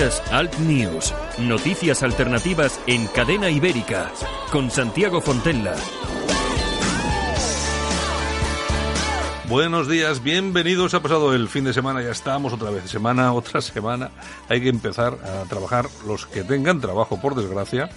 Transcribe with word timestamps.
Alt 0.00 0.58
News, 0.60 1.12
noticias 1.40 2.02
alternativas 2.02 2.80
en 2.86 3.06
cadena 3.08 3.50
ibérica, 3.50 4.10
con 4.50 4.70
Santiago 4.70 5.20
Fontella. 5.20 5.74
Buenos 9.46 9.88
días, 9.88 10.22
bienvenidos. 10.22 10.94
Ha 10.94 11.02
pasado 11.02 11.34
el 11.34 11.48
fin 11.48 11.64
de 11.64 11.74
semana, 11.74 12.00
ya 12.00 12.12
estamos 12.12 12.54
otra 12.54 12.70
vez, 12.70 12.88
semana, 12.88 13.32
otra 13.34 13.60
semana. 13.60 14.10
Hay 14.48 14.62
que 14.62 14.70
empezar 14.70 15.18
a 15.22 15.46
trabajar 15.46 15.86
los 16.06 16.24
que 16.24 16.44
tengan 16.44 16.80
trabajo, 16.80 17.20
por 17.20 17.34
desgracia. 17.34 17.90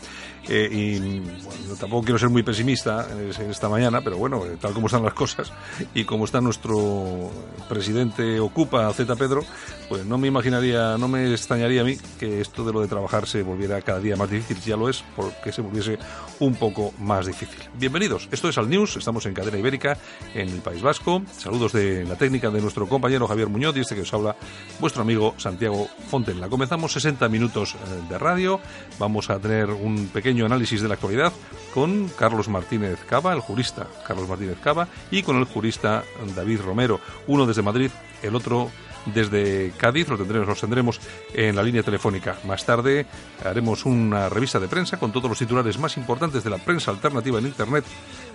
Eh, 0.50 0.68
y 0.72 1.20
bueno, 1.20 1.76
tampoco 1.80 2.04
quiero 2.04 2.20
ser 2.20 2.30
muy 2.30 2.44
pesimista 2.44 3.08
en 3.12 3.50
esta 3.50 3.70
mañana, 3.70 4.02
pero 4.02 4.18
bueno, 4.18 4.46
eh, 4.46 4.58
tal 4.60 4.74
como 4.74 4.88
están 4.88 5.04
las 5.04 5.14
cosas 5.14 5.54
y 5.94 6.04
como 6.04 6.26
está 6.26 6.42
nuestro 6.42 7.32
presidente 7.70 8.40
ocupa 8.42 8.92
Z 8.94 9.16
Pedro, 9.16 9.44
pues 9.88 10.06
no 10.06 10.18
me 10.18 10.28
imaginaría, 10.28 10.98
no 10.98 11.08
me 11.08 11.32
extrañaría 11.32 11.82
a 11.82 11.84
mí 11.86 11.98
que 12.20 12.42
esto 12.42 12.66
de 12.66 12.74
lo 12.74 12.82
de 12.82 12.88
trabajar 12.88 13.26
se 13.26 13.42
volviera 13.42 13.82
cada 13.82 14.00
día 14.00 14.18
más 14.18 14.30
difícil, 14.30 14.60
ya 14.64 14.76
lo 14.76 14.90
es, 14.90 15.04
porque 15.16 15.54
se 15.54 15.62
volviese 15.62 15.98
un 16.40 16.56
poco 16.56 16.94
más 17.00 17.26
difícil. 17.26 17.60
Bienvenidos, 17.76 18.28
esto 18.32 18.50
es 18.50 18.58
Al 18.58 18.70
News, 18.70 18.98
estamos 18.98 19.26
en 19.26 19.34
Cadena 19.34 19.58
Ibérica, 19.58 19.98
en 20.34 20.50
el 20.50 20.60
País 20.60 20.82
Vasco. 20.82 21.22
Saludos 21.38 21.72
de 21.72 22.04
la 22.04 22.16
técnica 22.16 22.50
de 22.50 22.62
nuestro 22.62 22.88
compañero 22.88 23.28
Javier 23.28 23.48
Muñoz 23.48 23.78
y 23.78 23.80
este 23.80 23.96
que 23.96 24.02
os 24.02 24.14
habla, 24.14 24.36
vuestro 24.80 25.04
amigo 25.04 25.36
Santiago 25.38 25.88
Fontella. 26.10 26.50
Comenzamos 26.50 26.92
60 26.92 27.30
minutos 27.30 27.76
eh, 27.76 27.78
de 28.10 28.18
radio, 28.18 28.60
vamos 29.00 29.30
a 29.30 29.40
tener 29.40 29.70
un 29.70 30.08
pequeño 30.08 30.33
análisis 30.42 30.82
de 30.82 30.88
la 30.88 30.96
actualidad 30.96 31.32
con 31.74 32.10
Carlos 32.10 32.50
Martínez 32.50 33.00
Cava, 33.08 33.34
el 33.34 33.40
jurista 33.40 33.88
Carlos 34.08 34.28
Martínez 34.28 34.58
Cava, 34.64 34.88
y 35.12 35.24
con 35.24 35.38
el 35.38 35.46
jurista 35.46 36.04
David 36.36 36.62
Romero, 36.62 37.00
uno 37.28 37.46
desde 37.46 37.62
Madrid, 37.62 37.92
el 38.22 38.36
otro 38.36 38.70
desde 39.06 39.72
Cádiz, 39.78 40.08
lo 40.08 40.18
tendremos, 40.18 40.48
los 40.48 40.60
tendremos 40.60 41.00
en 41.34 41.56
la 41.56 41.64
línea 41.64 41.84
telefónica. 41.84 42.38
Más 42.46 42.66
tarde 42.66 43.06
haremos 43.44 43.86
una 43.86 44.30
revista 44.30 44.60
de 44.60 44.68
prensa 44.68 44.98
con 44.98 45.12
todos 45.12 45.30
los 45.30 45.40
titulares 45.40 45.78
más 45.78 45.98
importantes 45.98 46.44
de 46.44 46.50
la 46.50 46.58
prensa 46.58 46.92
alternativa 46.92 47.40
en 47.40 47.48
Internet 47.48 47.86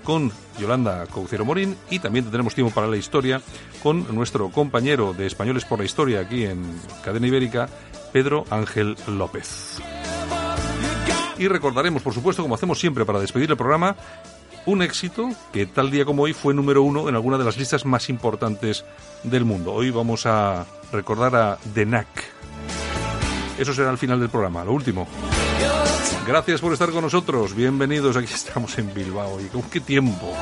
con 0.04 0.32
Yolanda 0.58 1.06
Caucero 1.06 1.44
Morín 1.44 1.76
y 1.90 1.98
también 1.98 2.24
tendremos 2.24 2.54
tiempo 2.54 2.72
para 2.72 2.86
la 2.86 2.96
historia 2.96 3.40
con 3.82 4.14
nuestro 4.14 4.50
compañero 4.50 5.12
de 5.12 5.26
Españoles 5.26 5.64
por 5.64 5.78
la 5.78 5.84
Historia 5.84 6.20
aquí 6.20 6.44
en 6.44 6.64
Cadena 7.04 7.26
Ibérica, 7.26 7.68
Pedro 8.12 8.44
Ángel 8.50 8.96
López. 9.06 9.80
Y 11.38 11.46
recordaremos, 11.46 12.02
por 12.02 12.12
supuesto, 12.12 12.42
como 12.42 12.56
hacemos 12.56 12.80
siempre 12.80 13.04
para 13.04 13.20
despedir 13.20 13.50
el 13.50 13.56
programa, 13.56 13.94
un 14.66 14.82
éxito 14.82 15.30
que 15.52 15.66
tal 15.66 15.90
día 15.90 16.04
como 16.04 16.24
hoy 16.24 16.32
fue 16.32 16.52
número 16.52 16.82
uno 16.82 17.08
en 17.08 17.14
alguna 17.14 17.38
de 17.38 17.44
las 17.44 17.56
listas 17.56 17.86
más 17.86 18.08
importantes 18.08 18.84
del 19.22 19.44
mundo. 19.44 19.72
Hoy 19.72 19.90
vamos 19.90 20.26
a 20.26 20.66
recordar 20.92 21.36
a 21.36 21.58
The 21.74 21.84
Knack. 21.84 22.24
Eso 23.58 23.72
será 23.72 23.90
al 23.90 23.98
final 23.98 24.20
del 24.20 24.28
programa, 24.28 24.64
lo 24.64 24.72
último. 24.72 25.06
Gracias 26.26 26.60
por 26.60 26.72
estar 26.72 26.90
con 26.90 27.02
nosotros. 27.02 27.54
Bienvenidos. 27.54 28.16
Aquí 28.16 28.32
estamos 28.32 28.76
en 28.78 28.92
Bilbao. 28.92 29.40
¿Y 29.40 29.48
qué 29.70 29.80
tiempo? 29.80 30.34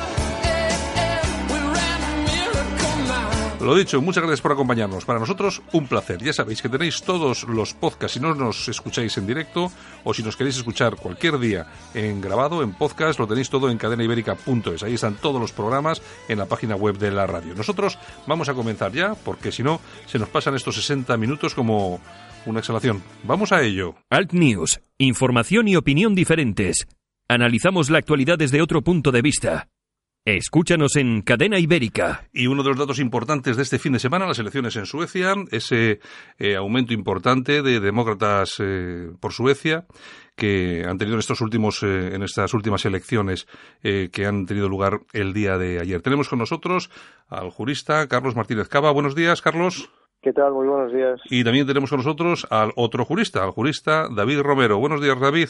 Lo 3.67 3.75
dicho, 3.75 4.01
muchas 4.01 4.23
gracias 4.23 4.39
por 4.39 4.53
acompañarnos. 4.53 5.03
Para 5.03 5.19
nosotros, 5.19 5.61
un 5.73 5.87
placer. 5.87 6.23
Ya 6.23 6.31
sabéis 6.31 6.61
que 6.61 6.69
tenéis 6.69 7.01
todos 7.01 7.43
los 7.43 7.73
podcasts 7.73 8.13
si 8.13 8.21
no 8.21 8.33
nos 8.33 8.69
escucháis 8.69 9.17
en 9.17 9.27
directo 9.27 9.69
o 10.05 10.13
si 10.13 10.23
nos 10.23 10.37
queréis 10.37 10.55
escuchar 10.55 10.95
cualquier 10.95 11.37
día 11.37 11.65
en 11.93 12.21
grabado, 12.21 12.63
en 12.63 12.71
podcast, 12.71 13.19
lo 13.19 13.27
tenéis 13.27 13.49
todo 13.49 13.69
en 13.69 13.77
cadenaibérica.es. 13.77 14.83
Ahí 14.83 14.93
están 14.93 15.15
todos 15.15 15.41
los 15.41 15.51
programas 15.51 16.01
en 16.29 16.37
la 16.37 16.45
página 16.45 16.77
web 16.77 16.97
de 16.97 17.11
la 17.11 17.27
radio. 17.27 17.55
Nosotros 17.55 17.99
vamos 18.25 18.47
a 18.47 18.53
comenzar 18.53 18.93
ya, 18.93 19.15
porque 19.15 19.51
si 19.51 19.63
no, 19.63 19.81
se 20.05 20.17
nos 20.17 20.29
pasan 20.29 20.55
estos 20.55 20.75
60 20.75 21.17
minutos 21.17 21.53
como 21.53 21.99
una 22.45 22.59
exhalación. 22.59 23.03
Vamos 23.25 23.51
a 23.51 23.63
ello. 23.63 23.95
Alt 24.09 24.31
News, 24.31 24.79
información 24.97 25.67
y 25.67 25.75
opinión 25.75 26.15
diferentes. 26.15 26.87
Analizamos 27.27 27.89
la 27.89 27.97
actualidad 27.97 28.37
desde 28.37 28.61
otro 28.61 28.81
punto 28.81 29.11
de 29.11 29.21
vista. 29.21 29.67
Escúchanos 30.35 30.97
en 30.97 31.21
Cadena 31.21 31.57
Ibérica. 31.57 32.27
Y 32.33 32.47
uno 32.47 32.61
de 32.61 32.67
los 32.67 32.77
datos 32.77 32.99
importantes 32.99 33.55
de 33.55 33.63
este 33.63 33.79
fin 33.79 33.93
de 33.93 33.99
semana, 33.99 34.27
las 34.27 34.39
elecciones 34.39 34.75
en 34.75 34.85
Suecia, 34.85 35.33
ese 35.51 36.01
eh, 36.37 36.57
aumento 36.57 36.93
importante 36.93 37.61
de 37.61 37.79
demócratas 37.79 38.55
eh, 38.59 39.09
por 39.21 39.31
Suecia 39.31 39.85
que 40.35 40.83
han 40.85 40.97
tenido 40.97 41.15
en 41.15 41.19
estos 41.19 41.39
últimos 41.39 41.81
eh, 41.81 42.13
en 42.13 42.23
estas 42.23 42.53
últimas 42.53 42.83
elecciones 42.85 43.47
que 43.81 44.25
han 44.25 44.45
tenido 44.45 44.67
lugar 44.67 44.99
el 45.13 45.31
día 45.31 45.57
de 45.57 45.79
ayer. 45.79 46.01
Tenemos 46.01 46.27
con 46.27 46.39
nosotros 46.39 46.91
al 47.29 47.49
jurista 47.49 48.05
Carlos 48.07 48.35
Martínez 48.35 48.67
Cava. 48.67 48.91
Buenos 48.91 49.15
días, 49.15 49.41
Carlos. 49.41 49.89
¿Qué 50.21 50.33
tal? 50.33 50.51
Muy 50.51 50.67
buenos 50.67 50.91
días. 50.91 51.21
Y 51.29 51.45
también 51.45 51.65
tenemos 51.65 51.89
con 51.89 51.99
nosotros 51.99 52.45
al 52.49 52.73
otro 52.75 53.05
jurista, 53.05 53.45
al 53.45 53.51
jurista 53.51 54.09
David 54.13 54.41
Romero. 54.41 54.77
Buenos 54.77 55.01
días, 55.01 55.17
David. 55.21 55.47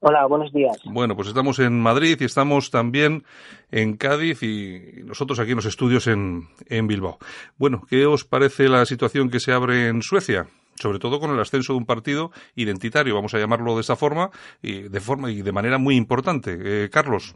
Hola, 0.00 0.26
buenos 0.26 0.52
días. 0.52 0.76
Bueno, 0.84 1.16
pues 1.16 1.26
estamos 1.26 1.58
en 1.58 1.80
Madrid 1.80 2.16
y 2.20 2.24
estamos 2.24 2.70
también 2.70 3.24
en 3.72 3.96
Cádiz 3.96 4.44
y 4.44 5.02
nosotros 5.04 5.40
aquí 5.40 5.50
en 5.50 5.56
los 5.56 5.66
estudios 5.66 6.06
en, 6.06 6.48
en 6.66 6.86
Bilbao. 6.86 7.18
Bueno, 7.56 7.82
¿qué 7.90 8.06
os 8.06 8.24
parece 8.24 8.68
la 8.68 8.86
situación 8.86 9.28
que 9.28 9.40
se 9.40 9.52
abre 9.52 9.88
en 9.88 10.02
Suecia? 10.02 10.46
sobre 10.80 11.00
todo 11.00 11.18
con 11.18 11.32
el 11.32 11.40
ascenso 11.40 11.72
de 11.72 11.78
un 11.78 11.86
partido 11.86 12.30
identitario, 12.54 13.12
vamos 13.14 13.34
a 13.34 13.38
llamarlo 13.40 13.74
de 13.74 13.80
esa 13.80 13.96
forma, 13.96 14.30
y 14.62 14.82
de 14.82 15.00
forma 15.00 15.28
y 15.28 15.42
de 15.42 15.50
manera 15.50 15.76
muy 15.76 15.96
importante. 15.96 16.56
Eh, 16.56 16.88
Carlos. 16.88 17.34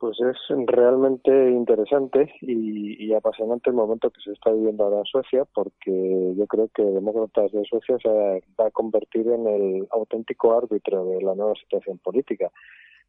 Pues 0.00 0.16
es 0.18 0.38
realmente 0.66 1.30
interesante 1.50 2.32
y, 2.40 3.12
apasionante 3.12 3.68
el 3.68 3.76
momento 3.76 4.08
que 4.08 4.22
se 4.22 4.32
está 4.32 4.50
viviendo 4.50 4.84
ahora 4.84 5.00
en 5.00 5.04
Suecia, 5.04 5.44
porque 5.52 6.34
yo 6.38 6.46
creo 6.46 6.68
que 6.74 6.82
Demócratas 6.82 7.52
de 7.52 7.62
Suecia 7.66 7.98
se 8.02 8.08
va 8.08 8.66
a 8.66 8.70
convertir 8.70 9.28
en 9.28 9.46
el 9.46 9.86
auténtico 9.90 10.56
árbitro 10.56 11.04
de 11.04 11.20
la 11.20 11.34
nueva 11.34 11.52
situación 11.56 11.98
política, 11.98 12.50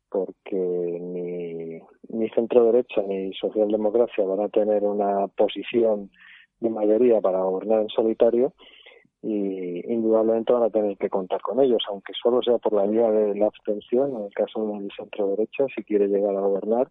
porque 0.10 0.54
ni, 0.54 1.80
ni 2.10 2.30
centro 2.32 2.66
derecha 2.66 3.02
ni 3.08 3.34
socialdemocracia 3.36 4.26
van 4.26 4.42
a 4.42 4.50
tener 4.50 4.84
una 4.84 5.30
posición 5.30 6.12
de 6.60 6.70
mayoría 6.70 7.22
para 7.22 7.42
gobernar 7.42 7.84
en 7.84 7.90
solitario 7.90 8.52
y 9.24 9.92
indudablemente 9.92 10.52
van 10.52 10.64
a 10.64 10.70
tener 10.70 10.98
que 10.98 11.10
contar 11.10 11.42
con 11.42 11.62
ellos, 11.62 11.84
aunque 11.88 12.14
solo 12.22 12.42
sea 12.42 12.58
por 12.58 12.74
la 12.74 12.88
vía 12.88 13.10
de 13.12 13.36
la 13.36 13.48
abstención, 13.48 14.16
en 14.16 14.24
el 14.26 14.34
caso 14.34 14.66
del 14.68 14.90
centro 14.98 15.28
derecha, 15.28 15.66
si 15.76 15.84
quiere 15.84 16.08
llegar 16.08 16.36
a 16.36 16.42
gobernar, 16.42 16.90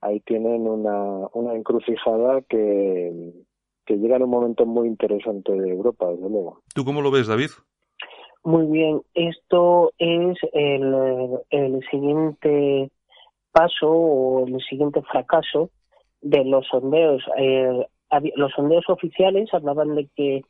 ahí 0.00 0.20
tienen 0.20 0.66
una, 0.66 1.28
una 1.34 1.54
encrucijada 1.54 2.40
que, 2.48 3.32
que 3.84 3.96
llega 3.96 4.16
en 4.16 4.22
un 4.22 4.30
momento 4.30 4.64
muy 4.64 4.88
interesante 4.88 5.52
de 5.52 5.70
Europa, 5.70 6.06
desde 6.10 6.30
luego. 6.30 6.62
¿Tú 6.74 6.84
cómo 6.84 7.02
lo 7.02 7.10
ves, 7.10 7.26
David? 7.26 7.50
Muy 8.42 8.66
bien, 8.66 9.02
esto 9.12 9.92
es 9.98 10.38
el, 10.54 11.38
el 11.50 11.80
siguiente 11.90 12.90
paso 13.52 13.90
o 13.90 14.46
el 14.46 14.58
siguiente 14.62 15.02
fracaso 15.02 15.70
de 16.22 16.44
los 16.44 16.66
sondeos. 16.68 17.22
Eh, 17.36 17.86
los 18.36 18.52
sondeos 18.52 18.88
oficiales 18.88 19.52
hablaban 19.52 19.94
de 19.94 20.08
que 20.16 20.42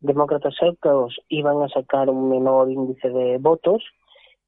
demócratas 0.00 0.54
secos 0.56 1.16
iban 1.28 1.62
a 1.62 1.68
sacar 1.68 2.08
un 2.10 2.28
menor 2.28 2.70
índice 2.70 3.08
de 3.10 3.38
votos 3.38 3.82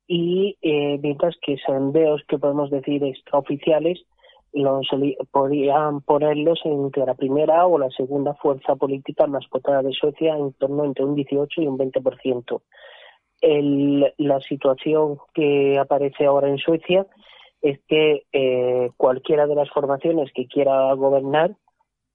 y 0.06 0.56
eh, 0.62 0.98
mientras 1.02 1.36
que 1.42 1.56
sondeos 1.58 2.22
que 2.28 2.38
podemos 2.38 2.70
decir 2.70 3.04
extraoficiales 3.04 4.04
los 4.52 4.88
podrían 5.30 6.00
ponerlos 6.00 6.60
entre 6.64 7.06
la 7.06 7.14
primera 7.14 7.66
o 7.66 7.78
la 7.78 7.90
segunda 7.90 8.34
fuerza 8.34 8.74
política 8.74 9.26
más 9.26 9.44
votada 9.50 9.82
de 9.82 9.92
Suecia 9.92 10.36
en 10.36 10.52
torno 10.54 10.84
entre 10.84 11.04
un 11.04 11.14
18 11.14 11.62
y 11.62 11.66
un 11.66 11.78
20%. 11.78 12.60
El, 13.40 14.12
la 14.18 14.40
situación 14.40 15.18
que 15.34 15.78
aparece 15.78 16.26
ahora 16.26 16.48
en 16.48 16.58
Suecia 16.58 17.06
es 17.62 17.78
que 17.86 18.24
eh, 18.32 18.90
cualquiera 18.96 19.46
de 19.46 19.54
las 19.54 19.70
formaciones 19.70 20.30
que 20.34 20.46
quiera 20.46 20.92
gobernar 20.94 21.54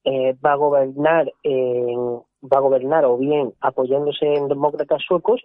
eh, 0.03 0.35
va 0.45 0.53
a 0.53 0.57
gobernar 0.57 1.31
en 1.43 2.19
va 2.51 2.57
a 2.57 2.61
gobernar 2.61 3.05
o 3.05 3.17
bien 3.17 3.53
apoyándose 3.61 4.33
en 4.33 4.47
demócratas 4.47 5.01
suecos 5.07 5.41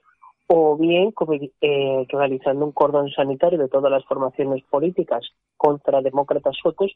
o 0.52 0.76
bien 0.76 1.14
eh, 1.60 2.06
realizando 2.08 2.64
un 2.64 2.72
cordón 2.72 3.08
sanitario 3.10 3.58
de 3.58 3.68
todas 3.68 3.90
las 3.90 4.04
formaciones 4.04 4.64
políticas 4.68 5.24
contra 5.56 6.02
demócratas 6.02 6.56
suecos, 6.60 6.92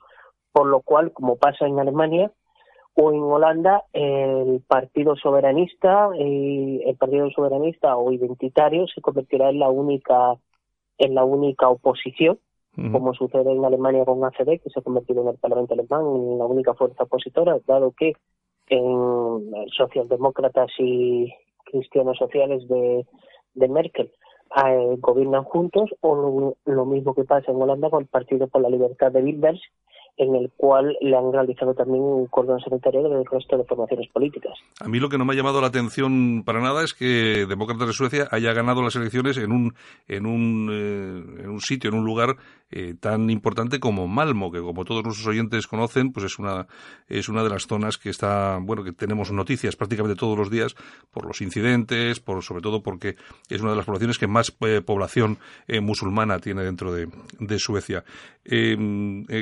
por 0.51 0.67
lo 0.67 0.81
cual, 0.81 1.13
como 1.13 1.37
pasa 1.37 1.67
en 1.67 1.79
Alemania 1.79 2.33
o 2.95 3.13
en 3.13 3.23
Holanda, 3.23 3.85
el 3.93 4.61
Partido 4.67 5.15
Soberanista, 5.15 6.09
eh, 6.19 6.83
el 6.85 6.97
Partido 6.97 7.31
Soberanista 7.31 7.97
o 7.97 8.11
Identitario 8.11 8.89
se 8.89 9.01
convertirá 9.01 9.51
en 9.51 9.61
la 9.61 9.69
única 9.69 10.35
en 10.99 11.15
la 11.15 11.25
única 11.25 11.69
oposición, 11.69 12.39
como 12.93 13.15
sucede 13.15 13.53
en 13.53 13.65
Alemania 13.65 14.05
con 14.05 14.25
ACD, 14.25 14.61
que 14.61 14.71
se 14.71 14.81
ha 14.81 14.83
convertido 14.83 15.23
en 15.23 15.29
el 15.29 15.39
Parlamento 15.39 15.75
alemán 15.75 16.01
en 16.07 16.39
la 16.39 16.47
única 16.47 16.75
fuerza 16.75 17.05
opositora, 17.05 17.57
dado 17.67 17.93
que 17.93 18.15
en 18.69 19.69
socialdemócratas 19.77 20.71
y 20.79 21.33
cristianos 21.65 22.19
sociales 22.19 22.67
de 22.69 23.07
de 23.55 23.69
Merkel. 23.69 24.13
Eh, 24.65 24.97
gobiernan 24.99 25.45
juntos 25.45 25.91
o 26.01 26.55
lo, 26.65 26.85
mismo 26.85 27.15
que 27.15 27.25
pasa 27.25 27.51
en 27.51 27.61
Holanda 27.61 27.91
con 27.91 28.03
el 28.03 28.09
Partido 28.09 28.47
por 28.47 28.63
la 28.63 28.69
Libertad 28.69 29.11
de 29.11 29.23
Wilders 29.23 29.61
en 30.17 30.35
el 30.37 30.51
cual 30.57 30.97
le 31.01 31.17
han 31.17 31.33
realizado 31.33 31.75
también 31.75 32.03
un 32.03 32.27
cordón 32.27 32.61
sanitario 32.61 33.03
del 33.03 33.25
resto 33.25 33.57
de 33.57 33.65
formaciones 33.65 34.09
políticas. 34.13 34.53
A 34.81 34.89
mí 34.89 35.01
lo 35.01 35.09
que 35.09 35.19
no 35.19 35.25
me 35.25 35.33
ha 35.33 35.37
llamado 35.37 35.61
la 35.61 35.67
atención 35.69 36.43
para 36.45 36.61
nada 36.61 36.85
es 36.85 36.95
que 36.95 37.47
Demócratas 37.49 37.89
de 37.89 37.93
Suecia 37.93 38.29
haya 38.31 38.53
ganado 38.53 38.83
las 38.83 38.97
elecciones 38.97 39.37
en 39.39 39.51
un 39.51 39.75
en 40.07 40.27
un, 40.27 40.69
eh, 40.71 41.43
en 41.45 41.51
un 41.51 41.61
sitio, 41.61 41.91
en 41.91 41.97
un 41.97 42.05
lugar 42.05 42.37
eh, 42.77 42.95
tan 42.99 43.31
importante 43.31 43.79
como 43.79 44.09
Malmo, 44.09 44.51
que 44.51 44.61
como 44.61 44.85
todos 44.85 45.05
nuestros 45.05 45.29
oyentes 45.29 45.69
conocen, 45.69 46.11
pues 46.11 46.27
es 46.27 46.41
una, 46.41 46.67
es 47.07 47.29
una 47.29 47.45
de 47.45 47.51
las 47.51 47.69
zonas 47.69 47.99
que 47.99 48.11
está, 48.11 48.59
bueno, 48.61 48.83
que 48.83 48.91
tenemos 48.91 49.31
noticias 49.31 49.77
prácticamente 49.77 50.19
todos 50.19 50.37
los 50.37 50.51
días 50.51 50.75
por 51.13 51.25
los 51.25 51.41
incidentes, 51.41 52.19
por, 52.19 52.43
sobre 52.43 52.63
todo 52.63 52.83
porque 52.83 53.15
es 53.49 53.61
una 53.61 53.71
de 53.71 53.77
las 53.77 53.87
poblaciones 53.87 54.19
que 54.19 54.27
más 54.27 54.53
eh, 54.67 54.81
población 54.81 55.39
eh, 55.69 55.79
musulmana 55.81 56.41
tiene 56.41 56.65
dentro 56.65 56.93
de, 56.93 57.09
de 57.39 57.59
Suecia. 57.61 58.03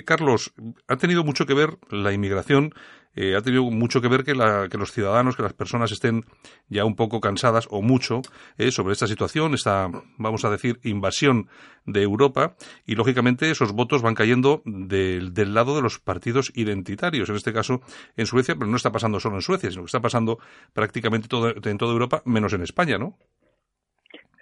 Carlos, 0.05 0.53
ha 0.89 0.97
tenido 0.97 1.25
mucho 1.25 1.47
que 1.47 1.55
ver 1.55 1.79
la 1.91 2.13
inmigración 2.13 2.75
eh, 3.15 3.37
ha 3.37 3.43
tenido 3.43 3.65
mucho 3.65 4.01
que 4.01 4.09
ver 4.09 4.25
que, 4.25 4.35
los 4.35 4.93
ciudadanos, 4.93 5.37
que 5.37 5.43
las 5.43 5.53
personas 5.53 5.93
estén 5.93 6.25
ya 6.69 6.85
un 6.85 6.97
poco 6.97 7.21
cansadas 7.21 7.69
o 7.71 7.83
mucho 7.83 8.23
eh, 8.57 8.71
sobre 8.71 8.95
esta 8.95 9.07
situación, 9.07 9.53
esta, 9.53 9.91
vamos 10.17 10.45
a 10.45 10.51
decir, 10.51 10.81
invasión 10.83 11.49
de 11.85 12.03
Europa 12.03 12.57
y, 12.87 12.95
lógicamente, 12.95 13.51
esos 13.51 13.73
votos 13.73 14.01
van 14.01 14.15
cayendo 14.15 14.63
del, 14.65 15.33
lado 15.53 15.77
de 15.77 15.83
los 15.83 15.99
partidos 15.99 16.53
identitarios, 16.55 17.29
en 17.29 17.37
este 17.37 17.53
caso 17.53 17.83
en 18.17 18.27
Suecia, 18.27 18.55
pero 18.55 18.71
no 18.71 18.77
está 18.77 18.93
pasando 18.93 19.21
solo 19.21 19.37
en 19.37 19.43
Suecia, 19.43 19.71
sino 19.71 19.83
que 19.83 19.87
está 19.87 20.01
pasando 20.01 20.39
prácticamente 20.73 21.29
en 21.35 21.79
toda 21.79 21.93
Europa, 21.93 22.23
menos 22.25 22.55
en 22.55 22.63
España, 22.63 22.97
¿no? 22.97 23.19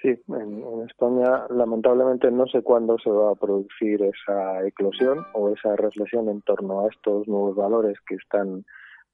Sí, 0.03 0.19
en, 0.29 0.83
España 0.89 1.47
lamentablemente 1.51 2.31
no 2.31 2.47
sé 2.47 2.63
cuándo 2.63 2.99
se 2.99 3.11
va 3.11 3.33
a 3.33 3.35
producir 3.35 4.03
esa 4.03 4.67
eclosión 4.67 5.27
o 5.35 5.51
esa 5.51 5.77
reflexión 5.77 6.29
en 6.31 6.41
torno 6.43 6.81
a 6.81 6.89
estos 6.89 7.29
nuevos 7.29 7.55
valores 7.55 7.99
que 8.07 8.15
están 8.15 8.65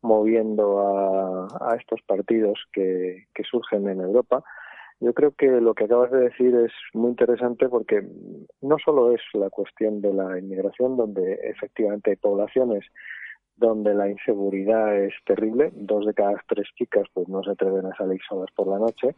moviendo 0.03 1.49
a, 1.61 1.77
estos 1.77 2.01
partidos 2.07 2.59
que, 2.73 3.27
surgen 3.51 3.89
en 3.89 4.01
Europa. 4.01 4.45
Yo 5.01 5.13
creo 5.13 5.33
que 5.33 5.49
lo 5.61 5.75
que 5.75 5.85
acabas 5.85 6.11
de 6.13 6.21
decir 6.21 6.55
es 6.55 6.73
muy 6.95 7.11
interesante 7.11 7.69
porque 7.69 8.07
no 8.63 8.77
solo 8.83 9.13
es 9.13 9.21
la 9.35 9.51
cuestión 9.51 10.01
de 10.01 10.15
la 10.15 10.39
inmigración, 10.39 10.97
donde 10.97 11.35
efectivamente 11.43 12.11
hay 12.11 12.17
poblaciones 12.17 12.85
donde 13.57 13.95
la 13.95 14.09
inseguridad 14.09 14.97
es 14.97 15.15
terrible, 15.25 15.71
dos 15.75 16.07
de 16.07 16.15
cada 16.15 16.41
tres 16.47 16.69
chicas 16.77 17.05
pues 17.13 17.27
no 17.29 17.43
se 17.43 17.51
atreven 17.51 17.87
a 17.87 17.97
salir 17.97 18.21
solas 18.29 18.51
por 18.55 18.69
la 18.69 18.79
noche, 18.79 19.15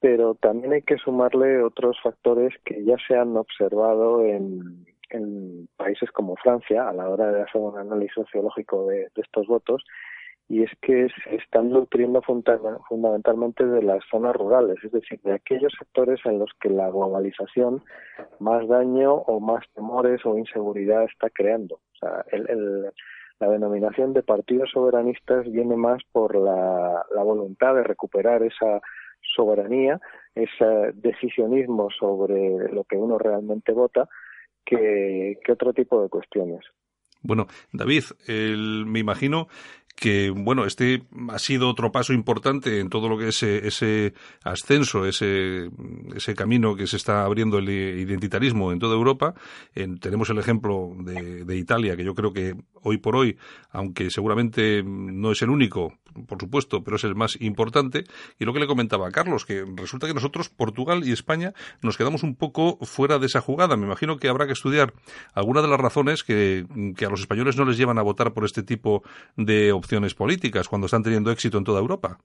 pero 0.00 0.34
también 0.34 0.72
hay 0.72 0.82
que 0.82 0.96
sumarle 0.96 1.62
otros 1.62 1.98
factores 2.02 2.54
que 2.64 2.82
ya 2.84 2.96
se 3.06 3.14
han 3.14 3.36
observado 3.36 4.24
en, 4.24 4.86
países 5.76 6.10
como 6.12 6.36
Francia 6.36 6.88
a 6.88 6.92
la 6.92 7.08
hora 7.08 7.32
de 7.32 7.42
hacer 7.42 7.60
un 7.60 7.76
análisis 7.76 8.14
sociológico 8.14 8.86
de, 8.86 9.08
estos 9.16 9.46
votos 9.48 9.84
y 10.48 10.62
es 10.62 10.70
que 10.80 11.08
se 11.24 11.34
están 11.34 11.70
nutriendo 11.70 12.22
fundamentalmente 12.22 13.66
de 13.66 13.82
las 13.82 14.04
zonas 14.08 14.36
rurales, 14.36 14.76
es 14.84 14.92
decir, 14.92 15.20
de 15.22 15.34
aquellos 15.34 15.72
sectores 15.76 16.20
en 16.24 16.38
los 16.38 16.50
que 16.60 16.70
la 16.70 16.88
globalización 16.90 17.82
más 18.38 18.66
daño 18.68 19.14
o 19.14 19.40
más 19.40 19.64
temores 19.74 20.24
o 20.24 20.38
inseguridad 20.38 21.04
está 21.04 21.28
creando. 21.30 21.76
O 21.76 21.96
sea, 21.98 22.24
la 23.40 23.48
denominación 23.48 24.12
de 24.12 24.22
partidos 24.22 24.70
soberanistas 24.70 25.50
viene 25.50 25.76
más 25.76 26.02
por 26.12 26.36
la 26.36 27.04
voluntad 27.16 27.74
de 27.74 27.84
recuperar 27.84 28.42
esa 28.42 28.80
soberanía, 29.34 30.00
ese 30.34 30.92
decisionismo 30.94 31.88
sobre 31.90 32.72
lo 32.72 32.84
que 32.84 32.96
uno 32.96 33.18
realmente 33.18 33.72
vota, 33.72 34.08
que, 34.64 35.38
otro 35.50 35.72
tipo 35.72 36.02
de 36.02 36.08
cuestiones. 36.08 36.60
Bueno, 37.22 37.46
David, 37.72 38.04
me 38.28 38.98
imagino 38.98 39.48
que 40.00 40.30
bueno, 40.30 40.64
este 40.64 41.02
ha 41.28 41.38
sido 41.38 41.68
otro 41.68 41.92
paso 41.92 42.14
importante 42.14 42.80
en 42.80 42.88
todo 42.88 43.06
lo 43.06 43.18
que 43.18 43.28
es 43.28 43.42
eh, 43.42 43.66
ese, 43.66 44.14
ascenso, 44.42 45.04
ese, 45.04 45.68
ese 46.16 46.34
camino 46.34 46.74
que 46.74 46.86
se 46.86 46.96
está 46.96 47.22
abriendo 47.22 47.58
el 47.58 47.68
identitarismo 47.68 48.72
en 48.72 48.78
toda 48.78 48.94
Europa. 48.94 49.34
tenemos 50.00 50.30
el 50.30 50.38
ejemplo 50.38 50.92
de, 50.96 51.56
Italia, 51.56 51.96
que 51.96 52.04
yo 52.04 52.14
creo 52.14 52.32
que 52.32 52.54
hoy 52.82 52.96
por 52.96 53.14
hoy, 53.14 53.36
aunque 53.72 54.10
seguramente 54.10 54.82
no 54.82 55.32
es 55.32 55.42
el 55.42 55.50
único, 55.50 55.92
por 56.26 56.40
supuesto, 56.40 56.82
pero 56.82 56.96
es 56.96 57.04
el 57.04 57.14
más 57.14 57.38
importante. 57.38 58.04
Y 58.38 58.46
lo 58.46 58.54
que 58.54 58.60
le 58.60 58.66
comentaba 58.66 59.06
a 59.06 59.10
Carlos, 59.10 59.44
que 59.44 59.66
resulta 59.76 60.06
que 60.06 60.14
nosotros, 60.14 60.48
Portugal 60.48 61.02
y 61.04 61.12
España, 61.12 61.52
nos 61.82 61.98
quedamos 61.98 62.22
un 62.22 62.36
poco 62.36 62.78
fuera 62.86 63.18
de 63.18 63.26
esa 63.26 63.42
jugada. 63.42 63.76
Me 63.76 63.84
imagino 63.84 64.16
que 64.16 64.28
habrá 64.28 64.46
que 64.46 64.54
estudiar 64.54 64.94
algunas 65.34 65.62
de 65.62 65.68
las 65.68 65.78
razones 65.78 66.24
que, 66.24 66.64
que 66.96 67.04
a 67.04 67.10
los 67.10 67.20
españoles 67.20 67.58
no 67.58 67.66
les 67.66 67.76
llevan 67.76 67.98
a 67.98 68.02
votar 68.02 68.32
por 68.32 68.46
este 68.46 68.62
tipo 68.62 69.02
de 69.36 69.72
opciones 69.72 69.89
políticas 70.16 70.68
cuando 70.68 70.86
están 70.86 71.02
teniendo 71.02 71.30
éxito 71.30 71.58
en 71.58 71.64
toda 71.64 71.80
Europa? 71.80 72.18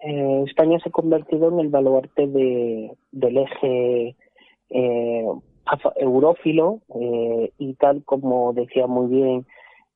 Eh, 0.00 0.44
España 0.46 0.78
se 0.80 0.88
ha 0.88 0.92
convertido 0.92 1.48
en 1.48 1.60
el 1.60 1.68
baluarte 1.68 2.26
de, 2.26 2.90
del 3.12 3.38
eje 3.38 4.16
eh, 4.70 5.24
eurófilo 5.96 6.80
eh, 7.00 7.52
y 7.58 7.74
tal 7.74 8.02
como 8.04 8.52
decía 8.52 8.86
muy 8.86 9.06
bien 9.06 9.46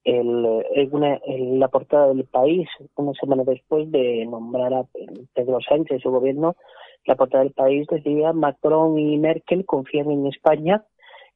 el, 0.05 1.59
la 1.59 1.69
portada 1.69 2.09
del 2.09 2.25
país, 2.25 2.69
una 2.95 3.13
semana 3.15 3.43
después 3.45 3.91
de 3.91 4.25
nombrar 4.27 4.73
a 4.73 4.85
Pedro 5.35 5.59
Sánchez 5.69 6.01
su 6.03 6.11
gobierno, 6.11 6.55
la 7.07 7.17
portada 7.17 7.43
del 7.43 7.53
país 7.53 7.87
decía 7.89 8.33
Macron 8.33 8.99
y 8.99 9.19
Merkel 9.19 9.65
confían 9.65 10.11
en 10.11 10.27
España 10.27 10.85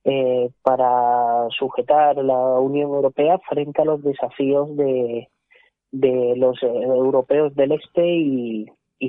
eh, 0.04 0.50
para 0.62 1.48
sujetar 1.50 2.16
la 2.16 2.38
Unión 2.60 2.90
Europea 2.90 3.38
frente 3.48 3.82
a 3.82 3.84
los 3.84 4.02
desafíos 4.02 4.74
de, 4.76 5.28
de 5.92 6.34
los 6.36 6.62
eh, 6.62 6.66
europeos 6.66 7.54
del 7.54 7.72
este 7.72 8.06
y, 8.06 8.66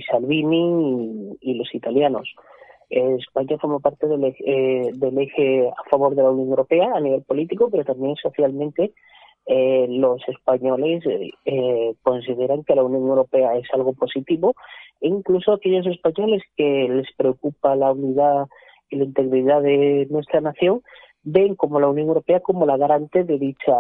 Salvini 0.09 1.38
y, 1.41 1.53
los 1.55 1.73
italianos. 1.75 2.33
España 2.89 3.57
forma 3.57 3.79
parte 3.79 4.07
del, 4.07 4.23
eh, 4.25 4.91
del 4.93 5.17
eje 5.17 5.69
a 5.69 5.89
favor 5.89 6.13
de 6.13 6.23
la 6.23 6.31
Unión 6.31 6.50
Europea 6.50 6.91
a 6.93 7.00
nivel 7.00 7.23
político, 7.23 7.69
pero 7.71 7.85
también 7.85 8.15
socialmente 8.17 8.93
eh, 9.45 9.88
los 9.89 10.21
españoles 10.27 11.03
consideran 12.03 12.63
que 12.63 12.75
la 12.75 12.83
Unión 12.83 13.07
Europea 13.07 13.55
es 13.55 13.67
algo 13.73 13.93
positivo 13.93 14.55
e 15.00 15.07
incluso 15.07 15.53
aquellos 15.53 15.88
españoles 15.88 16.43
que 16.55 16.88
les 16.89 17.07
preocupa 17.15 17.75
la 17.75 17.91
unidad 17.91 18.47
y 18.89 18.97
la 18.97 19.05
integridad 19.05 19.61
de 19.61 20.07
nuestra 20.09 20.41
nación 20.41 20.81
ven 21.23 21.55
como 21.55 21.79
la 21.79 21.87
Unión 21.87 22.07
Europea 22.07 22.39
como 22.39 22.65
la 22.65 22.77
garante 22.77 23.23
de 23.23 23.37
dicha 23.37 23.73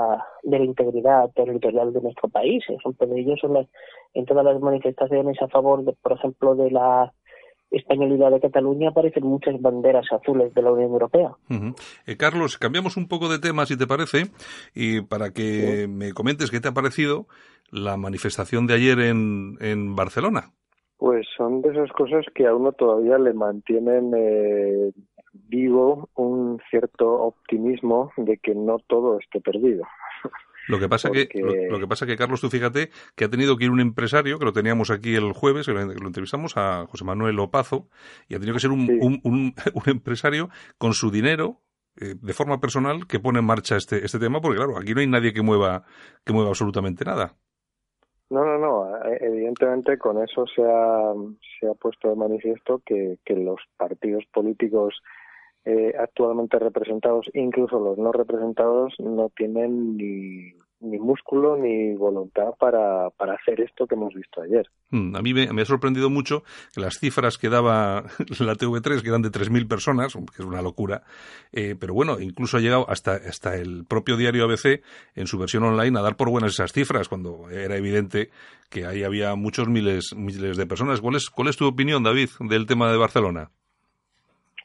de 0.43 0.59
la 0.59 0.65
integridad 0.65 1.29
territorial 1.31 1.91
de 1.93 2.01
nuestro 2.01 2.29
país. 2.29 2.63
Ejemplo 2.67 3.07
de 3.07 3.21
ellos 3.21 3.39
son 3.41 3.53
las, 3.53 3.67
en 4.13 4.25
todas 4.25 4.45
las 4.45 4.59
manifestaciones 4.61 5.41
a 5.41 5.47
favor, 5.47 5.83
de, 5.83 5.93
por 5.93 6.13
ejemplo, 6.13 6.55
de 6.55 6.71
la 6.71 7.11
españolidad 7.71 8.31
de 8.31 8.41
Cataluña 8.41 8.89
aparecen 8.89 9.25
muchas 9.25 9.59
banderas 9.61 10.05
azules 10.11 10.53
de 10.53 10.61
la 10.61 10.73
Unión 10.73 10.91
Europea. 10.91 11.31
Eh, 12.05 12.17
Carlos, 12.17 12.57
cambiamos 12.57 12.97
un 12.97 13.07
poco 13.07 13.29
de 13.29 13.39
tema, 13.39 13.65
si 13.65 13.77
te 13.77 13.87
parece, 13.87 14.25
y 14.75 15.01
para 15.01 15.31
que 15.31 15.87
me 15.89 16.13
comentes 16.13 16.51
qué 16.51 16.59
te 16.59 16.67
ha 16.67 16.73
parecido 16.73 17.27
la 17.71 17.95
manifestación 17.95 18.67
de 18.67 18.73
ayer 18.73 18.99
en, 18.99 19.57
en 19.61 19.95
Barcelona. 19.95 20.51
Pues 20.97 21.25
son 21.35 21.61
de 21.61 21.69
esas 21.69 21.91
cosas 21.93 22.25
que 22.35 22.45
a 22.45 22.53
uno 22.53 22.73
todavía 22.73 23.17
le 23.17 23.33
mantienen 23.33 24.11
eh, 24.15 24.91
vivo 25.33 26.09
un 26.15 26.59
cierto 26.69 27.07
optimismo 27.07 28.11
de 28.17 28.37
que 28.37 28.53
no 28.55 28.79
todo 28.79 29.19
esté 29.19 29.39
perdido. 29.41 29.83
Lo 30.67 30.79
que 30.79 30.87
pasa 30.87 31.09
que 31.11 31.27
lo, 31.69 31.79
que 31.79 31.87
pasa 31.87 32.05
que 32.05 32.15
Carlos, 32.15 32.39
tú 32.39 32.49
fíjate 32.49 32.89
que 33.15 33.25
ha 33.25 33.29
tenido 33.29 33.57
que 33.57 33.65
ir 33.65 33.71
un 33.71 33.79
empresario 33.79 34.37
que 34.37 34.45
lo 34.45 34.53
teníamos 34.53 34.91
aquí 34.91 35.15
el 35.15 35.33
jueves, 35.33 35.65
que 35.65 35.73
lo, 35.73 35.81
entrevistamos 35.81 36.55
a 36.55 36.85
José 36.87 37.03
Manuel 37.03 37.39
Opazo 37.39 37.87
y 38.27 38.35
ha 38.35 38.39
tenido 38.39 38.53
que 38.53 38.59
ser 38.59 38.71
un, 38.71 38.87
un, 39.01 39.21
un, 39.73 39.83
empresario 39.87 40.49
con 40.77 40.93
su 40.93 41.09
dinero 41.09 41.57
eh, 41.99 42.15
de 42.21 42.33
forma 42.33 42.59
personal 42.59 43.07
que 43.07 43.19
pone 43.19 43.39
en 43.39 43.45
marcha 43.45 43.75
este 43.75 44.05
este 44.05 44.19
tema, 44.19 44.39
porque 44.39 44.57
claro, 44.57 44.77
aquí 44.77 44.93
no 44.93 45.01
hay 45.01 45.07
nadie 45.07 45.33
que 45.33 45.41
mueva 45.41 45.83
que 46.23 46.31
mueva 46.31 46.49
absolutamente 46.49 47.05
nada. 47.05 47.35
No, 48.29 48.45
no, 48.45 48.57
no. 48.57 48.97
Eh, 49.05 49.17
evidentemente 49.21 49.97
con 49.97 50.23
eso 50.23 50.45
se 50.55 50.61
ha, 50.63 51.13
se 51.59 51.67
ha 51.67 51.73
puesto 51.73 52.07
de 52.07 52.15
manifiesto 52.15 52.81
que, 52.85 53.17
que 53.25 53.35
los 53.35 53.59
partidos 53.75 54.23
políticos 54.31 55.01
eh, 55.65 55.93
actualmente 55.99 56.57
representados, 56.59 57.27
incluso 57.33 57.79
los 57.79 57.97
no 57.97 58.11
representados, 58.11 58.93
no 58.99 59.29
tienen 59.35 59.95
ni, 59.95 60.53
ni 60.81 60.97
músculo 60.97 61.55
ni 61.55 61.93
voluntad 61.93 62.55
para, 62.59 63.09
para 63.11 63.35
hacer 63.35 63.61
esto 63.61 63.85
que 63.85 63.95
hemos 63.95 64.13
visto 64.13 64.41
ayer. 64.41 64.67
Mm, 64.89 65.15
a 65.15 65.21
mí 65.21 65.33
me, 65.33 65.61
ha 65.61 65.65
sorprendido 65.65 66.09
mucho 66.09 66.43
que 66.73 66.81
las 66.81 66.97
cifras 66.97 67.37
que 67.37 67.49
daba 67.49 68.03
la 68.39 68.55
TV3, 68.55 69.01
que 69.01 69.09
eran 69.09 69.21
de 69.21 69.29
3.000 69.29 69.67
personas, 69.67 70.13
que 70.13 70.41
es 70.41 70.45
una 70.45 70.61
locura, 70.61 71.03
eh, 71.51 71.75
pero 71.79 71.93
bueno, 71.93 72.19
incluso 72.19 72.57
ha 72.57 72.61
llegado 72.61 72.89
hasta, 72.89 73.13
hasta 73.13 73.55
el 73.55 73.85
propio 73.85 74.17
diario 74.17 74.45
ABC 74.45 74.81
en 75.15 75.27
su 75.27 75.37
versión 75.37 75.63
online 75.63 75.97
a 75.99 76.01
dar 76.01 76.17
por 76.17 76.29
buenas 76.29 76.53
esas 76.53 76.73
cifras, 76.73 77.07
cuando 77.07 77.49
era 77.49 77.77
evidente 77.77 78.29
que 78.69 78.85
ahí 78.85 79.03
había 79.03 79.35
muchos 79.35 79.67
miles, 79.67 80.15
miles 80.15 80.57
de 80.57 80.65
personas. 80.65 81.01
¿Cuál 81.01 81.15
es, 81.15 81.29
cuál 81.29 81.49
es 81.49 81.57
tu 81.57 81.67
opinión, 81.67 82.03
David, 82.03 82.29
del 82.39 82.65
tema 82.65 82.91
de 82.91 82.97
Barcelona? 82.97 83.51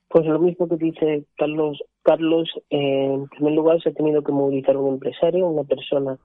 Pues 0.08 0.24
lo 0.26 0.38
mismo 0.38 0.68
que 0.68 0.76
dice 0.76 1.24
Carlos. 1.36 1.82
Carlos, 2.02 2.48
en 2.70 3.28
primer 3.28 3.54
lugar, 3.54 3.82
se 3.82 3.88
ha 3.88 3.92
tenido 3.92 4.22
que 4.22 4.32
movilizar 4.32 4.76
un 4.76 4.94
empresario, 4.94 5.48
una 5.48 5.64
persona, 5.64 6.18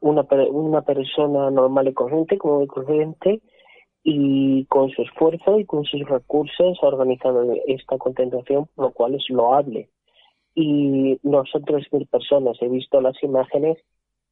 una, 0.00 0.26
una 0.50 0.82
persona 0.82 1.50
normal 1.50 1.88
y 1.88 1.94
corriente, 1.94 2.38
como 2.38 2.66
corriente, 2.66 3.40
y 4.02 4.64
con 4.66 4.90
su 4.90 5.02
esfuerzo 5.02 5.60
y 5.60 5.64
con 5.64 5.84
sus 5.84 6.00
recursos 6.08 6.78
ha 6.82 6.86
organizado 6.86 7.44
esta 7.66 7.98
concentración, 7.98 8.68
lo 8.76 8.90
cual 8.90 9.14
es 9.14 9.24
loable. 9.28 9.88
Y 10.54 11.18
no 11.22 11.44
son 11.46 11.62
3.000 11.62 12.08
personas. 12.08 12.58
He 12.60 12.68
visto 12.68 13.00
las 13.00 13.22
imágenes 13.22 13.78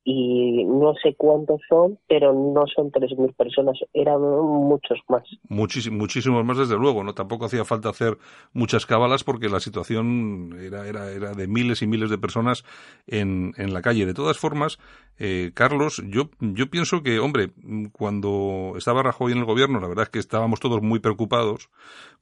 y 0.03 0.65
no 0.65 0.95
sé 1.03 1.15
cuántos 1.17 1.61
son, 1.69 1.99
pero 2.09 2.33
no 2.33 2.65
son 2.75 2.91
3.000 2.91 3.35
personas, 3.35 3.79
eran 3.93 4.21
muchos 4.21 4.99
más. 5.09 5.23
Muchísimos, 5.49 5.99
muchísimos 5.99 6.45
más, 6.45 6.57
desde 6.57 6.77
luego, 6.77 7.05
¿no? 7.05 7.15
Tampoco 7.15 7.45
hacía 7.45 7.65
falta 7.65 7.91
hacer 7.91 8.17
muchas 8.53 8.87
cábalas 8.87 9.25
porque 9.25 9.49
la 9.49 9.61
situación 9.61 10.57
era, 10.59 10.89
era, 10.89 11.11
era 11.13 11.33
de 11.33 11.47
miles 11.49 11.83
y 11.83 11.87
miles 11.87 12.09
de 12.09 12.19
personas 12.19 12.65
en, 13.07 13.53
en 13.59 13.75
la 13.75 13.83
calle. 13.83 14.07
De 14.07 14.15
todas 14.15 14.39
formas, 14.39 14.79
eh, 15.19 15.53
Carlos, 15.55 16.03
yo, 16.07 16.31
yo 16.41 16.71
pienso 16.71 17.03
que, 17.03 17.19
hombre, 17.19 17.51
cuando 17.93 18.73
estaba 18.77 19.03
Rajoy 19.03 19.33
en 19.33 19.39
el 19.39 19.45
gobierno, 19.45 19.81
la 19.81 19.89
verdad 19.89 20.05
es 20.05 20.11
que 20.11 20.19
estábamos 20.19 20.61
todos 20.61 20.81
muy 20.81 21.01
preocupados 21.01 21.69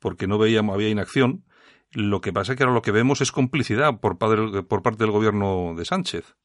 porque 0.00 0.26
no 0.26 0.38
veíamos, 0.38 0.74
había 0.74 0.88
inacción. 0.88 1.44
Lo 1.92 2.20
que 2.20 2.32
pasa 2.32 2.52
es 2.52 2.58
que 2.58 2.64
ahora 2.64 2.74
lo 2.74 2.82
que 2.82 2.92
vemos 2.92 3.20
es 3.20 3.32
complicidad 3.32 4.00
por, 4.00 4.18
por 4.18 4.82
parte 4.82 5.04
del 5.04 5.12
gobierno 5.12 5.74
de 5.76 5.84
Sánchez. 5.84 6.36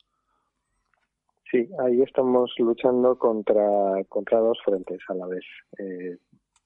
Sí, 1.53 1.69
ahí 1.77 2.01
estamos 2.01 2.51
luchando 2.57 3.15
contra, 3.19 4.03
contra 4.09 4.39
dos 4.39 4.57
frentes 4.65 4.97
a 5.07 5.13
la 5.13 5.27
vez. 5.27 5.43
Eh, 5.77 6.17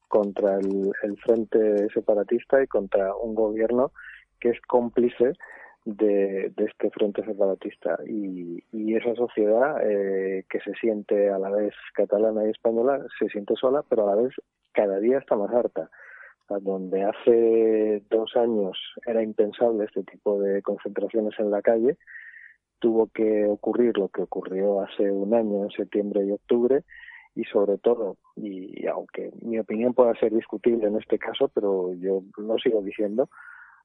contra 0.07 0.59
el, 0.59 0.93
frente 1.25 1.89
separatista 1.89 2.63
y 2.63 2.67
contra 2.67 3.13
un 3.13 3.35
gobierno 3.35 3.91
que 4.39 4.51
es 4.51 4.61
cómplice 4.61 5.33
de, 5.83 6.53
este 6.55 6.89
frente 6.91 7.21
separatista. 7.25 7.99
Y, 8.07 8.63
esa 8.95 9.13
sociedad 9.15 9.75
eh, 9.83 10.45
que 10.49 10.61
se 10.61 10.73
siente 10.75 11.29
a 11.31 11.37
la 11.37 11.49
vez 11.49 11.73
catalana 11.93 12.45
y 12.45 12.51
española 12.51 13.05
se 13.19 13.27
siente 13.27 13.55
sola, 13.55 13.83
pero 13.89 14.09
a 14.09 14.15
la 14.15 14.21
vez 14.21 14.33
cada 14.71 14.99
día 14.99 15.17
está 15.17 15.35
más 15.35 15.53
harta. 15.53 15.89
donde 16.61 17.03
hace 17.03 18.01
dos 18.09 18.37
años 18.37 18.79
era 19.05 19.21
impensable 19.21 19.83
este 19.83 20.03
tipo 20.03 20.39
de 20.39 20.61
concentraciones 20.61 21.37
en 21.39 21.51
la 21.51 21.61
calle, 21.61 21.97
tuvo 22.79 23.07
que 23.07 23.45
ocurrir 23.45 23.97
lo 23.97 24.09
que 24.09 24.21
ocurrió 24.21 24.81
hace 24.81 25.11
un 25.11 25.33
año, 25.33 25.63
en 25.63 25.71
septiembre 25.71 26.25
y 26.25 26.31
octubre, 26.31 26.83
y 27.35 27.43
sobre 27.45 27.77
todo, 27.77 28.17
y 28.35 28.87
aunque 28.87 29.31
mi 29.41 29.59
opinión 29.59 29.93
pueda 29.93 30.15
ser 30.15 30.33
discutible 30.33 30.87
en 30.87 30.97
este 30.97 31.19
caso, 31.19 31.49
pero 31.53 31.93
yo 31.93 32.23
lo 32.37 32.57
sigo 32.57 32.81
diciendo, 32.81 33.29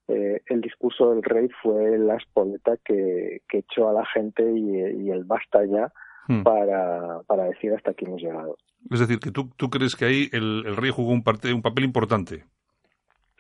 eh, 0.09 0.41
el 0.47 0.61
discurso 0.61 1.11
del 1.11 1.23
rey 1.23 1.49
fue 1.63 1.99
la 1.99 2.17
espoleta 2.17 2.77
que, 2.85 3.43
echó 3.53 3.89
a 3.89 3.93
la 3.93 4.07
gente 4.07 4.43
y, 4.43 5.11
el 5.11 5.25
basta 5.25 5.65
ya 5.67 5.93
hmm. 6.29 6.43
para, 6.43 7.21
para 7.27 7.45
decir 7.45 7.73
hasta 7.75 7.91
aquí 7.91 8.07
hemos 8.07 8.23
llegado. 8.23 8.57
Es 8.91 9.01
decir, 9.01 9.19
que 9.19 9.31
tú, 9.31 9.51
tú 9.57 9.69
crees 9.71 9.95
que 9.95 10.07
ahí 10.07 10.29
el, 10.33 10.65
el 10.67 10.77
rey 10.77 10.91
jugó 10.91 11.13
un, 11.13 11.23
parte, 11.23 11.53
un 11.53 11.63
papel 11.63 11.85
importante. 11.85 12.45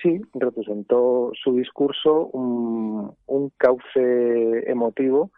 Sí, 0.03 0.21
representó 0.35 1.31
su 1.35 1.57
discurso 1.57 2.27
un, 2.27 3.15
un 3.27 3.53
cauce 3.57 4.71
emotivo 4.71 5.31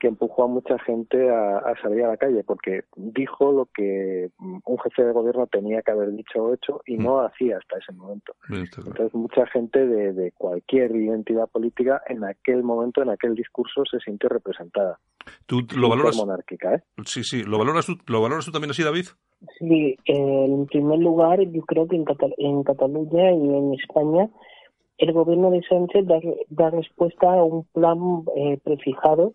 que 0.00 0.08
empujó 0.08 0.44
a 0.44 0.48
mucha 0.48 0.78
gente 0.80 1.30
a, 1.30 1.74
salir 1.82 2.04
a 2.04 2.08
la 2.08 2.16
calle, 2.16 2.42
porque 2.42 2.84
dijo 2.96 3.52
lo 3.52 3.66
que 3.66 4.30
un 4.40 4.78
jefe 4.78 5.04
de 5.04 5.12
gobierno 5.12 5.46
tenía 5.46 5.82
que 5.82 5.92
haber 5.92 6.10
dicho 6.12 6.42
o 6.42 6.54
hecho 6.54 6.80
y 6.86 6.96
no 6.96 7.16
mm. 7.16 7.26
hacía 7.26 7.58
hasta 7.58 7.78
ese 7.78 7.92
momento. 7.92 8.34
Entonces, 8.48 9.14
mucha 9.14 9.46
gente 9.46 9.86
de, 9.86 10.32
cualquier 10.32 10.96
identidad 10.96 11.48
política 11.48 12.02
en 12.08 12.24
aquel 12.24 12.62
momento, 12.62 13.02
en 13.02 13.10
aquel 13.10 13.34
discurso, 13.34 13.82
se 13.88 13.98
sintió 14.00 14.28
representada. 14.28 14.98
¿Tú 15.46 15.60
lo 15.76 15.90
valoras? 15.90 16.16
monárquica, 16.16 16.74
¿eh? 16.74 16.82
Sí, 17.04 17.22
sí. 17.22 17.44
¿Lo 17.44 17.58
valoras, 17.58 17.86
tú, 17.86 17.92
¿Lo 18.06 18.22
valoras 18.22 18.46
tú 18.46 18.52
también 18.52 18.70
así, 18.70 18.82
David? 18.82 19.06
Sí, 19.58 19.96
en 20.06 20.66
primer 20.66 20.98
lugar, 20.98 21.40
yo 21.40 21.60
creo 21.62 21.86
que 21.86 21.96
en, 21.96 22.04
en 22.38 22.62
Cataluña 22.62 23.32
y 23.32 23.48
en 23.54 23.74
España 23.74 24.30
el 25.00 25.12
gobierno 25.12 25.50
de 25.50 25.62
Sánchez 25.62 26.04
da, 26.50 26.70
respuesta 26.70 27.32
a 27.32 27.42
un 27.42 27.64
plan 27.72 27.98
eh, 28.36 28.58
prefijado 28.62 29.32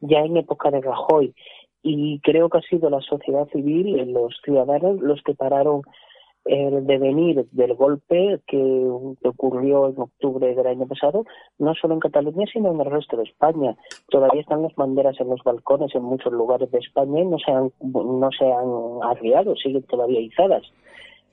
ya 0.00 0.20
en 0.20 0.36
época 0.36 0.70
de 0.70 0.80
Rajoy. 0.80 1.34
Y 1.82 2.20
creo 2.20 2.48
que 2.48 2.58
ha 2.58 2.62
sido 2.62 2.90
la 2.90 3.00
sociedad 3.00 3.48
civil, 3.48 4.12
los 4.12 4.40
ciudadanos, 4.44 5.00
los 5.00 5.22
que 5.22 5.34
pararon 5.34 5.82
el 6.48 6.86
devenir 6.86 7.46
del 7.52 7.74
golpe 7.74 8.40
que, 8.46 8.88
ocurrió 9.24 9.88
en 9.88 10.00
octubre 10.00 10.54
del 10.54 10.66
año 10.66 10.86
pasado, 10.86 11.24
no 11.58 11.74
solo 11.74 11.94
en 11.94 12.00
Cataluña, 12.00 12.46
sino 12.50 12.72
en 12.72 12.80
el 12.80 12.90
resto 12.90 13.16
de 13.16 13.24
España. 13.24 13.76
Todavía 14.08 14.40
están 14.40 14.62
las 14.62 14.74
banderas 14.74 15.20
en 15.20 15.28
los 15.28 15.42
balcones 15.44 15.94
en 15.94 16.02
muchos 16.02 16.32
lugares 16.32 16.70
de 16.70 16.78
España 16.78 17.20
y 17.20 17.26
no 17.26 17.38
se 17.38 17.52
han, 17.52 17.70
no 17.80 18.30
se 18.36 18.44
han 18.50 19.10
arriado, 19.10 19.54
siguen 19.56 19.82
todavía 19.82 20.20
izadas. 20.20 20.62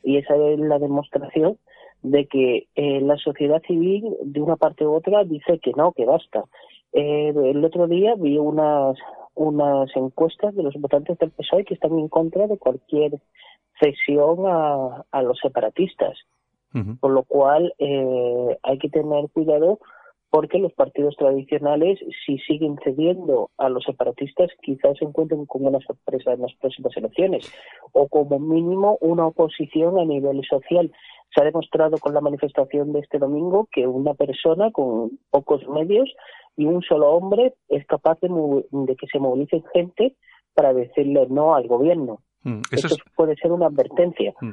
Y 0.03 0.17
esa 0.17 0.35
es 0.35 0.59
la 0.59 0.79
demostración 0.79 1.57
de 2.03 2.27
que 2.27 2.67
eh, 2.75 3.01
la 3.01 3.17
sociedad 3.17 3.61
civil, 3.65 4.15
de 4.21 4.41
una 4.41 4.57
parte 4.57 4.85
u 4.85 4.93
otra, 4.93 5.23
dice 5.23 5.59
que 5.59 5.71
no, 5.75 5.93
que 5.93 6.05
basta. 6.05 6.43
Eh, 6.97 7.33
el 7.35 7.63
otro 7.65 7.87
día 7.87 8.15
vi 8.17 8.37
unas, 8.37 8.97
unas 9.33 9.93
encuestas 9.97 10.55
de 10.55 10.63
los 10.63 10.75
votantes 10.75 11.17
del 11.19 11.31
PSOE 11.31 11.65
que 11.65 11.73
están 11.73 11.99
en 11.99 12.07
contra 12.07 12.47
de 12.47 12.57
cualquier 12.57 13.19
cesión 13.77 14.47
a, 14.47 15.03
a 15.11 15.21
los 15.21 15.37
separatistas. 15.39 16.17
Por 16.99 17.11
lo 17.11 17.23
cual 17.23 17.73
eh, 17.79 18.59
hay 18.63 18.77
que 18.79 18.89
tener 18.89 19.29
cuidado 19.29 19.79
porque 20.35 20.59
los 20.59 20.73
partidos 20.73 21.15
tradicionales, 21.15 21.97
si 22.25 22.37
siguen 22.39 22.75
cediendo 22.83 23.51
a 23.57 23.69
los 23.69 23.85
separatistas, 23.85 24.49
quizás 24.61 24.97
se 24.97 25.05
encuentren 25.05 25.45
con 25.45 25.65
una 25.65 25.79
sorpresa 25.79 26.33
en 26.33 26.41
las 26.41 26.53
próximas 26.55 26.91
elecciones, 26.97 27.53
o 27.93 28.09
como 28.09 28.37
mínimo 28.37 28.97
una 28.99 29.27
oposición 29.27 29.97
a 29.97 30.03
nivel 30.03 30.43
social. 30.43 30.91
Se 31.33 31.41
ha 31.41 31.45
demostrado 31.45 31.99
con 31.99 32.13
la 32.13 32.19
manifestación 32.19 32.91
de 32.91 32.99
este 32.99 33.17
domingo 33.17 33.69
que 33.71 33.87
una 33.87 34.13
persona 34.13 34.71
con 34.71 35.17
pocos 35.29 35.65
medios 35.69 36.13
y 36.57 36.65
un 36.65 36.81
solo 36.81 37.11
hombre 37.11 37.53
es 37.69 37.87
capaz 37.87 38.19
de, 38.19 38.27
que 38.27 39.07
se 39.07 39.19
movilice 39.19 39.63
gente 39.73 40.17
para 40.53 40.73
decirle 40.73 41.27
no 41.29 41.55
al 41.55 41.65
gobierno. 41.65 42.19
Mm, 42.43 42.59
eso 42.71 42.93
puede 43.15 43.37
ser 43.37 43.53
una 43.53 43.67
advertencia. 43.67 44.33
Mm. 44.41 44.51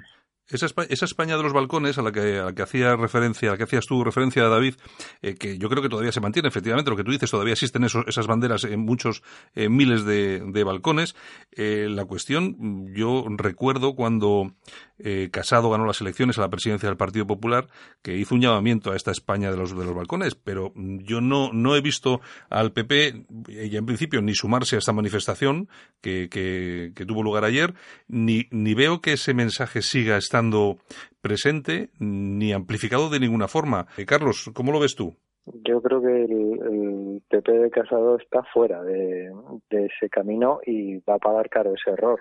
Esa, 0.48 0.66
España 1.04 1.36
de 1.36 1.42
los 1.42 1.52
balcones 1.52 1.98
a 1.98 2.02
la 2.02 2.12
que, 2.12 2.38
a 2.38 2.44
la 2.46 2.52
que 2.52 2.62
hacía 2.62 2.96
referencia, 2.96 3.48
a 3.48 3.52
la 3.52 3.58
que 3.58 3.64
hacías 3.64 3.86
tú 3.86 4.04
referencia, 4.04 4.44
David, 4.48 4.74
eh, 5.22 5.34
que 5.34 5.56
yo 5.56 5.68
creo 5.68 5.82
que 5.82 5.88
todavía 5.88 6.12
se 6.12 6.20
mantiene, 6.20 6.48
efectivamente, 6.48 6.90
lo 6.90 6.96
que 6.96 7.04
tú 7.04 7.10
dices, 7.10 7.30
todavía 7.30 7.52
existen 7.52 7.84
esas 7.84 8.26
banderas 8.26 8.64
en 8.64 8.80
muchos 8.80 9.22
miles 9.54 10.04
de, 10.04 10.64
balcones. 10.64 11.14
Eh, 11.52 11.88
la 11.90 12.04
cuestión, 12.04 12.92
yo 12.94 13.24
recuerdo 13.28 13.94
cuando 13.94 14.54
eh, 15.02 15.28
Casado 15.30 15.70
ganó 15.70 15.86
las 15.86 16.00
elecciones 16.00 16.38
a 16.38 16.42
la 16.42 16.50
presidencia 16.50 16.88
del 16.88 16.96
Partido 16.96 17.26
Popular, 17.26 17.68
que 18.02 18.16
hizo 18.16 18.34
un 18.34 18.40
llamamiento 18.40 18.92
a 18.92 18.96
esta 18.96 19.10
España 19.10 19.50
de 19.50 19.56
los, 19.56 19.76
de 19.76 19.84
los 19.84 19.94
balcones, 19.94 20.34
pero 20.34 20.72
yo 20.74 21.20
no, 21.20 21.52
no 21.52 21.76
he 21.76 21.80
visto 21.80 22.20
al 22.50 22.72
PP, 22.72 23.24
ya 23.70 23.78
en 23.78 23.86
principio, 23.86 24.22
ni 24.22 24.34
sumarse 24.34 24.76
a 24.76 24.78
esta 24.78 24.92
manifestación 24.92 25.68
que, 26.00 26.28
que, 26.30 27.04
tuvo 27.06 27.22
lugar 27.22 27.44
ayer, 27.44 27.74
ni, 28.08 28.46
ni 28.50 28.74
veo 28.74 29.00
que 29.00 29.14
ese 29.14 29.34
mensaje 29.34 29.82
siga 29.82 30.16
estando 30.16 30.78
presente 31.20 31.90
ni 31.98 32.52
amplificado 32.52 33.08
de 33.08 33.20
ninguna 33.20 33.48
forma. 33.48 33.86
Eh, 33.96 34.06
Carlos, 34.06 34.50
¿cómo 34.54 34.72
lo 34.72 34.80
ves 34.80 34.94
tú? 34.94 35.14
Yo 35.46 35.82
creo 35.82 36.00
que 36.00 36.24
el, 36.24 37.22
PP 37.28 37.52
de 37.52 37.70
Casado 37.70 38.16
está 38.16 38.42
fuera 38.52 38.82
de, 38.82 39.32
ese 39.70 40.08
camino 40.08 40.60
y 40.64 40.98
va 40.98 41.14
a 41.14 41.18
pagar 41.18 41.48
caro 41.48 41.72
ese 41.74 41.90
error 41.90 42.20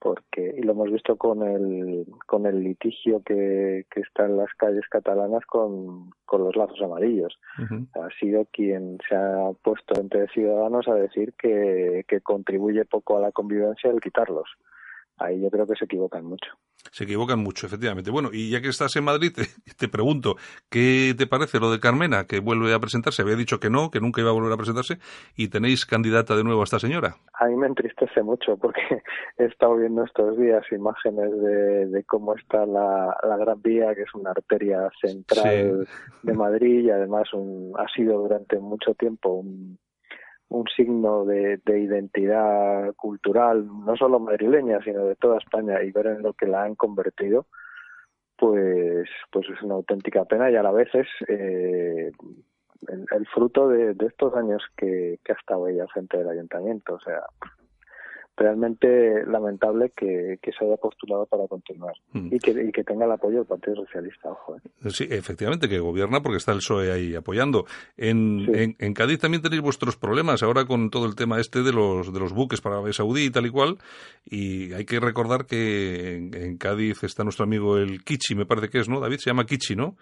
porque 0.00 0.54
y 0.56 0.62
lo 0.62 0.72
hemos 0.72 0.90
visto 0.90 1.16
con 1.16 1.42
el 1.42 2.06
con 2.26 2.46
el 2.46 2.62
litigio 2.62 3.22
que, 3.24 3.86
que 3.90 4.00
está 4.00 4.26
en 4.26 4.36
las 4.36 4.52
calles 4.54 4.86
catalanas 4.88 5.44
con, 5.46 6.10
con 6.24 6.44
los 6.44 6.56
lazos 6.56 6.80
amarillos. 6.82 7.38
Ha 7.94 8.08
sido 8.20 8.46
quien 8.52 8.98
se 9.08 9.16
ha 9.16 9.50
puesto 9.62 10.00
entre 10.00 10.28
ciudadanos 10.28 10.86
a 10.88 10.94
decir 10.94 11.34
que, 11.38 12.04
que 12.06 12.20
contribuye 12.20 12.84
poco 12.84 13.18
a 13.18 13.20
la 13.20 13.32
convivencia 13.32 13.90
el 13.90 14.00
quitarlos 14.00 14.48
ahí 15.18 15.40
yo 15.40 15.50
creo 15.50 15.66
que 15.66 15.74
se 15.76 15.84
equivocan 15.84 16.24
mucho. 16.24 16.50
Se 16.92 17.04
equivocan 17.04 17.40
mucho, 17.40 17.66
efectivamente. 17.66 18.10
Bueno, 18.10 18.30
y 18.32 18.50
ya 18.50 18.60
que 18.60 18.68
estás 18.68 18.94
en 18.96 19.04
Madrid, 19.04 19.32
te, 19.78 19.88
pregunto, 19.88 20.36
¿qué 20.70 21.14
te 21.16 21.26
parece 21.26 21.60
lo 21.60 21.70
de 21.70 21.80
Carmena, 21.80 22.24
que 22.24 22.40
vuelve 22.40 22.72
a 22.72 22.78
presentarse? 22.78 23.22
Había 23.22 23.36
dicho 23.36 23.60
que 23.60 23.70
no, 23.70 23.90
que 23.90 24.00
nunca 24.00 24.20
iba 24.20 24.30
a 24.30 24.34
volver 24.34 24.52
a 24.52 24.56
presentarse, 24.56 24.98
y 25.36 25.48
tenéis 25.48 25.86
candidata 25.86 26.36
de 26.36 26.44
nuevo 26.44 26.60
a 26.60 26.64
esta 26.64 26.78
señora. 26.78 27.16
A 27.34 27.46
mí 27.46 27.56
me 27.56 27.66
entristece 27.66 28.22
mucho 28.22 28.56
porque 28.56 28.80
he 29.38 29.44
estado 29.44 29.76
viendo 29.76 30.04
estos 30.04 30.38
días 30.38 30.64
imágenes 30.72 31.30
de, 31.40 32.04
cómo 32.04 32.34
está 32.34 32.64
la, 32.64 33.16
Gran 33.38 33.60
Vía, 33.62 33.94
que 33.94 34.02
es 34.02 34.14
una 34.14 34.30
arteria 34.30 34.88
central 35.00 35.86
de 36.22 36.32
Madrid 36.32 36.86
y 36.86 36.90
además 36.90 37.32
un, 37.32 37.72
ha 37.76 37.86
sido 37.94 38.18
durante 38.18 38.58
mucho 38.58 38.94
tiempo 38.94 39.34
un 39.34 39.78
un 40.50 40.64
signo 40.74 41.24
de, 41.24 41.60
identidad 41.66 42.94
cultural, 42.94 43.66
no 43.66 43.96
solo 43.96 44.18
madrileña, 44.18 44.80
sino 44.82 45.04
de 45.04 45.16
toda 45.16 45.38
España, 45.38 45.82
y 45.82 45.90
ver 45.90 46.06
en 46.06 46.22
lo 46.22 46.32
que 46.32 46.46
la 46.46 46.62
han 46.62 46.74
convertido, 46.74 47.46
pues, 48.36 49.08
pues 49.30 49.46
es 49.50 49.62
una 49.62 49.74
auténtica 49.74 50.24
pena 50.24 50.50
y 50.50 50.56
a 50.56 50.62
la 50.62 50.70
vez 50.70 50.88
es 50.94 51.08
eh, 51.28 52.12
el, 52.88 53.26
fruto 53.34 53.68
de, 53.68 53.96
estos 54.06 54.34
años 54.34 54.62
que, 54.76 55.18
que 55.24 55.32
ha 55.32 55.36
estado 55.36 55.68
ella 55.68 55.86
frente 55.88 56.16
del 56.16 56.28
ayuntamiento. 56.28 56.94
O 56.94 57.00
sea, 57.00 57.24
realmente 58.38 59.24
lamentable 59.26 59.92
que, 59.94 60.38
se 60.42 60.64
haya 60.64 60.76
postulado 60.76 61.26
para 61.26 61.46
continuar 61.46 61.94
mm. 62.12 62.34
y, 62.34 62.38
que, 62.38 62.50
y 62.50 62.72
que 62.72 62.84
tenga 62.84 63.04
el 63.04 63.12
apoyo 63.12 63.38
del 63.38 63.46
Partido 63.46 63.76
Socialista. 63.76 64.30
Ojo, 64.30 64.56
¿eh? 64.56 64.90
Sí, 64.90 65.06
efectivamente, 65.10 65.68
que 65.68 65.78
gobierna 65.78 66.20
porque 66.22 66.38
está 66.38 66.52
el 66.52 66.58
PSOE 66.58 66.92
ahí 66.92 67.14
apoyando. 67.14 67.64
En, 67.96 68.74
en, 68.78 68.94
Cádiz 68.94 69.20
también 69.20 69.42
tenéis 69.42 69.62
vuestros 69.62 69.96
problemas 69.96 70.42
ahora 70.42 70.64
con 70.64 70.90
todo 70.90 71.06
el 71.06 71.14
tema 71.14 71.38
este 71.38 71.62
de 71.62 71.72
los, 71.72 72.12
de 72.12 72.20
los 72.20 72.32
buques 72.32 72.60
para 72.60 72.76
Arabia 72.76 72.92
Saudí 72.92 73.26
y 73.26 73.30
tal 73.30 73.46
y 73.46 73.50
cual. 73.50 73.76
Y 74.24 74.72
hay 74.72 74.84
que 74.84 75.00
recordar 75.00 75.46
que 75.46 76.16
en, 76.16 76.56
Cádiz 76.58 77.04
está 77.04 77.24
nuestro 77.24 77.44
amigo 77.44 77.76
el 77.76 78.02
Kichi, 78.04 78.34
me 78.34 78.46
parece 78.46 78.68
que 78.68 78.78
es, 78.78 78.88
¿no? 78.88 79.00
David 79.00 79.18
se 79.18 79.30
llama 79.30 79.44
Kichi, 79.44 79.76
¿no? 79.76 79.96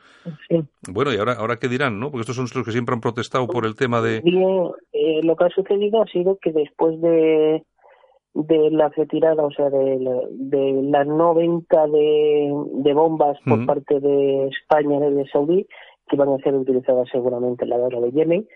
Sí. 0.48 0.62
Bueno, 0.90 1.12
y 1.12 1.16
ahora, 1.16 1.34
ahora 1.34 1.56
qué 1.56 1.68
dirán, 1.68 1.98
¿no? 1.98 2.10
Porque 2.10 2.22
estos 2.22 2.36
son 2.36 2.46
los 2.54 2.64
que 2.64 2.72
siempre 2.72 2.94
han 2.94 3.00
protestado 3.00 3.46
por 3.46 3.66
el 3.66 3.74
tema 3.74 4.00
de. 4.00 4.20
Bien, 4.20 4.70
eh, 4.92 5.20
lo 5.22 5.36
que 5.36 5.44
ha 5.44 5.50
sucedido 5.50 6.02
ha 6.02 6.06
sido 6.06 6.38
que 6.40 6.52
después 6.52 7.00
de 7.00 7.62
de 8.36 8.70
la 8.70 8.90
retirada, 8.90 9.42
o 9.44 9.50
sea, 9.50 9.70
de 9.70 9.98
la, 9.98 10.20
de 10.30 10.82
la 10.82 11.04
no 11.04 11.34
venta 11.34 11.86
de, 11.86 12.52
de 12.74 12.92
bombas 12.92 13.38
por 13.46 13.64
parte 13.64 13.98
de 13.98 14.48
España 14.48 14.98
y 15.08 15.14
de 15.14 15.26
Saudí, 15.28 15.66
que 16.06 16.16
van 16.16 16.28
a 16.28 16.38
ser 16.38 16.54
utilizadas 16.54 17.08
seguramente 17.10 17.64
en 17.64 17.70
la 17.70 17.78
guerra 17.78 18.00
de 18.00 18.12
Yemen, 18.12 18.46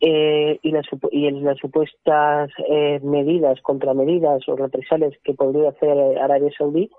eh, 0.00 0.58
y, 0.62 0.70
las, 0.72 0.84
y 1.10 1.30
las 1.30 1.56
supuestas 1.58 2.50
eh, 2.68 3.00
medidas, 3.02 3.60
contramedidas 3.62 4.46
o 4.48 4.56
represalias 4.56 5.14
que 5.24 5.32
podría 5.32 5.70
hacer 5.70 6.18
Arabia 6.18 6.50
Saudí 6.56 6.90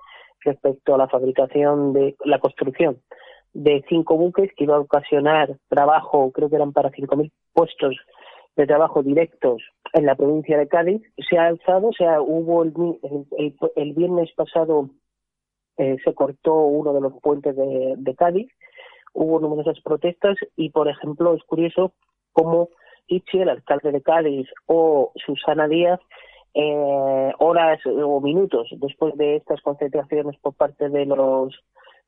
respecto 0.42 0.96
a 0.96 0.98
la 0.98 1.08
fabricación 1.08 1.94
de 1.94 2.16
la 2.26 2.40
construcción 2.40 2.98
de 3.54 3.86
cinco 3.88 4.18
buques 4.18 4.52
que 4.58 4.64
iba 4.64 4.76
a 4.76 4.80
ocasionar 4.80 5.58
trabajo, 5.70 6.32
creo 6.32 6.50
que 6.50 6.56
eran 6.56 6.74
para 6.74 6.92
5.000 6.92 7.32
puestos 7.54 7.96
de 8.56 8.68
trabajo 8.68 9.04
directos 9.04 9.62
en 9.94 10.06
la 10.06 10.16
provincia 10.16 10.58
de 10.58 10.68
Cádiz 10.68 11.02
se 11.30 11.38
ha 11.38 11.48
alzado, 11.48 11.90
o 11.90 11.94
sea, 11.94 12.22
hubo 12.22 12.64
el, 12.64 12.74
el, 13.76 13.94
viernes 13.94 14.32
pasado 14.36 14.90
eh, 15.78 15.98
se 16.04 16.14
cortó 16.14 16.54
uno 16.54 16.94
de 16.94 17.02
los 17.02 17.14
puentes 17.22 17.56
de, 17.56 17.96
de, 17.98 18.16
Cádiz, 18.16 18.48
hubo 19.14 19.40
numerosas 19.40 19.82
protestas 19.82 20.38
y, 20.56 20.70
por 20.70 20.88
ejemplo, 20.88 21.34
es 21.34 21.44
curioso 21.44 21.94
cómo 22.34 22.70
Ichi, 23.08 23.40
el 23.40 23.50
alcalde 23.50 23.92
de 23.92 24.02
Cádiz, 24.02 24.48
o 24.66 25.12
Susana 25.26 25.68
Díaz, 25.68 26.00
eh, 26.54 27.34
horas 27.40 27.80
o 27.86 28.22
minutos 28.22 28.70
después 28.78 29.16
de 29.18 29.36
estas 29.36 29.62
concentraciones 29.62 30.38
por 30.40 30.54
parte 30.54 30.90
de 30.90 31.06
los 31.06 31.54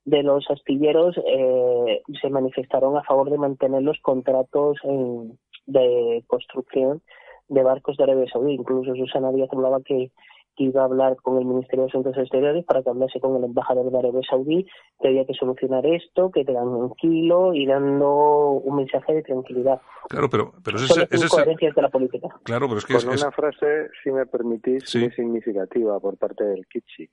de 0.06 0.24
los 0.24 0.50
astilleros 0.50 1.18
eh, 1.18 2.02
se 2.22 2.30
manifestaron 2.30 2.96
a 2.96 3.04
favor 3.04 3.30
de 3.30 3.38
mantener 3.38 3.82
los 3.82 4.00
contratos 4.00 4.78
en, 4.84 5.38
de 5.68 6.24
construcción 6.28 7.02
de 7.50 7.64
barcos 7.64 7.98
de 7.98 8.04
Arabia 8.04 8.26
Saudí. 8.32 8.54
Incluso 8.54 8.96
Susana 8.96 9.32
Díaz 9.32 9.50
hablaba 9.52 9.82
que, 9.84 10.12
iba 10.60 10.82
a 10.82 10.86
hablar 10.86 11.18
con 11.18 11.38
el 11.38 11.46
Ministerio 11.46 11.84
de 11.84 11.90
Asuntos 11.90 12.18
Exteriores 12.18 12.66
para 12.66 12.82
que 12.82 12.90
hablase 12.90 13.20
con 13.20 13.36
el 13.36 13.44
embajador 13.44 13.92
de 13.92 14.00
Arabia 14.00 14.22
Saudí, 14.28 14.66
que 15.00 15.10
había 15.10 15.24
que 15.24 15.36
solucionar 15.36 15.86
esto, 15.86 16.32
que 16.32 16.44
te 16.44 16.52
dan 16.52 16.70
un 16.70 16.96
kilo 16.96 17.54
y 17.54 17.68
dando 17.68 18.54
un 18.54 18.76
mensaje 18.78 19.14
de 19.14 19.22
tranquilidad. 19.22 19.80
Claro, 20.10 20.32
pero, 20.32 20.54
pero 20.64 20.78
es, 20.78 20.88
de 20.88 21.82
la 21.82 21.90
política. 21.90 22.30
Claro, 22.42 22.68
pero 22.68 22.80
es 22.80 22.86
que 22.88 22.96
con 22.96 23.10
una 23.10 23.32
frase, 23.32 23.90
si 24.04 24.12
me 24.12 24.26
permitís, 24.26 24.96
muy 24.96 25.12
significativa 25.12 26.00
por 26.00 26.18
parte 26.18 26.44
del 26.44 26.66
Kichi, 26.66 27.08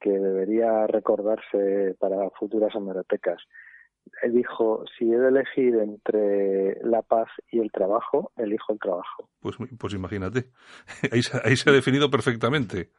que 0.00 0.10
debería 0.10 0.88
recordarse 0.88 1.94
para 2.00 2.28
futuras 2.30 2.74
hemerotecas 2.74 3.40
dijo, 4.32 4.84
si 4.96 5.10
he 5.10 5.18
de 5.18 5.28
elegir 5.28 5.74
entre 5.76 6.78
la 6.84 7.02
paz 7.02 7.28
y 7.50 7.58
el 7.58 7.70
trabajo, 7.70 8.32
elijo 8.36 8.72
el 8.72 8.78
trabajo. 8.78 9.28
Pues, 9.40 9.56
pues 9.78 9.94
imagínate, 9.94 10.46
ahí, 11.12 11.20
ahí 11.44 11.56
se 11.56 11.70
ha 11.70 11.72
definido 11.72 12.10
perfectamente. 12.10 12.90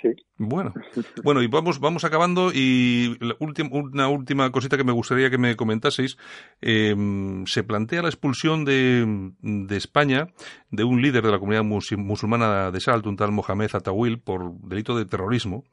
Sí. 0.00 0.08
Bueno, 0.38 0.74
bueno, 1.24 1.42
y 1.42 1.46
vamos, 1.46 1.80
vamos 1.80 2.04
acabando 2.04 2.50
y 2.52 3.16
la 3.20 3.36
última, 3.40 3.70
una 3.72 4.08
última 4.08 4.50
cosita 4.52 4.76
que 4.76 4.84
me 4.84 4.92
gustaría 4.92 5.30
que 5.30 5.38
me 5.38 5.56
comentaseis. 5.56 6.16
Em, 6.60 7.44
se 7.46 7.62
plantea 7.64 8.02
la 8.02 8.08
expulsión 8.08 8.64
de, 8.64 9.32
de, 9.40 9.76
España 9.76 10.28
de 10.70 10.84
un 10.84 11.00
líder 11.00 11.24
de 11.24 11.30
la 11.30 11.38
comunidad 11.38 11.64
musulmana 11.64 12.70
de 12.70 12.80
Salt, 12.80 13.06
un 13.06 13.16
tal 13.16 13.32
Mohamed 13.32 13.70
Atawil, 13.74 14.18
por 14.18 14.52
delito 14.60 14.96
de 14.96 15.06
terrorismo 15.06 15.64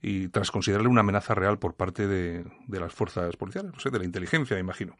y 0.00 0.28
tras 0.28 0.50
considerarle 0.50 0.88
una 0.88 1.00
amenaza 1.00 1.34
real 1.34 1.58
por 1.58 1.74
parte 1.74 2.08
de, 2.08 2.44
de 2.66 2.80
las 2.80 2.92
fuerzas 2.92 3.36
policiales, 3.36 3.72
no 3.72 3.78
sé, 3.78 3.90
de 3.90 4.00
la 4.00 4.04
inteligencia, 4.04 4.56
me 4.56 4.60
imagino. 4.60 4.96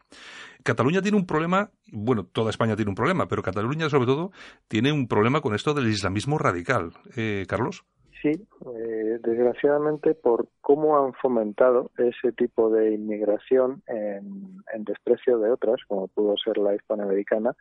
Cataluña 0.62 1.02
tiene 1.02 1.16
un 1.16 1.26
problema, 1.26 1.70
bueno, 1.90 2.24
toda 2.24 2.50
España 2.50 2.76
tiene 2.76 2.90
un 2.90 2.94
problema, 2.94 3.26
pero 3.26 3.42
Cataluña 3.42 3.88
sobre 3.90 4.06
todo 4.06 4.30
tiene 4.68 4.92
un 4.92 5.08
problema 5.08 5.40
con 5.40 5.54
esto 5.54 5.74
del 5.74 5.88
islamismo 5.88 6.38
radical. 6.38 6.92
Eh, 7.16 7.46
Carlos. 7.48 7.84
Sí, 8.22 8.30
eh, 8.30 9.18
desgraciadamente 9.20 10.14
por 10.14 10.46
cómo 10.60 10.96
han 10.96 11.12
fomentado 11.14 11.90
ese 11.98 12.30
tipo 12.30 12.70
de 12.70 12.92
inmigración 12.92 13.82
en, 13.88 14.62
desprecio 14.84 15.38
de 15.38 15.50
otras, 15.50 15.80
como 15.88 16.06
pudo 16.06 16.36
ser 16.36 16.56
la 16.58 16.76
hispanoamericana, 16.76 17.56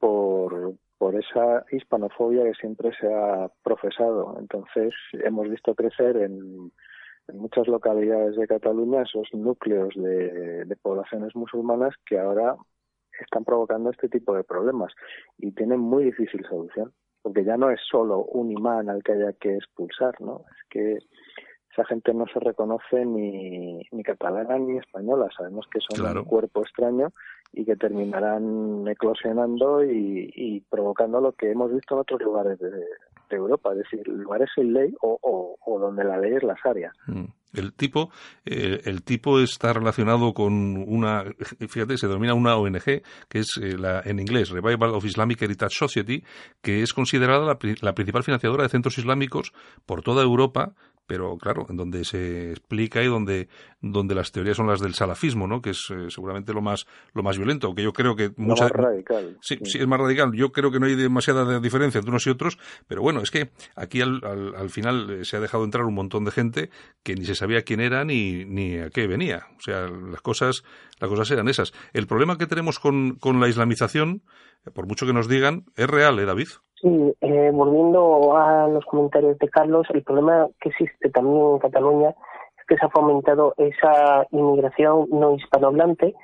por, 0.00 0.74
por 0.98 1.14
esa 1.14 1.64
hispanofobia 1.70 2.42
que 2.42 2.54
siempre 2.54 2.90
se 2.98 3.06
ha 3.06 3.48
profesado. 3.62 4.36
Entonces, 4.40 4.92
hemos 5.12 5.48
visto 5.48 5.76
crecer 5.76 6.16
en, 6.16 6.72
muchas 7.32 7.68
localidades 7.68 8.34
de 8.36 8.48
Cataluña 8.48 9.02
esos 9.02 9.32
núcleos 9.32 9.94
de, 9.94 10.64
de, 10.64 10.76
poblaciones 10.76 11.34
musulmanas 11.36 11.94
que 12.04 12.18
ahora 12.18 12.56
están 13.20 13.44
provocando 13.44 13.90
este 13.90 14.08
tipo 14.08 14.34
de 14.34 14.44
problemas 14.44 14.92
y 15.38 15.52
tienen 15.52 15.78
muy 15.78 16.04
difícil 16.04 16.44
solución 16.48 16.92
porque 17.24 17.42
ya 17.42 17.56
no 17.56 17.70
es 17.70 17.80
solo 17.90 18.22
un 18.22 18.52
imán 18.52 18.90
al 18.90 19.02
que 19.02 19.12
haya 19.12 19.32
que 19.32 19.54
expulsar, 19.56 20.20
¿no? 20.20 20.42
Es 20.50 20.68
que 20.68 20.98
esa 21.72 21.82
gente 21.86 22.12
no 22.12 22.26
se 22.26 22.38
reconoce 22.38 23.02
ni, 23.06 23.80
ni 23.90 24.02
catalana 24.02 24.58
ni 24.58 24.76
española, 24.76 25.30
sabemos 25.34 25.66
que 25.72 25.80
son 25.80 26.18
un 26.18 26.24
cuerpo 26.24 26.60
extraño 26.60 27.12
y 27.54 27.64
que 27.64 27.76
terminarán 27.76 28.86
eclosionando 28.86 29.82
y, 29.82 30.62
provocando 30.68 31.18
lo 31.22 31.32
que 31.32 31.50
hemos 31.50 31.72
visto 31.72 31.94
en 31.94 32.00
otros 32.00 32.20
lugares 32.20 32.58
de, 32.58 32.84
Europa, 33.34 33.72
es 33.72 33.78
decir, 33.78 34.06
lugares 34.08 34.48
sin 34.54 34.72
ley 34.72 34.94
o, 35.00 35.78
donde 35.80 36.04
la 36.04 36.18
ley 36.18 36.34
es 36.34 36.42
la 36.42 36.56
áreas. 36.64 36.94
Mm. 37.06 37.24
El 37.52 37.72
tipo, 37.72 38.10
eh, 38.44 38.80
el 38.84 39.04
tipo 39.04 39.38
está 39.38 39.72
relacionado 39.72 40.32
con 40.34 40.76
una, 40.76 41.24
fíjate, 41.68 41.96
se 41.96 42.08
denomina 42.08 42.34
una 42.34 42.56
ONG, 42.56 43.02
que 43.28 43.38
es 43.38 43.60
eh, 43.62 43.76
la, 43.78 44.00
en 44.04 44.18
inglés, 44.18 44.50
Revival 44.50 44.94
of 44.94 45.04
Islamic 45.04 45.40
Heritage 45.40 45.76
Society, 45.78 46.24
que 46.60 46.82
es 46.82 46.92
considerada 46.92 47.56
la 47.80 47.94
principal 47.94 48.24
financiadora 48.24 48.64
de 48.64 48.70
centros 48.70 48.98
islámicos 48.98 49.52
por 49.86 50.02
toda 50.02 50.24
Europa, 50.24 50.74
pero 51.06 51.36
claro, 51.36 51.66
en 51.68 51.76
donde 51.76 52.04
se 52.04 52.50
explica 52.50 53.02
y 53.02 53.06
donde, 53.06 53.48
donde 53.80 54.14
las 54.14 54.32
teorías 54.32 54.56
son 54.56 54.66
las 54.66 54.80
del 54.80 54.94
salafismo, 54.94 55.46
¿no? 55.46 55.60
Que 55.60 55.70
es 55.70 55.90
eh, 55.90 56.06
seguramente 56.08 56.52
lo 56.52 56.62
más, 56.62 56.86
lo 57.12 57.22
más 57.22 57.36
violento, 57.36 57.66
aunque 57.66 57.82
yo 57.82 57.92
creo 57.92 58.16
que 58.16 58.30
mucha... 58.36 58.64
más 58.64 58.72
radical. 58.72 59.36
Sí, 59.40 59.58
sí, 59.64 59.78
es 59.78 59.86
más 59.86 60.00
radical. 60.00 60.32
Yo 60.34 60.52
creo 60.52 60.70
que 60.70 60.80
no 60.80 60.86
hay 60.86 60.94
demasiada 60.94 61.60
diferencia 61.60 61.98
entre 61.98 62.10
unos 62.10 62.26
y 62.26 62.30
otros, 62.30 62.58
pero 62.86 63.02
bueno, 63.02 63.20
es 63.20 63.30
que 63.30 63.50
aquí 63.76 64.00
al, 64.00 64.20
al, 64.24 64.70
final 64.70 65.10
eh, 65.10 65.24
se 65.24 65.36
ha 65.36 65.40
dejado 65.40 65.64
entrar 65.64 65.84
un 65.84 65.94
montón 65.94 66.24
de 66.24 66.30
gente 66.30 66.70
que 67.02 67.14
ni 67.14 67.24
se 67.24 67.34
sabía 67.34 67.62
quién 67.62 67.80
era 67.80 68.04
ni, 68.04 68.44
ni 68.44 68.78
a 68.78 68.90
qué 68.90 69.06
venía. 69.06 69.46
O 69.58 69.60
sea, 69.60 69.88
las 69.88 70.22
cosas, 70.22 70.64
las 71.00 71.10
cosas 71.10 71.30
eran 71.30 71.48
esas. 71.48 71.72
El 71.92 72.06
problema 72.06 72.38
que 72.38 72.46
tenemos 72.46 72.78
con, 72.78 73.16
con 73.16 73.40
la 73.40 73.48
islamización, 73.48 74.22
por 74.72 74.86
mucho 74.86 75.06
que 75.06 75.12
nos 75.12 75.28
digan, 75.28 75.64
es 75.76 75.88
real, 75.88 76.18
¿eh, 76.18 76.24
David? 76.24 76.48
Sí, 76.80 77.14
eh, 77.20 77.50
volviendo 77.52 78.36
a 78.36 78.68
los 78.68 78.84
comentarios 78.84 79.38
de 79.38 79.48
Carlos, 79.48 79.86
el 79.90 80.02
problema 80.02 80.48
que 80.60 80.68
existe 80.70 81.10
también 81.10 81.52
en 81.52 81.58
Cataluña 81.58 82.10
es 82.10 82.66
que 82.66 82.76
se 82.76 82.86
ha 82.86 82.90
fomentado 82.90 83.54
esa 83.56 84.26
inmigración 84.30 85.08
no 85.10 85.34
hispanohablante 85.34 86.14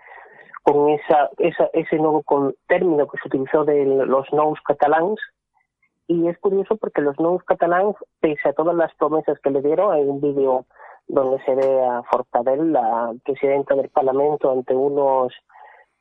con 0.62 0.90
esa, 0.90 1.30
esa 1.38 1.70
ese 1.72 1.96
nuevo 1.96 2.22
con, 2.22 2.54
término 2.68 3.08
que 3.08 3.18
se 3.18 3.28
utilizó 3.28 3.64
de 3.64 3.84
los 3.84 4.26
nous 4.32 4.60
catalans 4.66 5.18
y 6.10 6.26
es 6.26 6.36
curioso 6.38 6.76
porque 6.76 7.02
los 7.02 7.18
nuevos 7.20 7.44
catalanes, 7.44 7.94
pese 8.18 8.48
a 8.48 8.52
todas 8.52 8.74
las 8.74 8.92
promesas 8.96 9.38
que 9.38 9.50
le 9.50 9.62
dieron, 9.62 9.92
hay 9.92 10.02
un 10.02 10.20
vídeo 10.20 10.66
donde 11.06 11.40
se 11.44 11.54
ve 11.54 11.84
a 11.84 12.02
Forcadell, 12.10 12.72
la 12.72 13.12
presidenta 13.24 13.76
del 13.76 13.90
Parlamento, 13.90 14.50
ante 14.50 14.74
unos, 14.74 15.32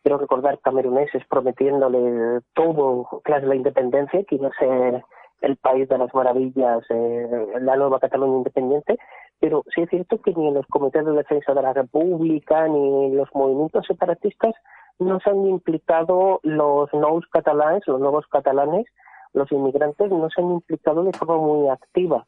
quiero 0.04 0.18
recordar, 0.18 0.60
cameruneses 0.60 1.24
prometiéndole 1.30 2.42
todo 2.54 3.22
de 3.26 3.42
la 3.42 3.56
independencia, 3.56 4.24
que 4.24 4.36
iba 4.36 4.50
a 4.50 4.60
ser 4.60 5.04
el 5.42 5.58
país 5.58 5.88
de 5.88 5.98
las 5.98 6.14
maravillas, 6.14 6.84
eh, 6.90 7.48
la 7.62 7.76
nueva 7.76 8.00
Cataluña 8.00 8.38
independiente, 8.38 8.98
pero 9.40 9.64
sí 9.74 9.82
es 9.82 9.90
cierto 9.90 10.22
que 10.22 10.34
ni 10.34 10.48
en 10.48 10.56
los 10.56 10.66
comités 10.68 11.06
de 11.06 11.14
defensa 11.14 11.54
de 11.54 11.62
la 11.62 11.74
República 11.74 12.68
ni 12.68 13.06
en 13.06 13.18
los 13.18 13.30
movimientos 13.34 13.86
separatistas 13.88 14.54
no 15.00 15.20
se 15.22 15.30
han 15.30 15.46
implicado 15.46 16.42
los 16.44 16.94
nuevos 16.94 17.26
catalanes, 17.32 17.84
los 17.88 18.02
nuevos 18.02 18.28
catalanes, 18.28 18.86
los 19.34 19.50
inmigrantes 19.52 20.12
no 20.12 20.30
se 20.30 20.42
han 20.42 20.52
implicado 20.52 21.04
de 21.04 21.14
forma 21.14 21.38
muy 21.38 21.70
activa. 21.70 22.26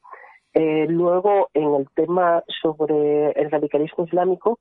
Eh, 0.54 0.86
luego, 0.90 1.50
en 1.54 1.76
el 1.76 1.90
tema 1.96 2.44
sobre 2.62 3.32
el 3.32 3.52
radicalismo 3.52 4.06
islámico, 4.06 4.60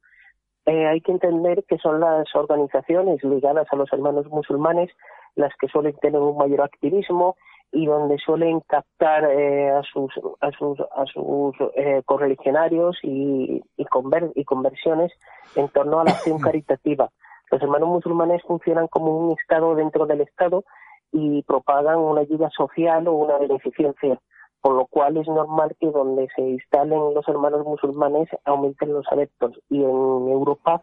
eh, 0.67 0.87
hay 0.87 1.01
que 1.01 1.13
entender 1.13 1.65
que 1.69 1.79
son 1.79 2.01
las 2.01 2.35
organizaciones 2.35 3.23
ligadas 3.25 3.67
a 3.71 3.77
los 3.77 3.93
hermanos 3.93 4.27
musulmanes 4.29 4.91
las 5.37 5.53
que 5.59 5.69
suelen 5.69 5.97
tener 5.97 6.21
un 6.21 6.37
mayor 6.37 6.63
activismo 6.63 7.37
y 7.73 7.87
donde 7.87 8.19
suelen 8.19 8.61
captar 8.67 9.25
eh, 9.31 9.71
a 9.71 9.83
sus 9.83 10.13
a 10.41 10.51
sus 10.51 10.79
a 10.81 11.07
sus 11.07 11.55
eh, 11.77 12.03
correligionarios 12.05 12.99
y 13.03 13.63
y, 13.77 13.85
conver 13.87 14.33
y 14.35 14.45
conversiones 14.45 15.13
en 15.57 15.69
torno 15.69 16.01
a 16.01 16.05
la 16.05 16.11
acción 16.11 16.39
caritativa. 16.41 17.11
Los 17.51 17.63
hermanos 17.63 17.89
musulmanes 17.89 18.43
funcionan 18.43 18.87
como 18.89 19.17
un 19.17 19.37
estado 19.39 19.75
dentro 19.75 20.07
del 20.07 20.21
estado 20.21 20.65
y 21.13 21.43
propagan 21.43 21.99
una 21.99 22.21
ayuda 22.21 22.51
social 22.51 23.09
o 23.09 23.13
una 23.15 23.39
beneficencia, 23.39 24.21
por 24.61 24.75
lo 24.75 24.87
cual 24.87 25.17
es 25.17 25.27
normal 25.27 25.77
que 25.81 25.91
donde 25.91 26.29
se 26.37 26.43
instalen 26.43 27.15
los 27.15 27.27
hermanos 27.29 27.65
musulmanes 27.65 28.29
aumenten 28.45 28.93
los 28.93 29.07
adeptos. 29.11 29.61
Y 29.69 29.79
en 29.79 30.29
Europa 30.29 30.83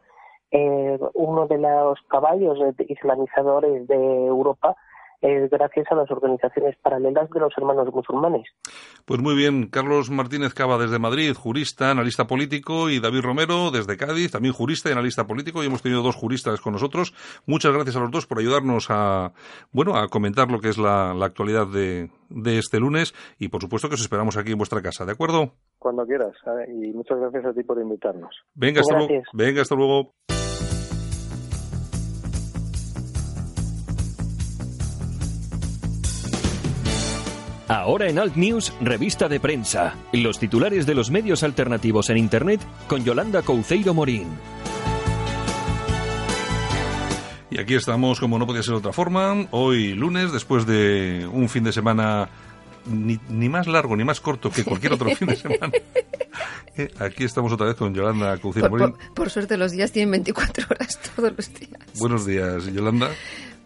eh, 0.51 0.97
uno 1.13 1.47
de 1.47 1.57
los 1.57 1.99
caballos 2.07 2.57
islamizadores 2.87 3.87
de 3.87 4.25
Europa 4.25 4.75
es 5.21 5.49
gracias 5.49 5.85
a 5.91 5.95
las 5.95 6.09
organizaciones 6.11 6.75
paralelas 6.81 7.29
de 7.29 7.39
los 7.39 7.53
hermanos 7.57 7.93
musulmanes. 7.93 8.45
Pues 9.05 9.21
muy 9.21 9.35
bien, 9.35 9.67
Carlos 9.69 10.09
Martínez 10.09 10.53
Cava 10.53 10.77
desde 10.77 10.99
Madrid, 10.99 11.33
jurista, 11.33 11.91
analista 11.91 12.27
político, 12.27 12.89
y 12.89 12.99
David 12.99 13.21
Romero 13.21 13.71
desde 13.71 13.97
Cádiz, 13.97 14.31
también 14.31 14.53
jurista 14.53 14.89
y 14.89 14.91
analista 14.91 15.25
político, 15.25 15.63
y 15.63 15.67
hemos 15.67 15.81
tenido 15.81 16.03
dos 16.03 16.15
juristas 16.15 16.61
con 16.61 16.73
nosotros. 16.73 17.13
Muchas 17.45 17.73
gracias 17.73 17.95
a 17.95 17.99
los 17.99 18.11
dos 18.11 18.27
por 18.27 18.39
ayudarnos 18.39 18.87
a, 18.89 19.33
bueno, 19.71 19.95
a 19.97 20.07
comentar 20.07 20.51
lo 20.51 20.59
que 20.59 20.69
es 20.69 20.77
la, 20.77 21.11
actualidad 21.27 21.67
de, 21.67 22.09
de 22.29 22.57
este 22.57 22.79
lunes, 22.79 23.13
y 23.39 23.49
por 23.49 23.61
supuesto 23.61 23.89
que 23.89 23.95
os 23.95 24.01
esperamos 24.01 24.37
aquí 24.37 24.51
en 24.51 24.57
vuestra 24.57 24.81
casa, 24.81 25.05
¿de 25.05 25.11
acuerdo? 25.11 25.53
Cuando 25.79 26.05
quieras, 26.05 26.33
y 26.67 26.93
muchas 26.93 27.19
gracias 27.19 27.45
a 27.45 27.53
ti 27.53 27.63
por 27.63 27.79
invitarnos. 27.79 28.35
Venga, 28.55 28.81
hasta 28.81 28.97
luego. 28.97 29.23
Venga, 29.33 29.61
hasta 29.61 29.75
luego. 29.75 30.13
Ahora 37.67 38.09
en 38.09 38.17
Alt 38.17 38.37
News, 38.37 38.73
revista 38.79 39.27
de 39.27 39.41
prensa. 39.41 39.95
Los 40.13 40.39
titulares 40.39 40.85
de 40.85 40.95
los 40.95 41.11
medios 41.11 41.43
alternativos 41.43 42.09
en 42.09 42.17
Internet 42.17 42.61
con 42.87 43.03
Yolanda 43.03 43.41
Couceiro 43.41 43.93
Morín. 43.93 44.27
Y 47.51 47.59
aquí 47.59 47.75
estamos, 47.75 48.21
como 48.21 48.39
no 48.39 48.47
podía 48.47 48.63
ser 48.63 48.73
de 48.73 48.77
otra 48.77 48.93
forma, 48.93 49.47
hoy 49.51 49.93
lunes, 49.93 50.31
después 50.31 50.65
de 50.65 51.27
un 51.29 51.49
fin 51.49 51.65
de 51.65 51.73
semana 51.73 52.29
ni, 52.85 53.49
más 53.49 53.67
largo 53.67 53.97
ni 53.97 54.05
más 54.05 54.21
corto 54.21 54.49
que 54.49 54.63
cualquier 54.63 54.93
otro 54.93 55.13
fin 55.13 55.27
de 55.27 55.35
semana. 55.35 55.73
Eh, 56.77 56.89
aquí 56.99 57.25
estamos 57.25 57.51
otra 57.51 57.65
vez 57.65 57.75
con 57.75 57.93
Yolanda 57.93 58.37
Couceiro 58.37 58.69
Morín. 58.69 58.91
Por, 58.91 59.13
por, 59.13 59.29
suerte 59.29 59.57
los 59.57 59.73
días 59.73 59.91
tienen 59.91 60.11
24 60.11 60.67
horas 60.69 60.99
todos 61.15 61.33
los 61.35 61.53
días. 61.53 61.81
Buenos 61.99 62.25
días, 62.25 62.65
Yolanda. 62.67 63.09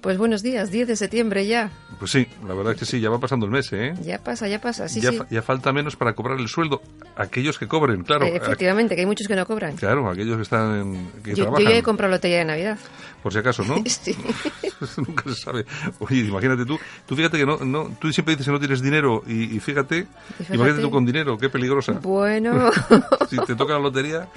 Pues 0.01 0.17
buenos 0.17 0.41
días, 0.41 0.71
10 0.71 0.87
de 0.87 0.95
septiembre 0.95 1.45
ya. 1.45 1.69
Pues 1.99 2.09
sí, 2.09 2.27
la 2.47 2.55
verdad 2.55 2.73
es 2.73 2.79
que 2.79 2.85
sí, 2.85 2.99
ya 2.99 3.11
va 3.11 3.19
pasando 3.19 3.45
el 3.45 3.51
mes, 3.51 3.71
¿eh? 3.71 3.93
Ya 4.01 4.17
pasa, 4.17 4.47
ya 4.47 4.59
pasa, 4.59 4.89
sí, 4.89 4.99
ya, 4.99 5.11
sí. 5.11 5.19
ya 5.29 5.43
falta 5.43 5.71
menos 5.71 5.95
para 5.95 6.13
cobrar 6.13 6.39
el 6.39 6.47
sueldo. 6.47 6.81
Aquellos 7.15 7.59
que 7.59 7.67
cobren, 7.67 8.03
claro. 8.03 8.25
Eh, 8.25 8.35
efectivamente, 8.35 8.95
que 8.95 9.01
hay 9.01 9.05
muchos 9.05 9.27
que 9.27 9.35
no 9.35 9.45
cobran. 9.45 9.75
Claro, 9.75 10.09
aquellos 10.09 10.37
que 10.37 10.41
están 10.41 10.75
en, 10.75 11.11
que 11.23 11.35
yo, 11.35 11.43
trabajan. 11.43 11.65
Yo 11.65 11.69
ya 11.69 11.77
he 11.77 11.83
comprado 11.83 12.13
lotería 12.13 12.39
de 12.39 12.45
Navidad. 12.45 12.79
Por 13.21 13.31
si 13.31 13.37
acaso, 13.37 13.63
¿no? 13.63 13.75
Sí. 13.85 14.17
Nunca 14.97 15.23
se 15.25 15.35
sabe. 15.35 15.65
Oye, 15.99 16.21
imagínate 16.21 16.65
tú, 16.65 16.79
tú 17.05 17.15
fíjate 17.15 17.37
que 17.37 17.45
no, 17.45 17.57
no 17.57 17.95
tú 17.99 18.11
siempre 18.11 18.33
dices 18.33 18.47
que 18.47 18.51
no 18.51 18.59
tienes 18.59 18.81
dinero 18.81 19.21
y, 19.27 19.55
y 19.55 19.59
fíjate, 19.59 20.07
fíjate, 20.39 20.55
imagínate 20.55 20.81
tú 20.81 20.89
con 20.89 21.05
dinero, 21.05 21.37
qué 21.37 21.49
peligrosa. 21.49 21.93
Bueno. 22.01 22.71
si 23.29 23.37
te 23.37 23.55
toca 23.55 23.73
la 23.73 23.79
lotería. 23.79 24.27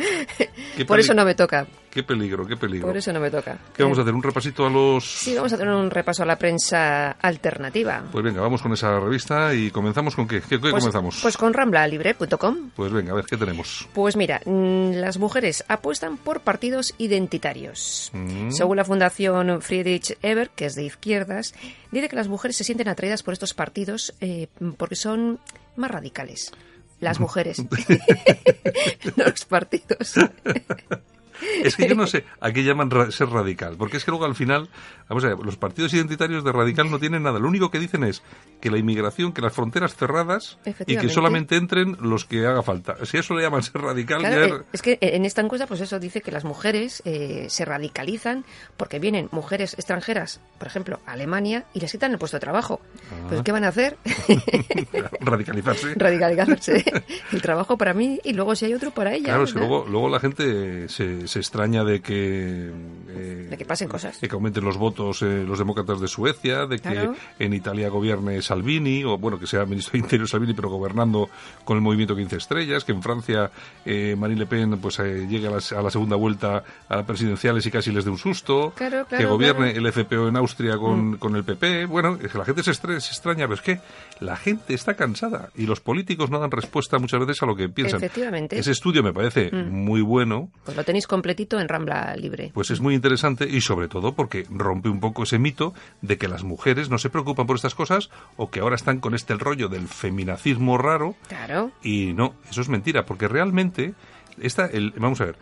Por 0.87 1.01
eso 1.01 1.15
no 1.15 1.25
me 1.25 1.35
toca. 1.35 1.67
Qué 1.95 2.03
peligro, 2.03 2.45
qué 2.45 2.57
peligro. 2.57 2.89
Por 2.89 2.97
eso 2.97 3.13
no 3.13 3.21
me 3.21 3.31
toca. 3.31 3.57
¿Qué 3.77 3.85
vamos 3.85 3.97
a 3.99 4.03
hacer? 4.03 4.13
¿Un 4.13 4.23
repasito 4.23 4.67
a 4.67 4.71
los...? 4.71 5.05
Sí, 5.05 5.33
vamos 5.37 5.53
a 5.53 5.57
tener 5.57 5.73
un 5.73 5.93
repaso 5.93 6.25
a 6.25 6.27
la 6.27 6.37
prensa 6.37 7.13
alternativa. 7.13 8.03
Pues 8.11 8.25
venga, 8.25 8.41
vamos 8.41 8.61
con 8.61 8.73
esa 8.73 8.99
revista 8.99 9.55
y 9.55 9.71
comenzamos 9.71 10.17
con 10.17 10.27
qué. 10.27 10.41
¿Qué, 10.41 10.49
qué 10.49 10.59
pues, 10.59 10.73
comenzamos? 10.73 11.21
Pues 11.23 11.37
con 11.37 11.55
ramblalibre.com. 11.55 12.71
Pues 12.75 12.93
venga, 12.93 13.13
a 13.13 13.15
ver, 13.15 13.27
¿qué 13.27 13.37
tenemos? 13.37 13.89
Pues 13.93 14.17
mira, 14.17 14.41
las 14.45 15.19
mujeres 15.19 15.65
apuestan 15.69 16.17
por 16.17 16.41
partidos 16.41 16.95
identitarios. 16.99 18.11
Mm. 18.13 18.51
Según 18.51 18.77
la 18.77 18.85
Fundación 18.85 19.63
Friedrich 19.63 20.19
Eber, 20.21 20.51
que 20.51 20.67
es 20.67 20.75
de 20.75 20.83
izquierdas, 20.83 21.55
dice 21.93 22.09
que 22.09 22.17
las 22.17 22.27
mujeres 22.27 22.57
se 22.57 22.65
sienten 22.65 22.89
atraídas 22.89 23.23
por 23.23 23.35
estos 23.35 23.55
partidos 23.55 24.15
eh, 24.21 24.49
porque 24.77 24.97
son 24.97 25.39
más 25.77 25.93
radicales. 25.93 26.51
Las 26.99 27.21
mujeres, 27.21 27.59
los 29.17 29.45
partidos. 29.45 30.15
Es 31.63 31.77
que 31.77 31.89
yo 31.89 31.95
no 31.95 32.07
sé 32.07 32.25
a 32.41 32.53
qué 32.53 32.65
llaman 32.65 32.91
ra 32.91 33.11
ser 33.11 33.29
radical, 33.29 33.77
porque 33.77 33.97
es 33.97 34.05
que 34.05 34.11
luego 34.11 34.25
al 34.25 34.35
final, 34.35 34.69
vamos 35.09 35.25
a 35.25 35.29
ver, 35.29 35.39
los 35.39 35.57
partidos 35.57 35.93
identitarios 35.95 36.45
de 36.45 36.53
radical 36.53 36.91
no 36.91 36.99
tienen 36.99 37.23
nada. 37.23 37.39
Lo 37.39 37.49
único 37.49 37.71
que 37.71 37.79
dicen 37.79 38.05
es 38.05 38.23
que 38.61 38.71
la 38.71 38.79
inmigración, 38.79 39.33
que 39.33 39.43
las 39.43 39.53
fronteras 39.53 39.95
cerradas 39.95 40.59
y 40.87 40.97
que 40.97 41.09
solamente 41.09 41.57
entren 41.57 41.97
los 42.01 42.25
que 42.25 42.47
haga 42.47 42.63
falta. 42.63 42.97
Si 43.05 43.19
eso 43.19 43.35
le 43.35 43.43
llaman 43.43 43.63
ser 43.63 43.81
radical, 43.81 44.21
claro, 44.21 44.47
ya... 44.47 44.55
Eh, 44.55 44.63
es 44.73 44.83
que 44.83 44.99
en 45.01 45.25
esta 45.25 45.41
encuesta, 45.41 45.67
pues 45.67 45.81
eso 45.81 45.99
dice 45.99 46.21
que 46.21 46.31
las 46.31 46.45
mujeres 46.45 47.03
eh, 47.05 47.47
se 47.49 47.65
radicalizan 47.65 48.45
porque 48.77 48.99
vienen 48.99 49.29
mujeres 49.33 49.75
extranjeras, 49.75 50.41
por 50.59 50.69
ejemplo, 50.69 51.01
a 51.07 51.13
Alemania, 51.13 51.65
y 51.75 51.81
les 51.81 51.93
quitan 51.93 52.13
el 52.13 52.19
puesto 52.19 52.37
de 52.37 52.41
trabajo. 52.41 52.81
Ah. 53.11 53.27
Pues 53.29 53.43
¿qué 53.43 53.53
van 53.53 53.65
a 53.65 53.69
hacer? 53.69 53.97
Radicalizarse. 55.21 55.95
Radicalizarse. 55.95 56.85
El 57.33 57.43
trabajo 57.43 57.77
para 57.77 57.95
mí 57.95 58.21
y 58.25 58.33
luego 58.33 58.55
si 58.55 58.67
hay 58.67 58.75
otro 58.75 58.91
para 58.93 59.15
ella. 59.15 59.27
Claro, 59.27 59.45
es 59.45 59.53
que 59.53 59.59
luego, 59.59 59.87
luego 59.89 60.09
la 60.09 60.21
gente 60.21 60.89
se, 60.89 61.24
se 61.27 61.39
extraña 61.39 61.85
de 61.85 62.01
que... 62.01 62.71
Eh, 63.09 63.47
de 63.51 63.57
que 63.57 63.65
pasen 63.65 63.89
cosas. 63.89 64.21
De 64.21 64.29
que 64.29 64.35
aumenten 64.35 64.65
los 64.65 64.77
votos 64.77 65.23
eh, 65.23 65.45
los 65.47 65.59
demócratas 65.59 66.01
de 66.01 66.09
Suecia, 66.09 66.67
de 66.67 66.77
que 66.77 66.91
claro. 66.91 67.15
en 67.39 67.53
Italia 67.55 67.89
gobierne 67.89 68.41
Salvini, 68.43 69.05
o 69.05 69.19
bueno, 69.19 69.39
que 69.39 69.47
sea 69.47 69.65
ministro 69.65 69.93
de 69.93 69.99
Interior 69.99 70.29
Salvini, 70.29 70.55
pero 70.55 70.69
gobernando 70.69 71.29
con 71.65 71.77
el 71.77 71.83
movimiento 71.83 72.17
15 72.17 72.37
estrellas, 72.37 72.85
que 72.85 72.93
en 72.93 73.03
Francia 73.03 73.51
eh, 73.85 74.17
Marine 74.17 74.41
Le 74.41 74.47
Pen 74.47 74.79
pues 74.79 74.99
llegue 74.99 75.47
a 75.47 75.51
la, 75.51 75.79
a 75.79 75.83
la, 75.83 75.91
segunda 75.91 76.17
vuelta 76.17 76.65
a 76.89 76.97
las 76.97 77.07
presidenciales 77.07 77.65
y 77.67 77.71
casi 77.71 77.93
les 77.93 78.05
dé 78.05 78.11
un 78.11 78.19
susto, 78.19 78.73
claro, 78.75 79.07
claro, 79.07 79.23
que 79.23 79.27
gobierne 79.27 79.71
el 79.71 79.93
FPO 79.93 80.29
en 80.29 80.37
Austria 80.37 80.77
con, 80.77 81.13
mm. 81.13 81.19
con 81.19 81.37
el 81.37 81.45
PP. 81.45 81.87
Bueno, 81.87 82.19
es 82.21 82.33
que 82.33 82.39
la 82.39 82.45
gente 82.45 82.63
se, 82.63 82.75
se 82.75 82.97
extraña, 82.97 83.47
pero 83.47 83.55
es 83.55 83.63
que 83.63 83.81
la 84.21 84.37
gente 84.37 84.75
está 84.75 84.95
cansada 84.95 85.51
y 85.55 85.67
los 85.67 85.81
políticos 85.81 86.31
no 86.31 86.39
dan 86.39 86.51
respuesta 86.51 86.99
muchas 86.99 87.21
veces 87.21 87.43
a 87.43 87.47
lo 87.47 87.57
que 87.57 87.69
piensan. 87.69 87.99
Efectivamente. 87.99 88.59
Ese 88.59 88.73
estudio 88.73 89.03
me 89.03 89.13
parece 89.13 89.51
mm. 89.53 89.71
muy 89.71 90.01
bueno. 90.01 90.51
Pues 90.65 90.77
lo 90.77 90.85
tenéis 90.85 91.07
completito 91.15 91.61
en 91.61 91.69
Rambla 91.69 92.17
Libre. 92.17 92.51
Pues 92.53 92.73
es 92.73 92.81
muy 92.81 92.93
interesante 92.93 93.49
y 93.49 93.61
sobre 93.61 93.87
todo 93.87 94.15
porque 94.15 94.45
rompe 94.51 94.89
un 94.89 94.99
poco 94.99 95.23
ese 95.23 95.39
mito 95.39 95.73
de 96.03 96.19
que 96.19 96.27
las 96.27 96.43
mujeres 96.43 96.91
no 96.91 96.99
se 96.99 97.09
preocupan 97.09 97.47
por 97.47 97.55
estas 97.55 97.77
cosas 97.77 98.11
o 98.37 98.51
que 98.51 98.59
ahora 98.59 98.75
están 98.75 98.99
con 98.99 99.15
este 99.15 99.35
rollo 99.35 99.69
del 99.69 99.87
feminacismo 99.87 100.77
raro. 100.77 101.15
Claro. 101.29 101.71
Y 101.85 102.15
no, 102.15 102.35
eso 102.51 102.63
es 102.63 102.69
mentira, 102.69 103.07
porque 103.07 103.29
realmente 103.29 103.95
esta, 104.41 104.67
el, 104.67 104.91
vamos 104.97 105.21
a 105.21 105.27
ver, 105.27 105.37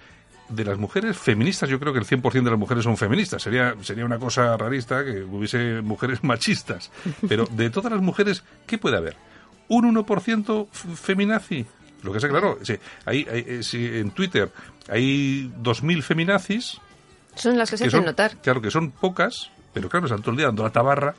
de 0.51 0.63
las 0.67 0.77
mujeres 0.77 1.17
feministas, 1.17 1.71
yo 1.71 1.81
creo 1.81 1.95
que 1.95 2.01
el 2.01 2.05
100% 2.05 2.43
de 2.43 2.51
las 2.51 2.59
mujeres 2.59 2.85
son 2.85 2.99
feministas. 2.99 3.43
Sería, 3.43 3.75
sería 3.81 4.05
una 4.05 4.19
cosa 4.19 4.55
rarista 4.59 5.03
que 5.07 5.23
hubiese 5.23 5.81
mujeres 5.81 6.23
machistas. 6.23 6.91
Pero 7.27 7.47
de 7.51 7.71
todas 7.71 7.93
las 7.93 8.03
mujeres, 8.03 8.45
¿qué 8.67 8.77
puede 8.77 8.99
haber? 8.99 9.17
¿Un 9.69 9.95
1% 9.95 10.69
feminazi? 10.71 11.65
Lo 12.03 12.13
que 12.13 12.21
sé, 12.21 12.29
claro, 12.29 12.59
si, 12.63 12.77
hay, 13.05 13.27
hay, 13.31 13.63
si 13.63 13.87
en 13.87 14.11
Twitter 14.11 14.51
hay 14.89 15.51
2.000 15.63 16.03
feminazis... 16.03 16.79
Son 17.35 17.57
las 17.57 17.71
que 17.71 17.77
se 17.77 17.87
hacen 17.87 18.05
notar. 18.05 18.37
Claro, 18.43 18.61
que 18.61 18.71
son 18.71 18.91
pocas, 18.91 19.51
pero 19.73 19.89
claro, 19.89 20.07
están 20.07 20.21
todo 20.21 20.33
el 20.33 20.37
día 20.37 20.47
dando 20.47 20.65
la 20.65 20.71
tabarra 20.71 21.15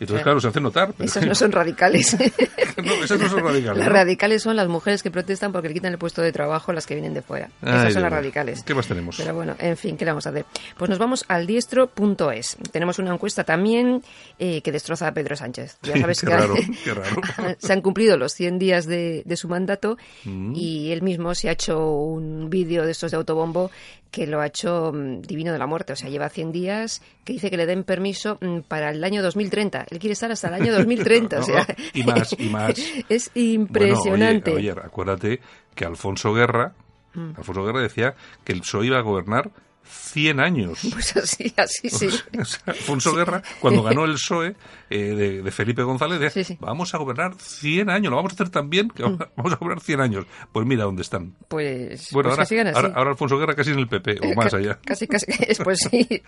Entonces, 0.00 0.22
claro, 0.22 0.40
se 0.40 0.48
hace 0.48 0.60
notar. 0.60 0.92
pero- 0.96 1.10
no 1.26 1.34
son 1.34 1.52
radicales. 1.52 2.16
no, 2.84 2.92
esas 3.04 3.18
no 3.20 3.28
son 3.28 3.40
radicales. 3.44 3.78
Las 3.78 3.88
¿no? 3.88 3.92
radicales 3.94 4.42
son 4.42 4.56
las 4.56 4.68
mujeres 4.68 5.02
que 5.02 5.10
protestan 5.10 5.52
porque 5.52 5.68
le 5.68 5.74
quitan 5.74 5.92
el 5.92 5.98
puesto 5.98 6.22
de 6.22 6.32
trabajo 6.32 6.70
a 6.70 6.74
las 6.74 6.86
que 6.86 6.94
vienen 6.94 7.14
de 7.14 7.22
fuera. 7.22 7.50
Ay, 7.62 7.78
Esas 7.80 7.92
son 7.94 8.02
las 8.02 8.12
radicales. 8.12 8.62
¿Qué 8.62 8.74
más 8.74 8.86
tenemos? 8.86 9.16
Pero 9.16 9.34
bueno, 9.34 9.56
en 9.58 9.76
fin, 9.76 9.96
¿qué 9.96 10.04
le 10.04 10.12
vamos 10.12 10.26
a 10.26 10.30
hacer? 10.30 10.44
Pues 10.76 10.88
nos 10.88 10.98
vamos 10.98 11.24
al 11.28 11.46
diestro.es. 11.46 12.56
Tenemos 12.70 12.98
una 12.98 13.12
encuesta 13.12 13.44
también 13.44 14.02
eh, 14.38 14.62
que 14.62 14.72
destroza 14.72 15.08
a 15.08 15.12
Pedro 15.14 15.36
Sánchez. 15.36 15.78
Ya 15.82 15.94
Sí, 15.94 16.00
sabes 16.00 16.20
qué 16.20 16.26
que 16.26 16.32
raro, 16.36 16.54
qué 16.84 16.94
raro. 16.94 17.16
se 17.58 17.72
han 17.72 17.80
cumplido 17.80 18.16
los 18.16 18.32
100 18.32 18.58
días 18.58 18.86
de, 18.86 19.22
de 19.24 19.36
su 19.36 19.48
mandato 19.48 19.96
Mm. 20.24 20.52
y 20.56 20.90
él 20.92 21.02
mismo 21.02 21.34
se 21.34 21.48
ha 21.48 21.52
hecho 21.52 21.90
un 21.90 22.50
vídeo 22.50 22.84
de 22.84 22.92
estos 22.92 23.10
de 23.10 23.16
autobombo 23.16 23.70
que 24.10 24.26
lo 24.26 24.40
ha 24.40 24.46
hecho 24.46 24.92
mm, 24.94 25.22
divino 25.22 25.52
de 25.52 25.58
la 25.58 25.66
muerte. 25.66 25.92
O 25.92 25.96
sea, 25.96 26.08
lleva 26.10 26.28
100 26.28 26.52
días 26.52 27.02
que 27.24 27.32
dice 27.34 27.50
que 27.50 27.56
le 27.56 27.66
den 27.66 27.84
permiso 27.84 28.38
mm, 28.40 28.60
para 28.68 28.90
el 28.90 29.02
año 29.04 29.22
2030. 29.22 29.86
Él 29.90 29.98
quiere 29.98 30.12
estar 30.12 30.30
hasta 30.32 30.48
el 30.48 30.54
año 30.54 30.72
2030. 30.72 31.36
o 31.36 31.40
No, 31.40 31.44
sea, 31.46 31.66
no, 31.68 31.74
y 31.94 32.02
más, 32.04 32.36
y 32.38 32.48
más. 32.48 32.74
Es 33.08 33.30
impresionante. 33.34 34.50
Bueno, 34.52 34.58
oye, 34.68 34.72
oye, 34.72 34.80
acuérdate 34.86 35.40
que 35.74 35.84
Alfonso 35.84 36.32
Guerra, 36.32 36.74
Mm. 37.14 37.30
Alfonso 37.38 37.64
Guerra 37.64 37.80
decía 37.80 38.14
que 38.44 38.52
el 38.52 38.60
PSOE 38.60 38.86
iba 38.88 38.98
a 38.98 39.00
gobernar 39.00 39.50
100 39.88 40.40
años. 40.40 40.78
Pues 40.92 41.16
así, 41.16 41.52
así 41.56 41.90
sí. 41.90 42.08
O 42.40 42.44
sea, 42.44 42.60
Alfonso 42.66 43.14
Guerra, 43.14 43.42
cuando 43.60 43.82
ganó 43.82 44.04
el 44.04 44.12
PSOE 44.14 44.54
eh, 44.90 44.98
de, 44.98 45.42
de 45.42 45.50
Felipe 45.50 45.82
González, 45.82 46.20
decía, 46.20 46.44
Sí, 46.44 46.54
sí. 46.54 46.58
vamos 46.60 46.94
a 46.94 46.98
gobernar 46.98 47.34
100 47.38 47.90
años, 47.90 48.10
lo 48.10 48.16
vamos 48.16 48.32
a 48.32 48.34
hacer 48.34 48.48
tan 48.50 48.70
bien 48.70 48.88
que 48.90 49.02
vamos 49.02 49.20
a- 49.20 49.30
vamos 49.36 49.52
a 49.52 49.56
gobernar 49.56 49.82
100 49.82 50.00
años. 50.00 50.26
Pues 50.52 50.66
mira 50.66 50.84
dónde 50.84 51.02
están. 51.02 51.34
Pues, 51.48 52.10
Bueno, 52.12 52.30
pues 52.34 52.52
ahora, 52.52 52.70
ahora, 52.74 52.92
ahora 52.94 53.10
Alfonso 53.10 53.38
Guerra 53.38 53.54
casi 53.54 53.70
en 53.70 53.78
el 53.80 53.88
PP, 53.88 54.18
o 54.22 54.34
más 54.34 54.52
allá. 54.54 54.78
Casi, 54.84 55.06
casi. 55.06 55.26
Pues 55.64 55.78
sí. 55.90 56.22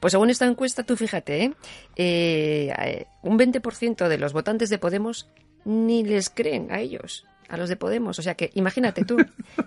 Pues 0.00 0.12
según 0.12 0.30
esta 0.30 0.46
encuesta, 0.46 0.82
tú 0.84 0.96
fíjate, 0.96 1.44
¿eh? 1.44 1.52
Eh, 1.96 2.72
eh, 2.78 3.06
un 3.22 3.38
20% 3.38 4.08
de 4.08 4.18
los 4.18 4.32
votantes 4.32 4.70
de 4.70 4.78
Podemos 4.78 5.28
ni 5.64 6.04
les 6.04 6.30
creen 6.30 6.68
a 6.70 6.80
ellos, 6.80 7.24
a 7.48 7.56
los 7.56 7.68
de 7.68 7.76
Podemos. 7.76 8.18
O 8.18 8.22
sea 8.22 8.34
que 8.34 8.50
imagínate 8.54 9.04
tú, 9.04 9.16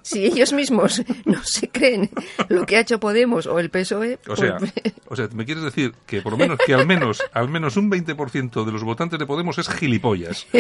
si 0.02 0.26
ellos 0.26 0.54
mismos 0.54 1.02
no 1.26 1.44
se 1.44 1.70
creen 1.70 2.10
lo 2.50 2.66
que 2.66 2.78
ha 2.78 2.82
hecho 2.82 3.00
Podemos 3.00 3.48
o 3.48 3.60
el 3.60 3.70
PSOE, 3.70 4.20
O 4.28 4.36
sea, 4.36 4.58
pues- 4.58 4.74
o 5.08 5.16
sea, 5.16 5.28
me 5.34 5.46
quieres 5.46 5.64
decir 5.64 5.94
que 6.06 6.22
por 6.22 6.32
lo 6.34 6.38
menos 6.38 6.60
que 6.66 6.74
al 6.74 6.86
menos 6.88 7.22
al 7.34 7.50
menos 7.50 7.78
un 7.78 7.90
20% 7.92 8.64
de 8.66 8.72
los 8.72 8.84
votantes 8.84 9.20
de 9.20 9.26
Podemos 9.26 9.58
es 9.58 9.70
gilipollas. 9.70 10.48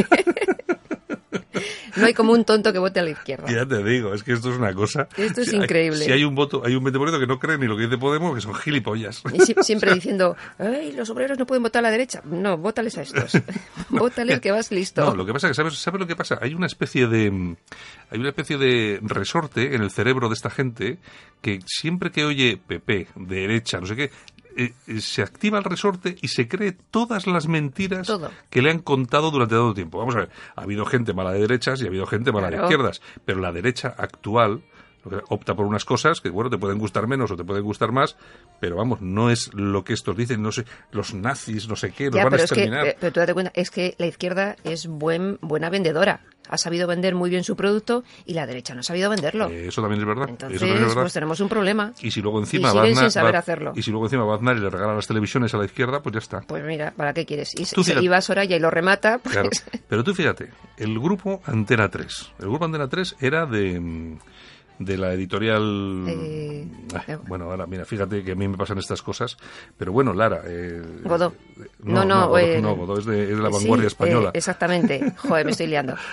no 1.95 2.05
hay 2.05 2.13
como 2.13 2.33
un 2.33 2.43
tonto 2.45 2.71
que 2.73 2.79
vote 2.79 2.99
a 2.99 3.03
la 3.03 3.09
izquierda. 3.11 3.51
Ya 3.51 3.65
te 3.65 3.83
digo, 3.83 4.13
es 4.13 4.23
que 4.23 4.33
esto 4.33 4.51
es 4.51 4.57
una 4.57 4.73
cosa. 4.73 5.07
Esto 5.17 5.41
es 5.41 5.49
Si 5.49 5.55
hay- 5.55 5.63
increíble. 5.63 6.05
si 6.05 6.11
hay 6.11 6.23
un 6.23 6.35
voto, 6.35 6.61
hay 6.65 6.75
un 6.75 6.83
20% 6.83 7.19
que 7.19 7.27
no 7.27 7.39
cree 7.39 7.57
ni 7.57 7.67
lo 7.67 7.75
que 7.77 7.83
dice 7.83 7.97
Podemos, 7.97 8.33
que 8.35 8.41
son 8.41 8.53
gilipollas. 8.55 9.23
Y 9.33 9.39
si- 9.41 9.55
siempre 9.61 9.93
diciendo, 9.93 10.35
Ay, 10.57 10.91
los 10.93 11.09
obreros 11.09 11.37
no 11.37 11.45
pueden 11.45 11.63
votar 11.63 11.79
a 11.79 11.83
la 11.83 11.91
derecha. 11.91 12.21
No, 12.25 12.57
vótales 12.57 12.97
a 12.97 13.01
estos. 13.03 13.31
Vótales 13.89 14.39
que 14.39 14.51
vas 14.51 14.71
listo. 14.71 15.03
No, 15.05 15.15
lo 15.15 15.25
que 15.25 15.33
pasa 15.33 15.47
es 15.47 15.51
que 15.51 15.55
sabes, 15.55 15.77
¿sabes 15.77 15.99
lo 15.99 16.07
que 16.07 16.15
pasa? 16.15 16.39
Hay 16.41 16.53
una 16.53 16.65
especie 16.67 17.07
de 17.07 17.29
mm, 17.31 17.55
hay 18.11 18.19
una 18.19 18.29
especie 18.29 18.57
de 18.57 18.99
resorte 19.03 19.75
en 19.75 19.81
el 19.81 19.91
cerebro 19.91 20.27
de 20.29 20.33
esta 20.33 20.49
gente 20.49 20.97
que 21.41 21.59
siempre 21.65 22.11
que 22.11 22.23
oye 22.25 22.57
PP, 22.65 23.07
derecha, 23.15 23.79
no 23.79 23.85
sé 23.87 23.95
qué, 23.95 24.11
eh, 24.57 24.73
eh, 24.87 25.01
se 25.01 25.21
activa 25.21 25.57
el 25.57 25.63
resorte 25.63 26.15
y 26.21 26.27
se 26.29 26.47
cree 26.47 26.71
todas 26.91 27.27
las 27.27 27.47
mentiras 27.47 28.07
Todo. 28.07 28.31
que 28.49 28.61
le 28.61 28.71
han 28.71 28.79
contado 28.79 29.31
durante 29.31 29.55
todo 29.55 29.69
el 29.69 29.75
tiempo. 29.75 29.99
Vamos 29.99 30.15
a 30.15 30.19
ver, 30.19 30.29
ha 30.55 30.61
habido 30.61 30.85
gente 30.85 31.13
mala 31.13 31.31
de 31.31 31.39
derechas 31.41 31.81
y 31.81 31.85
ha 31.85 31.87
habido 31.87 32.05
gente 32.05 32.31
mala 32.31 32.49
de 32.49 32.57
izquierdas, 32.57 33.01
pero 33.25 33.39
la 33.39 33.51
derecha 33.51 33.93
actual 33.97 34.61
opta 35.29 35.55
por 35.55 35.65
unas 35.65 35.83
cosas 35.83 36.21
que, 36.21 36.29
bueno, 36.29 36.51
te 36.51 36.59
pueden 36.59 36.77
gustar 36.77 37.07
menos 37.07 37.31
o 37.31 37.35
te 37.35 37.43
pueden 37.43 37.63
gustar 37.63 37.91
más, 37.91 38.15
pero 38.59 38.75
vamos, 38.75 39.01
no 39.01 39.31
es 39.31 39.51
lo 39.55 39.83
que 39.83 39.93
estos 39.93 40.15
dicen, 40.15 40.43
no 40.43 40.51
sé, 40.51 40.63
los 40.91 41.15
nazis, 41.15 41.67
no 41.67 41.75
sé 41.75 41.91
qué, 41.91 42.05
los 42.05 42.15
Ya, 42.17 42.23
van 42.23 42.27
a 42.27 42.37
pero 42.37 42.43
es 42.43 42.51
que, 42.51 42.59
exterminar. 42.59 42.87
eh, 42.87 42.97
pero 42.99 43.11
tú 43.11 43.19
date 43.19 43.33
cuenta, 43.33 43.51
es 43.55 43.71
que 43.71 43.95
la 43.97 44.05
izquierda 44.05 44.57
es 44.63 44.85
buen, 44.85 45.39
buena 45.41 45.71
vendedora. 45.71 46.21
Ha 46.51 46.57
sabido 46.57 46.85
vender 46.85 47.15
muy 47.15 47.29
bien 47.31 47.43
su 47.43 47.55
producto 47.55 48.03
y 48.25 48.33
la 48.35 48.45
derecha 48.45 48.75
no 48.75 48.81
ha 48.81 48.83
sabido 48.83 49.09
venderlo. 49.09 49.49
Eh, 49.49 49.69
eso 49.69 49.81
también 49.81 50.01
es 50.01 50.07
verdad. 50.07 50.29
Entonces, 50.29 50.57
eso 50.57 50.65
también 50.65 50.83
es 50.83 50.87
verdad. 50.89 51.01
pues 51.03 51.13
tenemos 51.13 51.39
un 51.39 51.49
problema. 51.49 51.93
Y 52.01 52.11
si 52.11 52.21
luego 52.21 52.39
encima 52.39 52.69
Y 52.71 52.75
Baznar- 52.75 52.99
sin 52.99 53.11
saber 53.11 53.33
va- 53.35 53.39
hacerlo. 53.39 53.71
Y 53.75 53.81
si 53.81 53.89
luego 53.89 54.05
encima 54.05 54.23
va 54.25 54.35
Aznar 54.35 54.57
y 54.57 54.59
le 54.59 54.69
regala 54.69 54.93
las 54.93 55.07
televisiones 55.07 55.53
a 55.53 55.57
la 55.57 55.65
izquierda, 55.65 56.01
pues 56.03 56.13
ya 56.13 56.19
está. 56.19 56.41
Pues 56.41 56.63
mira, 56.63 56.91
¿para 56.95 57.13
qué 57.13 57.25
quieres? 57.25 57.53
Y, 57.59 57.65
Tú 57.65 57.83
se, 57.83 57.99
y 58.01 58.07
va 58.07 58.21
Soraya 58.21 58.55
y 58.55 58.59
lo 58.59 58.69
remata, 58.69 59.17
pues 59.23 59.33
Claro. 59.33 59.49
Pero 59.87 60.03
tú 60.03 60.13
fíjate, 60.13 60.49
el 60.77 60.99
grupo 60.99 61.41
Antena 61.45 61.89
3. 61.89 62.31
El 62.39 62.49
grupo 62.49 62.65
Antena 62.65 62.87
3 62.87 63.15
era 63.21 63.45
de, 63.45 63.79
mm, 63.79 64.19
de 64.85 64.97
la 64.97 65.13
editorial... 65.13 66.05
Eh, 66.07 66.67
Ah, 66.93 67.17
bueno, 67.25 67.45
ahora, 67.49 67.65
mira, 67.67 67.85
fíjate 67.85 68.21
que 68.21 68.33
a 68.33 68.35
mí 68.35 68.47
me 68.49 68.57
pasan 68.57 68.77
estas 68.77 69.01
cosas. 69.01 69.37
Pero 69.77 69.93
bueno, 69.93 70.13
Lara... 70.13 70.41
eh, 70.45 70.81
Godó. 71.03 71.33
eh, 71.57 71.67
No, 71.83 72.03
No, 72.03 72.05
no, 72.05 72.27
Godó, 72.27 72.37
eh, 72.39 72.61
no, 72.61 72.75
Godó 72.75 72.97
es 72.99 73.05
de, 73.05 73.23
es 73.23 73.29
de 73.37 73.41
la 73.43 73.49
vanguardia 73.49 73.85
eh, 73.85 73.87
española. 73.87 74.31
exactamente. 74.33 75.13
Joder, 75.17 75.45
me 75.45 75.51
estoy 75.51 75.67
liando. 75.67 75.95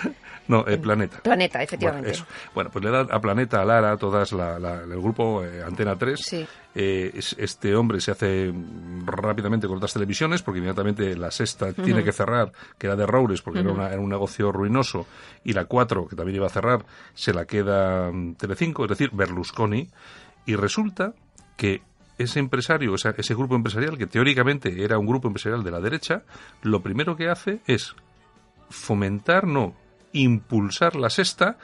No, 0.49 0.65
eh, 0.67 0.79
Planeta. 0.79 1.19
Planeta, 1.21 1.59
Bueno, 1.59 1.63
efectivamente. 1.63 2.09
eso. 2.09 2.25
Bueno, 2.55 2.71
pues 2.73 2.83
le 2.83 2.89
da 2.89 3.01
a 3.01 3.21
Planeta, 3.21 3.61
a 3.61 3.65
Lara, 3.65 3.91
a 3.91 3.97
todas 3.97 4.31
la- 4.31 4.57
la- 4.57 4.81
el 4.81 4.99
grupo 4.99 5.43
Antena 5.63 5.95
3. 5.95 6.19
Sí. 6.19 6.47
Eh, 6.75 7.11
es- 7.15 7.35
este 7.39 7.75
hombre 7.75 7.99
se 7.99 8.11
hace 8.11 8.53
rápidamente 9.05 9.67
con 9.67 9.77
otras 9.77 9.91
televisiones 9.93 10.43
porque 10.43 10.59
inmediatamente 10.59 11.17
la 11.17 11.31
sexta 11.31 11.73
tiene 11.73 12.03
que 12.03 12.11
cerrar, 12.11 12.51
que 12.77 12.85
era 12.87 12.95
de 12.95 13.07
Roures 13.07 13.41
porque 13.41 13.59
era, 13.61 13.71
una- 13.71 13.89
era 13.89 13.99
un 13.99 14.09
negocio 14.09 14.51
ruinoso, 14.51 15.07
y 15.43 15.53
la 15.53 15.65
4, 15.65 16.07
que 16.07 16.15
también 16.15 16.35
iba 16.35 16.45
a 16.45 16.49
cerrar, 16.51 16.85
se 17.15 17.33
la 17.33 17.45
queda 17.45 18.11
mm, 18.11 18.35
Telecinco, 18.35 18.83
es 18.83 18.89
decir, 18.89 19.09
Berlusconi, 19.13 19.89
y 20.45 20.55
resulta 20.55 21.13
que 21.57 21.81
ese 22.19 22.39
empresario, 22.39 22.93
esa- 22.93 23.15
ese 23.17 23.33
grupo 23.33 23.55
empresarial, 23.55 23.97
que 23.97 24.05
teóricamente 24.05 24.83
era 24.83 24.99
un 24.99 25.07
grupo 25.07 25.27
empresarial 25.27 25.63
de 25.63 25.71
la 25.71 25.79
derecha, 25.79 26.21
lo 26.61 26.81
primero 26.83 27.15
que 27.15 27.29
hace 27.29 27.61
es 27.65 27.95
fomentar, 28.69 29.47
no, 29.47 29.73
impulsar 30.11 30.95
la 30.95 31.09
sexta, 31.09 31.57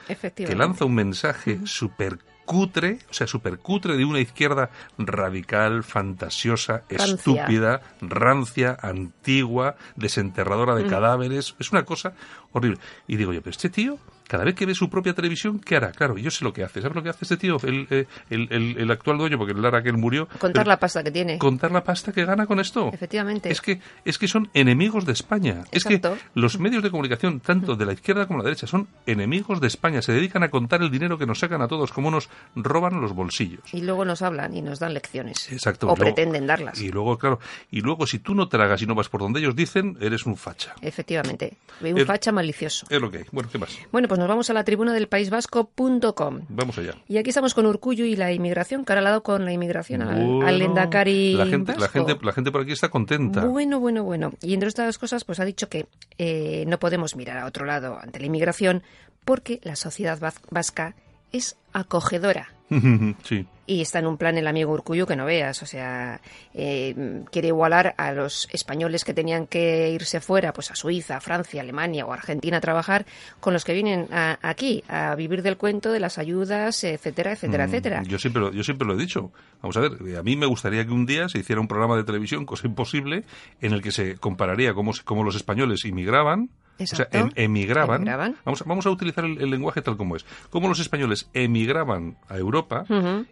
que 0.47 0.55
lanza 0.55 0.85
un 0.85 0.95
mensaje 0.95 1.59
súper 1.65 2.17
cutre, 2.45 2.99
o 3.09 3.13
sea, 3.13 3.27
súper 3.27 3.59
cutre 3.59 3.97
de 3.97 4.05
una 4.05 4.19
izquierda 4.19 4.69
radical, 4.97 5.83
fantasiosa, 5.83 6.83
Rancia. 6.89 7.15
estúpida, 7.15 7.81
rancia, 8.01 8.77
antigua, 8.81 9.75
desenterradora 9.95 10.75
de 10.75 10.85
cadáveres. 10.87 11.55
Es 11.59 11.71
una 11.71 11.83
cosa 11.83 12.13
horrible. 12.51 12.79
Y 13.07 13.17
digo 13.17 13.33
yo, 13.33 13.41
pero 13.41 13.51
este 13.51 13.69
tío, 13.69 13.97
cada 14.27 14.43
vez 14.43 14.55
que 14.55 14.65
ve 14.65 14.73
su 14.75 14.89
propia 14.89 15.13
televisión, 15.13 15.59
¿qué 15.59 15.75
hará? 15.77 15.91
Claro, 15.91 16.17
yo 16.17 16.31
sé 16.31 16.43
lo 16.43 16.51
que 16.53 16.63
hace. 16.63 16.81
¿Sabes 16.81 16.95
lo 16.95 17.03
que 17.03 17.09
hace 17.09 17.25
este 17.25 17.37
tío? 17.37 17.57
El, 17.63 17.87
eh, 17.89 18.05
el, 18.29 18.47
el- 18.51 18.77
el 18.77 18.91
actual 18.91 19.17
dueño, 19.17 19.37
porque 19.37 19.53
el 19.53 19.61
Lara 19.61 19.81
que 19.83 19.89
él 19.89 19.97
murió. 19.97 20.27
Contar 20.39 20.63
pero 20.63 20.65
la 20.69 20.77
pasta 20.79 21.03
que 21.03 21.11
tiene. 21.11 21.37
Contar 21.37 21.71
la 21.71 21.83
pasta 21.83 22.11
que 22.11 22.25
gana 22.25 22.45
con 22.45 22.59
esto. 22.59 22.89
Efectivamente. 22.93 23.51
Es 23.51 23.61
que, 23.61 23.79
es 24.03 24.17
que 24.17 24.27
son 24.27 24.49
enemigos 24.53 25.05
de 25.05 25.13
España. 25.13 25.63
Es 25.71 25.85
Exacto. 25.85 26.15
que 26.15 26.21
los 26.39 26.59
medios 26.59 26.83
de 26.83 26.91
comunicación, 26.91 27.39
tanto 27.39 27.75
de 27.75 27.85
la 27.85 27.93
izquierda 27.93 28.25
como 28.27 28.39
de 28.39 28.43
la 28.45 28.49
derecha, 28.49 28.67
son 28.67 28.87
enemigos 29.05 29.61
de 29.61 29.67
España. 29.67 30.01
Se 30.01 30.11
dedican 30.11 30.43
a 30.43 30.49
contar 30.49 30.81
el 30.81 30.89
dinero 30.91 31.17
que 31.17 31.25
nos 31.25 31.39
sacan 31.39 31.61
a 31.61 31.67
todos, 31.67 31.91
como 31.91 32.11
nos 32.11 32.29
roban 32.55 33.01
los 33.01 33.13
bolsillos. 33.13 33.61
Y 33.73 33.81
luego 33.81 34.05
nos 34.05 34.21
hablan 34.21 34.55
y 34.55 34.61
nos 34.61 34.79
dan 34.79 34.93
lecciones. 34.93 35.51
Exacto. 35.51 35.87
O 35.87 35.89
luego- 35.95 36.01
pretenden 36.15 36.47
darlas. 36.47 36.79
Y 36.81 36.89
luego, 36.91 37.17
claro, 37.17 37.39
y 37.71 37.81
luego 37.81 38.07
si 38.07 38.19
tú 38.19 38.33
no 38.35 38.47
tragas 38.47 38.81
y 38.81 38.85
no 38.85 38.95
vas 38.95 39.09
por 39.09 39.21
donde 39.21 39.39
ellos 39.39 39.55
dicen, 39.55 39.97
eres 40.01 40.25
un 40.25 40.35
facha. 40.37 40.73
Efectivamente. 40.81 41.53
Un 41.81 42.05
facha 42.05 42.31
malicioso. 42.31 42.85
Es 42.89 42.99
lo 43.01 43.11
que 43.11 43.19
hay. 43.19 43.25
Bueno, 43.31 43.49
¿qué 43.51 43.57
más? 43.57 43.77
Bueno, 43.91 44.07
pues 44.07 44.14
nos 44.17 44.27
vamos 44.27 44.49
a 44.49 44.53
la 44.53 44.63
tribuna 44.63 44.93
del 44.93 45.07
País 45.07 45.29
Vasco.com. 45.29 46.41
Vamos 46.49 46.77
allá. 46.77 46.95
Y 47.07 47.17
aquí 47.17 47.29
estamos 47.29 47.53
con 47.53 47.65
Urcuyo 47.65 48.05
y 48.05 48.15
la 48.15 48.31
inmigración, 48.31 48.85
que 48.85 48.93
ahora 48.93 49.01
ha 49.01 49.09
dado 49.09 49.23
con 49.23 49.45
la 49.45 49.51
inmigración 49.51 50.01
al, 50.01 50.15
Bueno, 50.15 50.47
al 50.47 50.61
Endacari 50.61 51.33
la 51.33 51.45
gente, 51.45 51.75
la 51.77 51.87
gente, 51.87 52.17
la 52.21 52.31
gente 52.33 52.51
por 52.51 52.61
aquí 52.61 52.71
está 52.71 52.89
contenta. 52.89 53.45
Bueno, 53.45 53.79
bueno, 53.79 54.03
bueno. 54.03 54.33
Y 54.41 54.53
entre 54.53 54.69
estas 54.69 54.97
cosas, 54.97 55.23
pues 55.23 55.39
ha 55.39 55.45
dicho 55.45 55.69
que 55.69 55.87
eh, 56.17 56.65
no 56.67 56.79
podemos 56.79 57.15
mirar 57.15 57.37
a 57.37 57.45
otro 57.45 57.65
lado 57.65 57.97
ante 58.01 58.19
la 58.19 58.25
inmigración 58.25 58.83
porque 59.23 59.59
la 59.63 59.75
sociedad 59.75 60.19
vasca 60.49 60.95
es 61.31 61.57
acogedora. 61.73 62.53
sí. 63.23 63.47
Y 63.67 63.81
está 63.81 63.97
en 63.99 64.05
un 64.05 64.17
plan 64.17 64.37
el 64.37 64.45
amigo 64.45 64.71
Urcuyo 64.73 65.07
que 65.07 65.15
no 65.15 65.25
veas, 65.25 65.63
o 65.63 65.65
sea, 65.65 66.21
eh, 66.53 67.23
quiere 67.31 67.47
igualar 67.47 67.95
a 67.97 68.11
los 68.11 68.47
españoles 68.51 69.03
que 69.03 69.13
tenían 69.13 69.47
que 69.47 69.89
irse 69.89 70.21
fuera, 70.21 70.53
pues 70.53 70.69
a 70.69 70.75
Suiza, 70.75 71.19
Francia, 71.19 71.61
Alemania 71.61 72.05
o 72.05 72.13
Argentina 72.13 72.57
a 72.57 72.61
trabajar, 72.61 73.05
con 73.39 73.53
los 73.53 73.65
que 73.65 73.73
vienen 73.73 74.07
a- 74.11 74.37
aquí 74.43 74.83
a 74.87 75.15
vivir 75.15 75.41
del 75.41 75.57
cuento 75.57 75.91
de 75.91 75.99
las 75.99 76.19
ayudas, 76.19 76.83
etcétera, 76.83 77.31
etcétera, 77.31 77.65
Mm, 77.65 77.69
etcétera. 77.69 78.03
Yo 78.03 78.19
siempre, 78.19 78.41
lo, 78.41 78.51
yo 78.51 78.63
siempre 78.63 78.87
lo 78.87 78.93
he 78.93 78.97
dicho. 78.97 79.31
Vamos 79.63 79.75
a 79.77 79.79
ver, 79.79 79.93
a 80.15 80.21
mí 80.21 80.35
me 80.35 80.45
gustaría 80.45 80.85
que 80.85 80.91
un 80.91 81.07
día 81.07 81.27
se 81.27 81.39
hiciera 81.39 81.59
un 81.59 81.67
programa 81.67 81.95
de 81.97 82.03
televisión, 82.03 82.45
cosa 82.45 82.67
imposible, 82.67 83.23
en 83.61 83.73
el 83.73 83.81
que 83.81 83.91
se 83.91 84.17
compararía 84.17 84.75
cómo, 84.75 84.91
cómo 85.05 85.23
los 85.23 85.35
españoles 85.35 85.85
inmigraban 85.85 86.49
Exacto. 86.77 87.17
O 87.17 87.21
sea, 87.21 87.21
em, 87.21 87.29
emigraban. 87.35 88.05
Vamos, 88.43 88.61
a, 88.61 88.65
vamos 88.65 88.85
a 88.85 88.89
utilizar 88.89 89.25
el, 89.25 89.49
lenguaje 89.49 89.81
tal 89.81 89.97
como 89.97 90.15
es. 90.15 90.25
Cómo 90.49 90.67
los 90.67 90.79
españoles 90.79 91.29
emigraban 91.33 92.17
a 92.27 92.37
Europa 92.37 92.85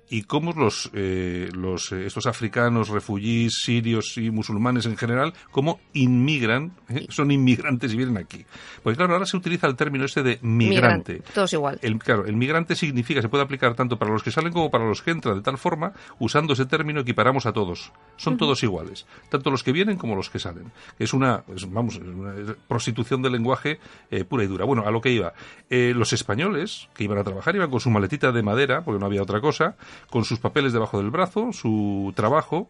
y 0.10 0.24
cómo 0.24 0.54
los, 0.54 0.90
eh, 0.94 1.50
los 1.54 1.92
eh, 1.92 2.06
estos 2.06 2.26
africanos, 2.26 2.90
refugiés, 2.90 3.54
sirios 3.64 4.18
y 4.18 4.30
musulmanes 4.30 4.86
en 4.86 4.98
general, 4.98 5.34
cómo 5.52 5.80
inmigran, 5.94 6.74
¿eh? 6.90 7.08
son 7.10 7.32
inmigrantes 7.32 7.94
y 7.94 7.98
vienen 7.98 8.18
aquí. 8.18 8.46
Pues 8.82 8.98
claro, 8.98 9.14
ahora 9.14 9.26
se 9.26 9.38
utiliza 9.38 9.68
el 9.68 9.76
término 9.76 10.06
este 10.06 10.24
de 10.24 10.40
migrante. 10.42 11.22
todos 11.34 11.52
igual. 11.54 11.80
El, 11.82 11.98
claro, 12.00 12.26
el 12.26 12.36
migrante 12.36 12.76
significa, 12.76 13.22
se 13.22 13.30
puede 13.30 13.44
aplicar 13.44 13.76
tanto 13.76 13.98
para 13.98 14.12
los 14.12 14.24
que 14.24 14.32
salen 14.32 14.54
como 14.54 14.70
para 14.72 14.86
los 14.86 15.02
que 15.02 15.12
entran, 15.12 15.36
de 15.36 15.42
tal 15.42 15.58
forma, 15.58 15.94
usando 16.20 16.54
ese 16.54 16.66
término 16.66 17.02
equiparamos 17.02 17.46
a 17.46 17.54
todos. 17.54 17.92
Son 18.18 18.38
todos 18.38 18.64
iguales, 18.64 19.06
tanto 19.30 19.50
los 19.50 19.64
que 19.64 19.72
vienen 19.72 19.98
como 19.98 20.16
los 20.16 20.30
que 20.30 20.40
salen. 20.40 20.72
Es 21.00 21.14
una, 21.14 21.44
vamos, 21.68 21.98
una 21.98 22.56
prostitución 22.68 23.22
del 23.34 23.42
lenguaje 23.42 23.80
eh, 24.12 24.24
pura 24.24 24.44
y 24.44 24.48
dura. 24.48 24.66
Bueno, 24.66 24.84
a 24.86 24.92
lo 24.92 25.02
que 25.02 25.12
iba. 25.12 25.34
Eh, 25.70 25.94
los 25.96 26.14
españoles 26.14 26.88
que 26.94 27.04
iban 27.04 27.18
a 27.18 27.24
trabajar 27.24 27.56
iban 27.56 27.70
con 27.70 27.80
su 27.80 27.90
maletita 27.90 28.32
de 28.32 28.44
madera, 28.44 28.84
porque 28.84 29.00
no 29.00 29.06
había 29.06 29.22
otra 29.22 29.42
cosa, 29.42 29.76
con 30.10 30.24
sus 30.24 30.40
papeles 30.40 30.74
debajo 30.74 30.98
del 30.98 31.10
brazo, 31.10 31.52
su 31.52 32.14
trabajo, 32.16 32.70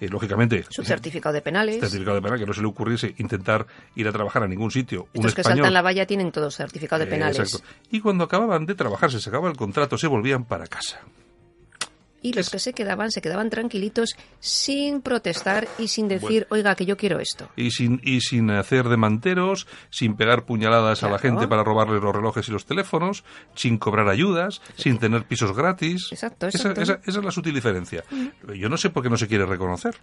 eh, 0.00 0.08
lógicamente. 0.08 0.64
Su 0.68 0.84
certificado 0.84 1.32
de 1.32 1.42
penales. 1.42 1.80
Certificado 1.80 2.16
de 2.16 2.22
penales, 2.22 2.40
que 2.40 2.46
no 2.46 2.52
se 2.52 2.60
le 2.60 2.68
ocurriese 2.68 3.14
intentar 3.18 3.66
ir 3.94 4.06
a 4.08 4.12
trabajar 4.12 4.42
a 4.42 4.48
ningún 4.48 4.70
sitio. 4.70 5.08
Estos 5.12 5.34
que 5.34 5.42
saltan 5.42 5.72
la 5.72 5.82
valla 5.82 6.06
tienen 6.06 6.32
todos 6.32 6.54
certificado 6.54 7.04
de 7.04 7.10
penales. 7.10 7.38
exacto. 7.38 7.66
Y 7.90 8.00
cuando 8.00 8.24
acababan 8.24 8.66
de 8.66 8.74
trabajar, 8.74 9.10
se 9.10 9.20
sacaba 9.20 9.48
el 9.48 9.56
contrato, 9.56 9.98
se 9.98 10.06
volvían 10.06 10.44
para 10.44 10.66
casa 10.66 11.00
y 12.26 12.32
los 12.32 12.50
que 12.50 12.58
se 12.58 12.72
quedaban 12.72 13.12
se 13.12 13.22
quedaban 13.22 13.50
tranquilitos 13.50 14.16
sin 14.40 15.00
protestar 15.00 15.68
y 15.78 15.86
sin 15.86 16.08
decir, 16.08 16.48
oiga, 16.50 16.74
que 16.74 16.84
yo 16.84 16.96
quiero 16.96 17.20
esto. 17.20 17.48
Y 17.54 17.70
sin, 17.70 18.00
y 18.02 18.20
sin 18.20 18.50
hacer 18.50 18.88
demanteros, 18.88 19.68
sin 19.90 20.16
pegar 20.16 20.44
puñaladas 20.44 21.04
a 21.04 21.08
la 21.08 21.20
gente 21.20 21.46
para 21.46 21.62
robarles 21.62 22.02
los 22.02 22.12
relojes 22.12 22.48
y 22.48 22.50
los 22.50 22.66
teléfonos, 22.66 23.22
sin 23.54 23.78
cobrar 23.78 24.08
ayudas, 24.08 24.60
sin 24.76 24.98
tener 24.98 25.24
pisos 25.24 25.54
gratis. 25.56 26.08
Exacto, 26.10 26.46
exacto. 26.46 26.80
Esa, 26.80 26.94
esa, 26.94 27.18
es 27.18 27.24
la 27.24 27.30
sutil 27.30 27.54
diferencia. 27.54 28.02
Yo 28.56 28.68
no 28.68 28.76
sé 28.76 28.90
por 28.90 29.04
qué 29.04 29.10
no 29.10 29.16
se 29.16 29.28
quiere 29.28 29.46
reconocer. 29.46 29.94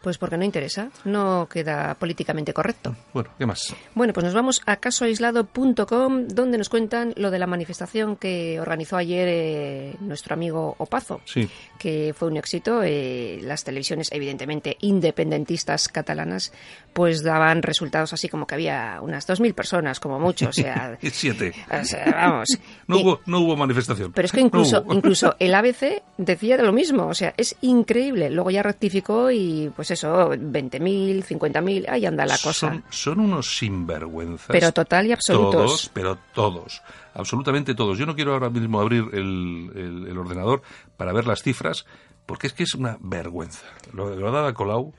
Pues 0.00 0.16
porque 0.16 0.38
no 0.38 0.44
interesa, 0.44 0.90
no 1.04 1.46
queda 1.50 1.94
políticamente 1.94 2.54
correcto. 2.54 2.96
Bueno, 3.12 3.30
¿qué 3.36 3.44
más? 3.44 3.74
Bueno, 3.94 4.14
pues 4.14 4.24
nos 4.24 4.32
vamos 4.32 4.62
a 4.64 4.76
casoaislado.com, 4.76 6.26
donde 6.28 6.56
nos 6.56 6.70
cuentan 6.70 7.12
lo 7.16 7.30
de 7.30 7.38
la 7.38 7.46
manifestación 7.46 8.16
que 8.16 8.58
organizó 8.60 8.96
ayer 8.96 9.28
eh, 9.28 9.96
nuestro 10.00 10.32
amigo 10.32 10.74
Opazo, 10.78 11.20
sí. 11.26 11.50
que 11.78 12.14
fue 12.16 12.28
un 12.28 12.38
éxito. 12.38 12.82
Eh, 12.82 13.40
las 13.42 13.62
televisiones, 13.62 14.08
evidentemente, 14.10 14.78
independentistas 14.80 15.88
catalanas, 15.88 16.52
pues 16.94 17.22
daban 17.22 17.62
resultados 17.62 18.14
así 18.14 18.30
como 18.30 18.46
que 18.46 18.54
había 18.54 19.00
unas 19.02 19.28
2.000 19.28 19.54
personas, 19.54 20.00
como 20.00 20.18
mucho, 20.18 20.48
o 20.48 20.52
sea... 20.52 20.98
Siete. 21.12 21.52
O 21.70 21.84
sea, 21.84 22.10
vamos. 22.10 22.48
no, 22.86 23.00
hubo, 23.00 23.20
no 23.26 23.40
hubo 23.40 23.56
manifestación. 23.56 24.12
Pero 24.12 24.24
es 24.24 24.32
que 24.32 24.40
incluso, 24.40 24.82
incluso 24.90 25.36
el 25.38 25.54
ABC 25.54 26.02
decía 26.16 26.56
de 26.56 26.62
lo 26.62 26.72
mismo, 26.72 27.06
o 27.06 27.14
sea, 27.14 27.34
es 27.36 27.56
increíble. 27.60 28.30
Luego 28.30 28.50
ya 28.50 28.62
rectificó 28.62 29.30
y 29.30 29.70
pues 29.76 29.89
eso, 29.90 30.30
20.000, 30.30 31.24
50.000, 31.24 31.88
ahí 31.88 32.06
anda 32.06 32.26
la 32.26 32.38
cosa. 32.38 32.82
Son, 32.90 33.20
unos 33.20 33.56
sinvergüenzas. 33.58 34.48
Pero 34.48 34.72
total 34.72 35.06
y 35.06 35.12
absolutos. 35.12 35.52
Todos, 35.52 35.90
pero 35.92 36.18
todos. 36.34 36.82
Absolutamente 37.14 37.74
todos. 37.74 37.98
Yo 37.98 38.06
no 38.06 38.14
quiero 38.14 38.32
ahora 38.32 38.50
mismo 38.50 38.80
abrir 38.80 39.04
el, 39.12 40.06
el, 40.08 40.18
ordenador 40.18 40.62
para 40.96 41.12
ver 41.12 41.26
las 41.26 41.42
cifras, 41.42 41.86
porque 42.26 42.46
es 42.46 42.52
que 42.52 42.62
es 42.62 42.74
una 42.74 42.98
vergüenza. 43.00 43.66
Lo, 43.92 44.14
lo 44.14 44.28
ha 44.28 44.30
dado 44.30 44.54
Colau 44.54 44.94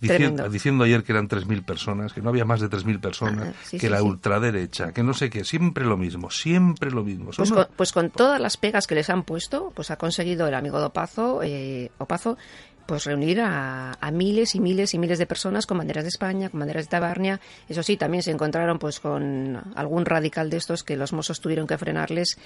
Diciendo, 0.00 0.48
diciendo, 0.48 0.84
ayer 0.84 1.04
que 1.04 1.12
eran 1.12 1.28
3.000 1.28 1.62
personas, 1.62 2.14
que 2.14 2.22
no 2.22 2.30
había 2.30 2.46
más 2.46 2.60
de 2.60 2.70
3.000 2.70 3.00
personas, 3.00 3.54
ah, 3.54 3.76
que 3.78 3.90
la 3.90 4.02
ultraderecha, 4.02 4.92
que 4.92 5.02
no 5.02 5.12
sé 5.12 5.28
qué, 5.28 5.44
siempre 5.44 5.84
lo 5.84 5.98
mismo, 5.98 6.30
siempre 6.30 6.90
lo 6.90 7.04
mismo. 7.04 7.32
Pues 7.36 7.52
con, 7.52 7.68
pues 7.76 7.92
con, 7.92 8.08
todas 8.08 8.40
las 8.40 8.56
pegas 8.56 8.86
que 8.86 8.94
les 8.94 9.10
han 9.10 9.24
puesto, 9.24 9.72
pues 9.74 9.90
ha 9.90 9.96
conseguido 9.96 10.48
el 10.48 10.54
amigo 10.54 10.78
de 10.78 10.86
Opazo, 10.86 11.42
eh, 11.42 11.90
Opazo 11.98 12.38
pues 12.90 13.04
reunir 13.04 13.40
a, 13.40 13.96
miles 14.12 14.56
y 14.56 14.60
miles 14.60 14.94
y 14.94 14.98
miles 14.98 15.20
de 15.20 15.24
personas 15.24 15.64
con 15.64 15.78
banderas 15.78 16.02
de 16.02 16.08
España, 16.08 16.48
con 16.48 16.58
banderas 16.58 16.86
de 16.86 16.90
Tabarnia. 16.90 17.40
Eso 17.68 17.84
sí, 17.84 17.96
también 17.96 18.24
se 18.24 18.32
encontraron 18.32 18.80
pues 18.80 18.98
con 18.98 19.62
algún 19.76 20.04
radical 20.04 20.50
de 20.50 20.56
estos 20.56 20.82
que 20.82 20.96
los 20.96 21.12
mozos 21.12 21.40
tuvieron 21.40 21.68
que 21.68 21.78
frenarles 21.78 22.36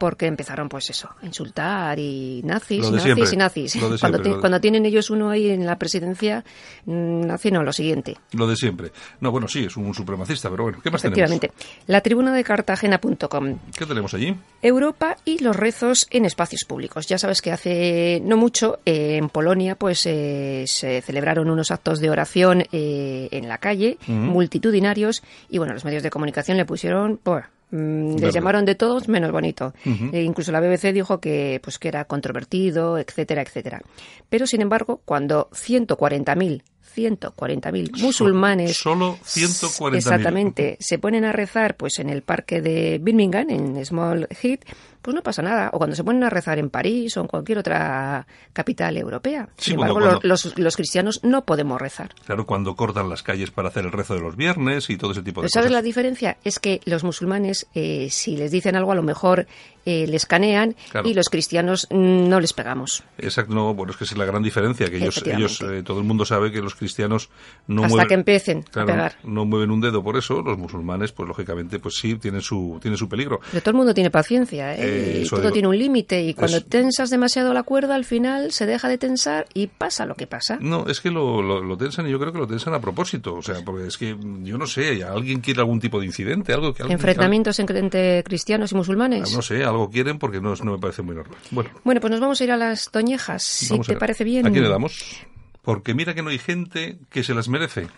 porque 0.00 0.24
empezaron 0.24 0.70
pues 0.70 0.88
eso, 0.88 1.10
a 1.20 1.26
insultar 1.26 1.98
y 1.98 2.40
nazis, 2.42 2.88
y 2.88 2.90
nazis 2.90 3.32
y 3.34 3.36
nazis. 3.36 3.78
Cuando, 4.00 4.40
cuando, 4.40 4.58
tienen 4.58 4.86
ellos 4.86 5.10
uno 5.10 5.28
ahí 5.28 5.50
en 5.50 5.66
la 5.66 5.76
presidencia, 5.76 6.42
mm, 6.86 7.26
nazi 7.26 7.50
no, 7.50 7.62
lo 7.62 7.70
siguiente. 7.70 8.16
Lo 8.32 8.46
de 8.46 8.56
siempre. 8.56 8.92
No, 9.20 9.30
bueno, 9.30 9.46
sí, 9.46 9.66
es 9.66 9.76
un 9.76 9.92
supremacista, 9.92 10.48
pero 10.48 10.62
bueno, 10.62 10.78
¿qué 10.82 10.90
más 10.90 11.04
Efectivamente. 11.04 11.52
La 11.86 12.00
tribuna 12.00 12.32
de 12.32 12.42
Cartagena.com. 12.42 13.58
¿Qué 13.76 13.84
tenemos 13.84 14.14
allí? 14.14 14.34
Europa 14.62 15.18
y 15.26 15.40
los 15.40 15.54
rezos 15.54 16.06
en 16.10 16.24
espacios 16.24 16.64
públicos. 16.66 17.06
Ya 17.06 17.18
sabes 17.18 17.42
que 17.42 17.52
hace 17.52 18.22
no 18.24 18.38
mucho 18.38 18.78
eh, 18.86 19.18
en 19.18 19.28
Polonia 19.28 19.74
pues 19.74 20.06
eh, 20.06 20.64
se 20.66 21.02
celebraron 21.02 21.50
unos 21.50 21.70
actos 21.70 22.00
de 22.00 22.08
oración 22.08 22.64
eh, 22.72 23.28
en 23.32 23.48
la 23.48 23.58
calle, 23.58 23.98
multitudinarios, 24.06 25.22
y 25.50 25.58
bueno, 25.58 25.74
los 25.74 25.84
medios 25.84 26.02
de 26.02 26.08
comunicación 26.08 26.56
le 26.56 26.64
pusieron... 26.64 27.20
Mm, 27.70 28.16
les 28.16 28.34
llamaron 28.34 28.64
de 28.64 28.74
todos 28.74 29.08
menos 29.08 29.30
bonito. 29.30 29.72
e 30.12 30.22
incluso 30.22 30.52
la 30.52 30.60
BBC 30.60 30.92
dijo 30.92 31.20
que, 31.20 31.60
pues, 31.62 31.78
que 31.78 31.88
era 31.88 32.04
controvertido, 32.04 32.98
etcétera, 32.98 33.42
etcétera. 33.42 33.82
Pero, 34.28 34.46
sin 34.46 34.60
embargo, 34.60 35.00
cuando 35.04 35.48
140.000 35.52 36.62
140.000 36.94 38.02
musulmanes. 38.02 38.76
Solo 38.76 39.16
140.000. 39.24 39.96
Exactamente. 39.96 40.76
Se 40.80 40.98
ponen 40.98 41.24
a 41.24 41.32
rezar 41.32 41.76
pues 41.76 41.98
en 41.98 42.10
el 42.10 42.22
parque 42.22 42.60
de 42.60 42.98
Birmingham, 43.00 43.48
en 43.50 43.84
Small 43.84 44.26
Heath, 44.42 44.64
pues 45.02 45.14
no 45.14 45.22
pasa 45.22 45.42
nada. 45.42 45.70
O 45.72 45.78
cuando 45.78 45.96
se 45.96 46.04
ponen 46.04 46.24
a 46.24 46.30
rezar 46.30 46.58
en 46.58 46.70
París 46.70 47.16
o 47.16 47.20
en 47.22 47.26
cualquier 47.26 47.58
otra 47.58 48.26
capital 48.52 48.96
europea. 48.96 49.48
Sin 49.56 49.74
embargo, 49.74 50.00
los, 50.22 50.58
los, 50.58 50.76
cristianos 50.76 51.20
no 51.22 51.44
podemos 51.44 51.80
rezar. 51.80 52.14
Claro, 52.26 52.46
cuando 52.46 52.76
cortan 52.76 53.08
las 53.08 53.22
calles 53.22 53.50
para 53.50 53.68
hacer 53.68 53.84
el 53.84 53.92
rezo 53.92 54.14
de 54.14 54.20
los 54.20 54.36
viernes 54.36 54.90
y 54.90 54.96
todo 54.96 55.12
ese 55.12 55.22
tipo 55.22 55.40
de 55.40 55.46
cosas. 55.46 55.52
¿Sabes 55.52 55.72
la 55.72 55.82
diferencia? 55.82 56.36
Es 56.44 56.58
que 56.58 56.80
los 56.84 57.04
musulmanes, 57.04 57.66
eh, 57.74 58.08
si 58.10 58.36
les 58.36 58.50
dicen 58.50 58.76
algo, 58.76 58.92
a 58.92 58.94
lo 58.94 59.02
mejor 59.02 59.46
eh, 59.84 60.06
les 60.06 60.26
canean 60.26 60.76
y 61.04 61.14
los 61.14 61.28
cristianos 61.28 61.86
no 61.90 62.40
les 62.40 62.52
pegamos. 62.52 63.02
Exacto, 63.18 63.54
no, 63.54 63.74
bueno, 63.74 63.92
es 63.92 63.98
que 63.98 64.04
es 64.04 64.16
la 64.16 64.24
gran 64.24 64.42
diferencia, 64.42 64.90
que 64.90 64.98
ellos, 64.98 65.22
ellos 65.26 65.60
eh, 65.62 65.82
todo 65.82 65.98
el 65.98 66.04
mundo 66.04 66.24
sabe 66.24 66.52
que 66.52 66.60
los 66.60 66.74
cristianos 66.74 67.30
no 67.66 67.82
Hasta 67.84 67.94
mueven, 67.94 68.08
que 68.08 68.14
empiecen 68.14 68.64
a 68.74 68.84
pegar. 68.84 69.16
No 69.24 69.44
mueven 69.44 69.70
un 69.70 69.80
dedo 69.80 70.02
por 70.02 70.16
eso, 70.16 70.42
los 70.42 70.58
musulmanes, 70.58 71.12
pues 71.12 71.28
lógicamente, 71.28 71.78
pues 71.78 71.96
sí, 71.96 72.16
tienen 72.16 72.40
su, 72.40 72.78
tienen 72.80 72.98
su 72.98 73.08
peligro. 73.08 73.40
Pero 73.50 73.62
todo 73.62 73.70
el 73.70 73.76
mundo 73.76 73.94
tiene 73.94 74.10
paciencia, 74.10 74.74
¿eh? 74.76 75.22
y 75.24 75.28
todo 75.28 75.50
tiene 75.50 75.68
un 75.68 75.78
límite, 75.78 76.22
y 76.22 76.34
cuando 76.34 76.62
tensas 76.62 77.10
demasiado 77.10 77.52
la 77.54 77.62
cuerda, 77.62 77.94
al 77.94 78.04
final 78.04 78.52
se 78.52 78.66
deja 78.66 78.88
de 78.88 78.98
tensar 78.98 79.46
y 79.54 79.66
pasa 79.66 80.06
lo 80.06 80.14
que 80.14 80.26
pasa. 80.26 80.58
No, 80.60 80.86
es 80.88 81.00
que 81.00 81.10
lo, 81.10 81.42
lo, 81.42 81.76
tensan 81.76 82.06
y 82.06 82.10
yo 82.10 82.18
creo 82.18 82.32
que 82.32 82.38
lo 82.38 82.46
tensan 82.46 82.74
a 82.74 82.80
propósito, 82.80 83.34
o 83.34 83.42
sea, 83.42 83.56
porque 83.64 83.86
es 83.86 83.96
que 83.96 84.16
yo 84.42 84.58
no 84.58 84.66
sé, 84.66 85.02
alguien 85.04 85.40
quiere 85.40 85.60
algún 85.60 85.80
tipo 85.80 86.00
de 86.00 86.06
incidente, 86.06 86.52
algo 86.52 86.74
que... 86.74 86.82
¿Enfrentamientos 86.82 87.58
entre 87.58 88.22
cristianos 88.24 88.72
y 88.72 88.74
musulmanes? 88.74 89.32
No 89.34 89.42
sé, 89.42 89.64
algo 89.70 89.90
quieren 89.90 90.18
porque 90.18 90.40
no, 90.40 90.54
no 90.54 90.72
me 90.72 90.78
parece 90.78 91.02
muy 91.02 91.14
normal. 91.14 91.38
Bueno. 91.50 91.70
bueno, 91.84 92.00
pues 92.00 92.10
nos 92.10 92.20
vamos 92.20 92.40
a 92.40 92.44
ir 92.44 92.52
a 92.52 92.56
las 92.56 92.90
toñejas, 92.90 93.42
si 93.42 93.78
te 93.80 93.96
parece 93.96 94.24
bien. 94.24 94.46
¿A 94.46 94.50
quién 94.50 94.64
le 94.64 94.70
damos? 94.70 95.24
Porque 95.62 95.94
mira 95.94 96.14
que 96.14 96.22
no 96.22 96.30
hay 96.30 96.38
gente 96.38 96.98
que 97.10 97.22
se 97.22 97.34
las 97.34 97.48
merece. 97.48 97.88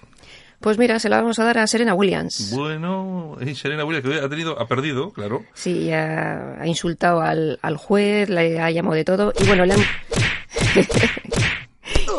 Pues 0.60 0.78
mira, 0.78 1.00
se 1.00 1.08
la 1.08 1.20
vamos 1.20 1.40
a 1.40 1.44
dar 1.44 1.58
a 1.58 1.66
Serena 1.66 1.92
Williams. 1.92 2.54
Bueno, 2.54 3.36
Serena 3.56 3.84
Williams 3.84 4.08
que 4.08 4.24
ha 4.24 4.28
tenido, 4.28 4.60
ha 4.60 4.68
perdido, 4.68 5.10
claro. 5.10 5.44
Sí, 5.54 5.90
ha, 5.90 6.60
ha 6.60 6.66
insultado 6.68 7.20
al, 7.20 7.58
al 7.62 7.76
juez, 7.76 8.28
le 8.28 8.60
ha 8.60 8.70
llamado 8.70 8.94
de 8.94 9.04
todo 9.04 9.32
y 9.40 9.46
bueno, 9.46 9.66
le 9.66 9.74
han... 9.74 9.80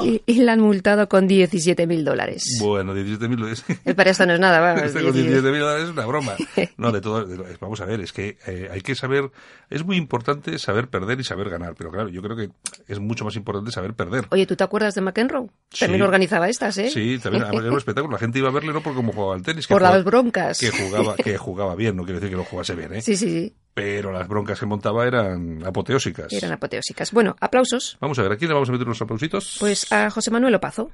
y, 0.03 0.21
la 0.43 0.53
han 0.53 0.59
multado 0.59 1.07
con 1.07 1.27
17.000 1.27 2.03
dólares. 2.03 2.57
Bueno, 2.59 2.95
17.000 2.95 3.35
dólares. 3.35 3.65
Para 3.95 4.11
esto 4.11 4.25
no 4.25 4.33
es 4.33 4.39
nada, 4.39 4.59
vamos. 4.59 4.83
Este 4.83 5.01
con 5.01 5.13
17.000 5.13 5.59
dólares 5.59 5.83
es 5.83 5.89
una 5.89 6.05
broma. 6.05 6.35
No, 6.77 6.91
de 6.91 7.01
todo, 7.01 7.25
vamos 7.59 7.81
a 7.81 7.85
ver, 7.85 8.01
es 8.01 8.11
que 8.11 8.37
eh, 8.47 8.67
hay 8.71 8.81
que 8.81 8.95
saber, 8.95 9.31
es 9.69 9.85
muy 9.85 9.95
importante 9.95 10.57
saber 10.59 10.87
perder 10.87 11.19
y 11.19 11.23
saber 11.23 11.49
ganar, 11.49 11.75
pero 11.77 11.91
claro, 11.91 12.09
yo 12.09 12.21
creo 12.21 12.35
que 12.35 12.49
es 12.87 12.99
mucho 12.99 13.23
más 13.25 13.35
importante 13.35 13.71
saber 13.71 13.93
perder. 13.93 14.25
Oye, 14.31 14.45
¿tú 14.45 14.55
te 14.55 14.63
acuerdas 14.63 14.95
de 14.95 15.01
McEnroe? 15.01 15.49
También 15.79 16.01
organizaba 16.01 16.49
estas, 16.49 16.77
¿eh? 16.77 16.89
Sí, 16.89 17.19
también 17.19 17.43
era 17.53 17.71
un 17.71 17.77
espectáculo. 17.77 18.13
La 18.13 18.19
gente 18.19 18.39
iba 18.39 18.49
a 18.49 18.51
verle 18.51 18.73
no 18.73 18.81
por 18.81 18.95
cómo 18.95 19.13
jugaba 19.13 19.35
al 19.35 19.43
tenis. 19.43 19.67
por 19.67 19.81
las 19.81 20.03
broncas. 20.03 20.59
Que 20.59 20.71
jugaba, 20.71 21.15
que 21.15 21.37
jugaba 21.37 21.75
bien, 21.75 21.95
no 21.95 22.03
quiere 22.03 22.19
decir 22.19 22.31
que 22.31 22.37
lo 22.37 22.45
jugase 22.45 22.75
bien, 22.75 22.93
¿eh? 22.95 23.01
Sí, 23.01 23.15
sí, 23.15 23.29
sí 23.29 23.53
pero 23.73 24.12
las 24.12 24.27
broncas 24.27 24.59
que 24.59 24.65
montaba 24.65 25.05
eran 25.07 25.65
apoteósicas. 25.65 26.31
Eran 26.31 26.51
apoteósicas. 26.53 27.12
Bueno, 27.12 27.36
aplausos. 27.39 27.97
Vamos 27.99 28.19
a 28.19 28.23
ver, 28.23 28.33
¿a 28.33 28.38
quién 28.38 28.49
le 28.49 28.53
vamos 28.53 28.69
a 28.69 28.71
meter 28.71 28.88
los 28.88 29.01
aplausitos? 29.01 29.57
Pues 29.59 29.91
a 29.91 30.09
José 30.09 30.31
Manuel 30.31 30.55
Opazo. 30.55 30.91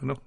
Bueno. 0.00 0.20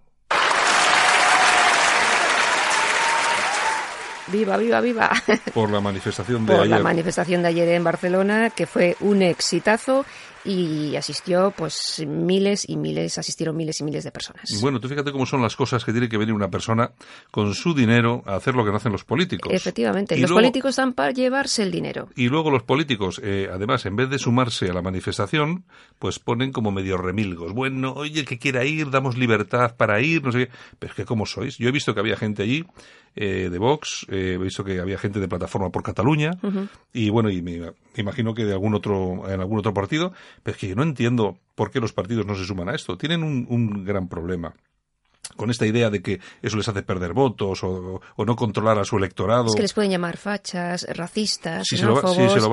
Viva, 4.28 4.56
viva, 4.56 4.80
viva. 4.80 5.12
Por 5.54 5.70
la 5.70 5.82
manifestación 5.82 6.46
de 6.46 6.54
Por 6.54 6.62
ayer. 6.62 6.78
la 6.78 6.84
manifestación 6.84 7.42
de 7.42 7.50
ayer 7.50 7.68
en 7.70 7.84
Barcelona, 7.84 8.50
que 8.52 8.66
fue 8.66 8.96
un 9.02 9.22
exitazo 9.24 10.06
y 10.44 10.96
asistió 10.96 11.54
pues 11.56 12.04
miles 12.08 12.68
y 12.68 12.78
miles, 12.78 13.18
asistieron 13.18 13.56
miles 13.56 13.80
y 13.82 13.84
miles 13.84 14.04
de 14.04 14.12
personas. 14.12 14.44
Bueno, 14.62 14.80
tú 14.80 14.88
fíjate 14.88 15.12
cómo 15.12 15.26
son 15.26 15.42
las 15.42 15.56
cosas 15.56 15.84
que 15.84 15.92
tiene 15.92 16.10
que 16.10 16.18
venir 16.18 16.34
una 16.34 16.50
persona 16.50 16.92
con 17.30 17.54
su 17.54 17.74
dinero 17.74 18.24
a 18.26 18.36
hacer 18.36 18.56
lo 18.56 18.64
que 18.64 18.72
no 18.72 18.78
hacen 18.78 18.92
los 18.92 19.04
políticos. 19.04 19.54
Efectivamente, 19.54 20.18
los 20.18 20.32
políticos 20.32 20.70
están 20.70 20.94
para 20.94 21.12
llevarse 21.12 21.64
el 21.64 21.72
dinero. 21.72 22.10
Y 22.16 22.30
luego 22.30 22.50
los 22.52 22.64
políticos, 22.64 23.22
eh, 23.24 23.50
además, 23.52 23.86
en 23.86 23.96
vez 23.96 24.10
de 24.10 24.20
sumarse 24.20 24.70
a 24.70 24.74
la 24.74 24.82
manifestación, 24.82 25.66
pues 26.00 26.20
ponen 26.20 26.52
como 26.52 26.72
medio 26.72 26.98
remilgos. 26.98 27.54
Bueno, 27.54 27.94
oye, 27.94 28.26
que 28.26 28.40
quiera 28.40 28.66
ir, 28.66 28.90
damos 28.90 29.18
libertad 29.18 29.76
para 29.76 30.02
ir, 30.02 30.24
no 30.24 30.32
sé 30.32 30.48
qué. 30.48 30.52
Pero 30.80 30.92
es 30.92 30.96
que, 30.96 31.06
¿cómo 31.06 31.26
sois? 31.26 31.58
Yo 31.58 31.70
he 31.70 31.72
visto 31.72 31.94
que 31.94 32.00
había 32.00 32.18
gente 32.18 32.44
allí 32.44 32.66
eh, 33.16 33.50
de 33.50 33.58
Vox, 33.58 34.06
eh, 34.10 34.34
he 34.36 34.38
visto 34.38 34.64
que 34.64 34.80
había 34.80 34.98
gente 34.98 35.20
de 35.20 35.28
Plataforma 35.28 35.70
por 35.70 35.84
Cataluña, 35.84 36.32
y 36.94 37.10
bueno, 37.10 37.30
y 37.30 37.42
me, 37.42 37.74
imagino 37.96 38.34
que 38.34 38.46
de 38.46 38.54
algún 38.54 38.74
otro, 38.74 39.30
en 39.30 39.40
algún 39.40 39.60
otro 39.60 39.74
partido, 39.74 40.14
pero 40.44 40.56
es 40.56 40.60
que 40.60 40.68
yo 40.68 40.76
no 40.76 40.84
entiendo 40.84 41.38
por 41.56 41.72
qué 41.72 41.80
los 41.80 41.94
partidos 41.94 42.26
no 42.26 42.36
se 42.36 42.46
suman 42.46 42.70
a 42.70 42.76
esto. 42.76 42.98
Tienen 42.98 43.24
un, 43.24 43.46
un 43.50 43.86
gran 43.86 44.08
problema 44.08 44.54
con 45.36 45.50
esta 45.50 45.66
idea 45.66 45.90
de 45.90 46.02
que 46.02 46.20
eso 46.42 46.58
les 46.58 46.68
hace 46.68 46.84
perder 46.84 47.14
votos 47.14 47.64
o, 47.64 48.02
no 48.18 48.36
controlar 48.36 48.80
a 48.80 48.84
su 48.84 48.98
electorado. 48.98 49.48
Es 49.48 49.56
que 49.56 49.62
les 49.62 49.74
pueden 49.74 49.92
llamar 49.92 50.18
fachas, 50.18 50.86
racistas, 50.90 51.68
sí, 51.68 51.78
se 51.78 51.86
lo, 51.86 51.96
van 51.96 52.06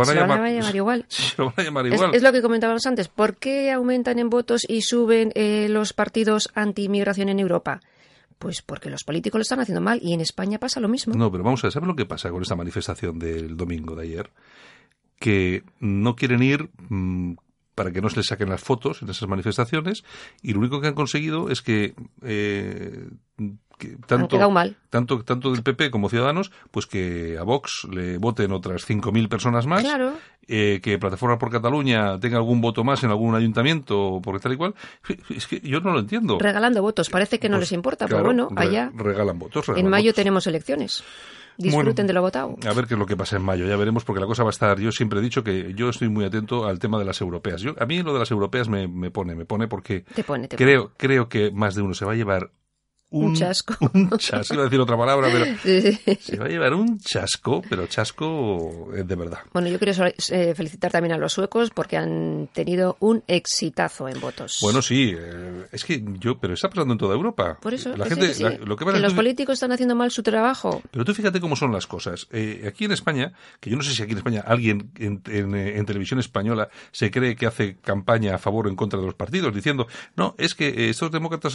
a, 0.09 0.15
llamar, 0.15 0.47
igual. 0.75 1.05
Se 1.09 1.35
lo 1.39 1.47
van 1.47 1.55
a 1.59 1.63
llamar 1.63 1.87
igual. 1.87 2.15
Es, 2.15 2.23
lo 2.23 2.33
que 2.33 2.43
comentábamos 2.43 2.87
antes. 2.87 3.09
¿Por 3.09 3.37
qué 3.37 3.71
aumentan 3.73 4.19
en 4.19 4.31
votos 4.31 4.65
y 4.69 4.83
suben 4.83 5.33
eh, 5.35 5.69
los 5.69 5.93
partidos 5.93 6.51
anti-inmigración 6.55 7.29
en 7.29 7.41
Europa? 7.41 7.81
Pues 8.39 8.63
porque 8.63 8.91
los 8.91 9.05
políticos 9.05 9.39
lo 9.39 9.43
están 9.43 9.61
haciendo 9.61 9.81
mal 9.81 9.99
y 10.03 10.13
en 10.13 10.21
España 10.21 10.59
pasa 10.59 10.81
lo 10.81 10.89
mismo. 10.89 11.15
No, 11.15 11.31
pero 11.31 11.45
vamos 11.45 11.63
a 11.65 11.67
ver, 11.67 11.73
¿sabes 11.73 11.89
lo 11.89 11.97
que 11.97 12.07
pasa 12.07 12.31
con 12.31 12.43
esta 12.43 12.57
manifestación 12.57 13.19
del 13.19 13.57
domingo 13.57 13.97
de 13.97 14.05
ayer? 14.05 14.31
Que 15.19 15.65
no 15.81 16.15
quieren 16.15 16.43
ir 16.43 16.71
mm, 16.89 17.35
para 17.75 17.93
que 17.93 18.01
no 18.01 18.11
se 18.11 18.17
les 18.17 18.27
saquen 18.27 18.49
las 18.49 18.61
fotos 18.61 19.03
en 19.03 19.11
esas 19.11 19.29
manifestaciones 19.29 20.05
y 20.43 20.53
lo 20.53 20.59
único 20.59 20.81
que 20.81 20.89
han 20.89 20.95
conseguido 20.95 21.51
es 21.51 21.63
que, 21.63 21.95
eh, 22.23 23.09
tanto, 24.07 24.39
tanto 24.91 25.23
tanto 25.25 25.53
del 25.53 25.63
PP 25.63 25.91
como 25.91 26.09
Ciudadanos 26.09 26.51
pues 26.71 26.87
que 26.87 27.37
a 27.39 27.43
Vox 27.43 27.87
le 27.91 28.19
voten 28.19 28.53
otras 28.53 28.89
5.000 28.89 29.29
personas 29.29 29.67
más 29.67 29.85
eh, 30.47 30.81
que 30.83 30.99
Plataforma 30.99 31.39
por 31.39 31.51
Cataluña 31.51 32.19
tenga 32.21 32.37
algún 32.37 32.61
voto 32.61 32.85
más 32.85 33.03
en 33.05 33.11
algún 33.11 33.35
ayuntamiento 33.35 34.21
por 34.23 34.41
tal 34.41 34.53
y 34.53 34.57
cual 34.57 34.75
es 35.31 35.47
que 35.47 35.61
yo 35.61 35.81
no 35.81 35.93
lo 35.93 36.01
entiendo 36.01 36.39
regalando 36.39 36.83
votos 36.83 37.11
parece 37.11 37.39
que 37.39 37.49
no 37.49 37.57
pues 37.57 37.71
les 37.71 37.73
importa 37.73 38.07
pero 38.07 38.25
bueno 38.25 38.49
allá 38.57 38.91
regalan 38.95 39.39
votos 39.39 39.69
en 39.75 39.89
mayo 39.89 40.13
tenemos 40.13 40.47
elecciones 40.47 41.05
disfruten 41.59 42.07
de 42.07 42.13
lo 42.13 42.23
votado. 42.23 42.57
A 42.65 42.73
ver 42.73 42.87
qué 42.87 42.95
es 42.95 42.99
lo 42.99 43.07
que 43.07 43.17
pasa 43.17 43.37
en 43.37 43.43
mayo, 43.43 43.67
ya 43.67 43.77
veremos, 43.77 44.05
porque 44.05 44.21
la 44.21 44.27
cosa 44.27 44.45
va 44.45 44.51
a 44.51 44.51
estar. 44.51 44.79
Yo 44.79 44.93
siempre 44.93 45.19
he 45.19 45.23
dicho 45.23 45.43
que 45.43 45.75
yo 45.75 45.91
estoy 45.91 46.09
muy 46.09 46.25
atento 46.25 46.67
al 46.67 46.79
tema 46.79 46.99
de 46.99 47.05
las 47.05 47.21
europeas. 47.21 47.61
Yo, 47.61 47.75
a 47.79 47.85
mí 47.85 48.03
lo 48.03 48.13
de 48.13 48.21
las 48.21 48.31
europeas 48.31 48.69
me, 48.69 48.89
me 48.89 49.11
pone, 49.11 49.35
me 49.35 49.45
pone 49.45 49.69
porque 49.69 50.05
creo, 50.57 50.93
creo 50.97 51.29
que 51.29 51.51
más 51.51 51.75
de 51.75 51.83
uno 51.83 51.95
se 51.95 52.05
va 52.05 52.13
a 52.13 52.17
llevar 52.17 52.51
un, 53.11 53.35
chasco. 53.35 53.75
Un 53.95 54.11
chasco, 54.19 54.55
iba 54.55 54.63
a 54.63 54.67
decir 54.67 54.81
otra 54.81 54.97
palabra, 54.97 55.29
pero 55.33 55.47
se 56.21 56.37
va 56.37 56.45
a 56.45 56.49
llevar 56.49 56.75
un 56.75 56.99
chasco, 56.99 57.63
pero 57.69 57.87
chasco 57.87 58.91
de 58.93 59.17
verdad. 59.17 59.39
Bueno, 59.53 59.69
yo 59.69 59.79
quiero 59.79 59.93
eh, 60.31 60.55
felicitar 60.55 60.93
también 60.93 61.15
a 61.15 61.19
los 61.19 61.33
suecos 61.33 61.71
porque 61.71 61.97
han 61.97 62.49
tenido 62.53 62.97
un 63.01 63.25
exitazo 63.27 64.09
en 64.09 64.21
votos. 64.21 64.59
Bueno, 64.61 64.83
sí, 64.83 65.15
eh, 65.19 65.67
es 65.73 65.85
que 65.85 66.05
yo, 66.19 66.39
pero 66.39 66.53
está 66.53 66.69
pasando 66.69 66.93
en 66.93 66.99
toda 66.99 67.15
Europa. 67.15 67.59
Por 67.63 67.73
eso, 67.73 67.97
la 67.97 68.07
gente, 68.07 68.59
lo 68.65 68.77
que, 68.77 68.85
los 68.85 69.15
políticos 69.15 69.55
están 69.55 69.73
haciendo 69.73 69.95
mal 69.95 70.11
su 70.11 70.23
trabajo. 70.23 70.83
Pero 70.91 71.05
tú 71.05 71.15
fíjate 71.15 71.41
cómo 71.41 71.57
son 71.57 71.73
las 71.73 71.87
cosas. 71.87 72.29
Eh, 72.31 72.67
aquí 72.69 72.85
en 72.85 72.93
España, 72.93 73.33
que 73.61 73.71
yo 73.71 73.77
no 73.77 73.83
sé 73.83 73.95
si 73.95 74.03
aquí 74.03 74.13
en 74.13 74.19
España 74.19 74.45
alguien 74.47 74.91
en, 74.97 75.23
en, 75.27 75.87
televisión 75.87 76.21
española 76.21 76.69
se 76.93 77.11
cree 77.11 77.37
que 77.37 77.47
hace 77.47 77.79
campaña 77.79 78.35
a 78.35 78.39
favor 78.39 78.67
o 78.67 78.69
en 78.69 78.77
contra 78.77 79.01
de 79.01 79.07
los 79.07 79.15
partidos, 79.15 79.55
diciendo, 79.55 79.87
no, 80.17 80.35
es 80.37 80.55
que 80.55 80.91
estos 80.91 81.11
demócratas 81.11 81.55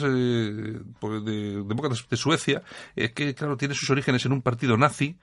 pues 1.00 1.24
de 1.44 1.64
demócratas 1.64 2.06
de 2.10 2.18
Suecia, 2.18 2.64
es 2.96 3.12
que, 3.12 3.34
claro, 3.36 3.58
tiene 3.58 3.76
sus 3.76 3.90
orígenes 3.90 4.26
en 4.26 4.32
un 4.32 4.42
partido 4.42 4.78
nazi. 4.78 5.18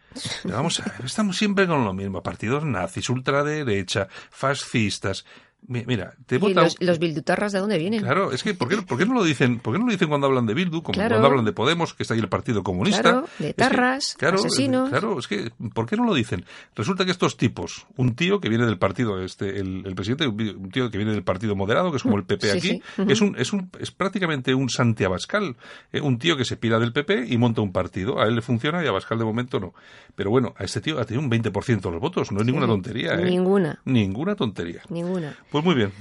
vamos 0.44 0.80
a 0.80 0.84
ver, 0.84 1.04
estamos 1.04 1.36
siempre 1.36 1.66
con 1.66 1.84
lo 1.84 1.92
mismo, 1.92 2.22
partidos 2.22 2.64
nazis, 2.64 3.08
ultraderecha, 3.10 4.08
fascistas. 4.30 5.24
Mira, 5.66 6.14
te 6.26 6.38
vota... 6.38 6.62
los, 6.62 6.76
los, 6.80 6.98
bildutarras 6.98 7.52
de 7.52 7.60
dónde 7.60 7.78
vienen? 7.78 8.00
Claro, 8.00 8.32
es 8.32 8.42
que 8.42 8.54
¿por 8.54 8.68
qué, 8.68 8.78
¿por 8.82 8.98
qué, 8.98 9.06
no 9.06 9.14
lo 9.14 9.22
dicen? 9.22 9.60
¿Por 9.60 9.72
qué 9.72 9.78
no 9.78 9.86
lo 9.86 9.92
dicen 9.92 10.08
cuando 10.08 10.26
hablan 10.26 10.46
de 10.46 10.54
Bildu, 10.54 10.82
como 10.82 10.96
cuando 10.96 11.26
hablan 11.26 11.44
de 11.44 11.52
Podemos, 11.52 11.94
que 11.94 12.02
está 12.02 12.14
ahí 12.14 12.20
el 12.20 12.28
Partido 12.28 12.62
Comunista? 12.62 13.02
Claro, 13.02 13.28
de 13.38 13.54
tarras, 13.54 14.16
asesinos. 14.20 14.90
Claro, 14.90 15.18
es 15.18 15.28
que 15.28 15.52
¿por 15.72 15.86
qué 15.86 15.96
no 15.96 16.04
lo 16.04 16.14
dicen? 16.14 16.44
Resulta 16.74 17.04
que 17.04 17.12
estos 17.12 17.36
tipos, 17.36 17.86
un 17.96 18.16
tío 18.16 18.40
que 18.40 18.48
viene 18.48 18.66
del 18.66 18.78
partido 18.78 19.22
este 19.22 19.60
el, 19.60 19.94
presidente, 19.94 20.26
un 20.26 20.70
tío 20.70 20.90
que 20.90 20.98
viene 20.98 21.12
del 21.12 21.22
Partido 21.22 21.54
Moderado, 21.54 21.90
que 21.90 21.98
es 21.98 22.02
como 22.02 22.16
el 22.16 22.24
PP 22.24 22.52
aquí, 22.52 22.82
es 23.06 23.20
un 23.20 23.36
es 23.38 23.52
un 23.52 23.70
es 23.78 23.90
prácticamente 23.90 24.54
un 24.54 24.68
Santi 24.68 25.04
Abascal, 25.04 25.56
eh, 25.92 26.00
un 26.00 26.18
tío 26.18 26.36
que 26.36 26.44
se 26.44 26.56
pira 26.56 26.78
del 26.78 26.92
PP 26.92 27.26
y 27.28 27.38
monta 27.38 27.60
un 27.60 27.72
partido. 27.72 28.20
A 28.20 28.26
él 28.26 28.34
le 28.34 28.42
funciona 28.42 28.82
y 28.82 28.86
a 28.86 28.90
Abascal 28.90 29.18
de 29.18 29.24
momento 29.24 29.60
no. 29.60 29.74
Pero 30.16 30.30
bueno, 30.30 30.54
a 30.56 30.64
este 30.64 30.80
tío 30.80 30.98
ha 30.98 31.04
tenido 31.04 31.22
un 31.22 31.30
20% 31.30 31.80
de 31.80 31.90
los 31.90 32.00
votos, 32.00 32.32
no 32.32 32.40
es 32.40 32.46
ninguna 32.46 32.66
tontería, 32.66 33.14
¿eh? 33.14 33.24
Ninguna. 33.24 33.80
Ninguna 33.84 34.34
tontería. 34.34 34.82
Ninguna. 34.88 35.36
Pues 35.50 35.64
muy 35.64 35.74
bien. 35.74 35.92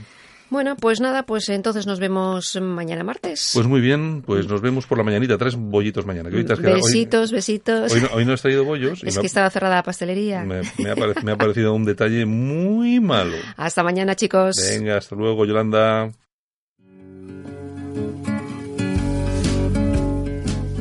Bueno, 0.50 0.76
pues 0.76 1.00
nada, 1.00 1.24
pues 1.24 1.48
entonces 1.50 1.86
nos 1.86 2.00
vemos 2.00 2.60
mañana 2.60 3.04
martes. 3.04 3.52
Pues 3.54 3.68
muy 3.68 3.82
bien, 3.82 4.24
pues 4.24 4.48
nos 4.48 4.62
vemos 4.62 4.88
por 4.88 4.98
la 4.98 5.04
mañanita, 5.04 5.38
tres 5.38 5.56
bollitos 5.56 6.08
mañana. 6.08 6.30
besitos, 6.30 7.32
besitos. 7.32 7.94
Hoy 8.14 8.26
no, 8.26 8.34
has 8.34 8.42
traído 8.42 8.66
bollos. 8.66 9.04
Es 9.04 9.20
que 9.20 9.28
estaba 9.28 9.50
cerrada 9.52 9.76
la 9.76 9.84
pastelería. 9.84 10.44
Me, 10.44 10.62
ha 10.62 11.24
me 11.24 11.32
ha 11.32 11.38
parecido 11.38 11.74
un 11.74 11.86
detalle 11.86 12.26
muy 12.26 13.00
malo. 13.00 13.38
Hasta 13.58 13.84
mañana, 13.84 14.16
chicos. 14.16 14.56
Venga, 14.72 14.98
hasta 14.98 15.16
luego, 15.16 15.46
Yolanda. 15.46 16.12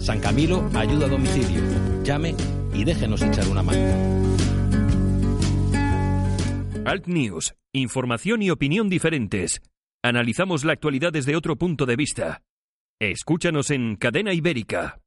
San 0.00 0.20
Camilo 0.20 0.68
ayuda 0.74 1.06
a 1.06 1.08
domicilio. 1.08 1.62
Llame 2.02 2.34
y 2.74 2.84
déjenos 2.84 3.22
echar 3.22 3.46
una 3.48 3.62
mano. 3.62 4.36
Alt 6.86 7.06
News. 7.06 7.54
Información 7.72 8.42
y 8.42 8.50
opinión 8.50 8.88
diferentes. 8.88 9.60
Analizamos 10.02 10.64
la 10.64 10.72
actualidad 10.72 11.12
desde 11.12 11.36
otro 11.36 11.56
punto 11.56 11.86
de 11.86 11.96
vista. 11.96 12.42
Escúchanos 12.98 13.70
en 13.70 13.96
Cadena 13.96 14.32
Ibérica. 14.32 15.00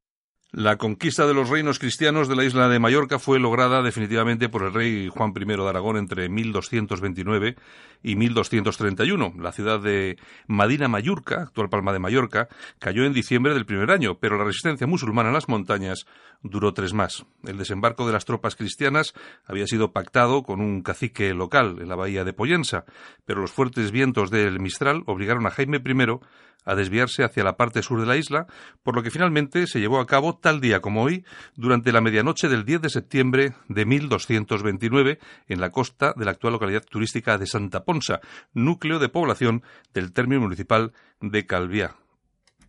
La 0.55 0.77
conquista 0.77 1.25
de 1.25 1.33
los 1.33 1.49
reinos 1.49 1.79
cristianos 1.79 2.27
de 2.27 2.35
la 2.35 2.43
isla 2.43 2.69
de 2.69 2.77
Mallorca 2.77 3.17
fue 3.17 3.39
lograda 3.39 3.81
definitivamente 3.81 4.49
por 4.49 4.61
el 4.61 4.71
rey 4.71 5.09
Juan 5.09 5.33
I 5.35 5.45
de 5.45 5.67
Aragón 5.67 5.97
entre 5.97 6.29
1229 6.29 7.55
y 8.03 8.15
1231. 8.15 9.33
La 9.39 9.51
ciudad 9.51 9.79
de 9.79 10.15
Madina 10.45 10.87
Mallorca, 10.87 11.41
actual 11.41 11.69
Palma 11.69 11.91
de 11.91 11.97
Mallorca, 11.97 12.49
cayó 12.77 13.03
en 13.03 13.13
diciembre 13.13 13.55
del 13.55 13.65
primer 13.65 13.89
año, 13.89 14.19
pero 14.19 14.37
la 14.37 14.43
resistencia 14.43 14.85
musulmana 14.85 15.29
en 15.29 15.33
las 15.33 15.49
montañas 15.49 16.05
duró 16.43 16.71
tres 16.71 16.93
más. 16.93 17.25
El 17.43 17.57
desembarco 17.57 18.05
de 18.05 18.13
las 18.13 18.25
tropas 18.25 18.55
cristianas 18.55 19.15
había 19.45 19.65
sido 19.65 19.91
pactado 19.91 20.43
con 20.43 20.61
un 20.61 20.83
cacique 20.83 21.33
local 21.33 21.79
en 21.81 21.89
la 21.89 21.95
bahía 21.95 22.25
de 22.25 22.33
Poyensa, 22.33 22.85
pero 23.25 23.41
los 23.41 23.51
fuertes 23.51 23.89
vientos 23.89 24.29
del 24.29 24.59
Mistral 24.59 25.01
obligaron 25.07 25.47
a 25.47 25.49
Jaime 25.49 25.77
I 25.83 26.19
a 26.65 26.75
desviarse 26.75 27.23
hacia 27.23 27.43
la 27.43 27.57
parte 27.57 27.81
sur 27.81 27.99
de 27.99 28.05
la 28.05 28.17
isla, 28.17 28.47
por 28.83 28.95
lo 28.95 29.03
que 29.03 29.11
finalmente 29.11 29.67
se 29.67 29.79
llevó 29.79 29.99
a 29.99 30.05
cabo 30.05 30.37
tal 30.37 30.61
día 30.61 30.79
como 30.79 31.03
hoy, 31.03 31.25
durante 31.55 31.91
la 31.91 32.01
medianoche 32.01 32.47
del 32.47 32.65
10 32.65 32.81
de 32.81 32.89
septiembre 32.89 33.49
de 33.69 33.85
1229, 33.85 35.19
en 35.47 35.61
la 35.61 35.69
costa 35.69 36.13
de 36.15 36.25
la 36.25 36.31
actual 36.31 36.53
localidad 36.53 36.83
turística 36.89 37.37
de 37.37 37.45
Santa 37.45 37.83
Ponsa, 37.83 38.19
núcleo 38.53 38.99
de 38.99 39.09
población 39.09 39.63
del 39.93 40.13
término 40.13 40.41
municipal 40.41 40.91
de 41.21 41.45
Calviá. 41.45 41.95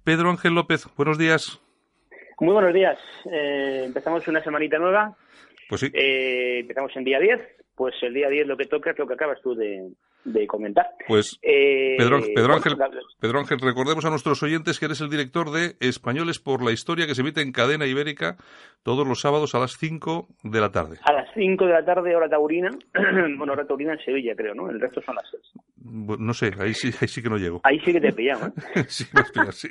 Pedro 0.04 0.30
Ángel 0.30 0.54
López, 0.54 0.86
buenos 0.96 1.18
días. 1.18 1.60
Muy 2.40 2.52
buenos 2.52 2.74
días. 2.74 2.98
Eh, 3.30 3.84
empezamos 3.86 4.26
una 4.28 4.42
semanita 4.42 4.78
nueva. 4.78 5.16
Pues 5.68 5.80
sí. 5.80 5.90
Eh, 5.94 6.60
empezamos 6.60 6.94
en 6.96 7.04
día 7.04 7.18
10. 7.18 7.40
Pues 7.74 7.94
el 8.02 8.14
día 8.14 8.28
10 8.28 8.46
lo 8.46 8.56
que 8.56 8.66
toca 8.66 8.90
es 8.90 8.98
lo 8.98 9.06
que 9.06 9.14
acabas 9.14 9.40
tú 9.42 9.54
de, 9.54 9.88
de 10.24 10.46
comentar. 10.46 10.86
Pues, 11.06 11.38
eh, 11.42 11.96
Pedro, 11.98 12.16
Ángel, 12.54 12.76
Pedro 13.20 13.38
Ángel, 13.38 13.60
recordemos 13.60 14.04
a 14.04 14.10
nuestros 14.10 14.42
oyentes 14.42 14.78
que 14.78 14.86
eres 14.86 15.00
el 15.00 15.10
director 15.10 15.50
de 15.50 15.76
Españoles 15.80 16.38
por 16.38 16.64
la 16.64 16.72
Historia, 16.72 17.06
que 17.06 17.14
se 17.14 17.20
emite 17.20 17.42
en 17.42 17.52
cadena 17.52 17.86
ibérica 17.86 18.36
todos 18.82 19.06
los 19.06 19.20
sábados 19.20 19.54
a 19.54 19.58
las 19.58 19.76
5 19.78 20.28
de 20.42 20.60
la 20.60 20.70
tarde. 20.70 20.98
A 21.04 21.12
las 21.12 21.28
5 21.34 21.66
de 21.66 21.72
la 21.72 21.84
tarde, 21.84 22.14
hora 22.16 22.28
taurina. 22.28 22.70
bueno, 23.38 23.52
hora 23.52 23.66
taurina 23.66 23.92
en 23.92 23.98
Sevilla, 24.04 24.34
creo, 24.34 24.54
¿no? 24.54 24.70
El 24.70 24.80
resto 24.80 25.00
son 25.02 25.16
las 25.16 25.24
6. 25.30 25.42
No 26.18 26.32
sé, 26.32 26.52
ahí 26.58 26.72
sí, 26.72 26.90
ahí 27.00 27.08
sí 27.08 27.22
que 27.22 27.28
no 27.28 27.36
llego. 27.36 27.60
Ahí 27.62 27.78
sí 27.80 27.92
que 27.92 28.00
te 28.00 28.12
pillamos. 28.12 28.48
¿eh? 28.74 28.84
sí, 28.88 29.04
me 29.12 29.52
sí. 29.52 29.68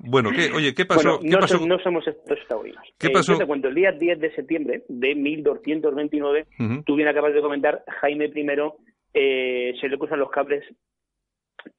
bueno, 0.00 0.30
¿qué, 0.30 0.50
oye, 0.52 0.74
¿qué 0.74 0.84
pasó? 0.84 1.20
¿qué 1.20 1.28
no, 1.28 1.38
pasó? 1.38 1.64
no, 1.64 1.78
somos 1.78 2.06
estos 2.06 2.38
taurinos. 2.48 2.82
¿Qué 2.98 3.10
pasó? 3.10 3.34
Eh, 3.34 3.38
te 3.38 3.46
cuento, 3.46 3.68
el 3.68 3.74
día 3.74 3.92
10 3.92 4.18
de 4.18 4.34
septiembre 4.34 4.82
de 4.88 5.14
1229, 5.14 6.46
tú 6.84 6.96
bien 6.96 7.08
acabas 7.08 7.34
de 7.34 7.40
comentar, 7.40 7.84
Jaime 8.00 8.26
I 8.34 8.44
eh, 9.14 9.74
se 9.80 9.88
le 9.88 9.98
cruzan 9.98 10.20
los 10.20 10.30
cables 10.30 10.64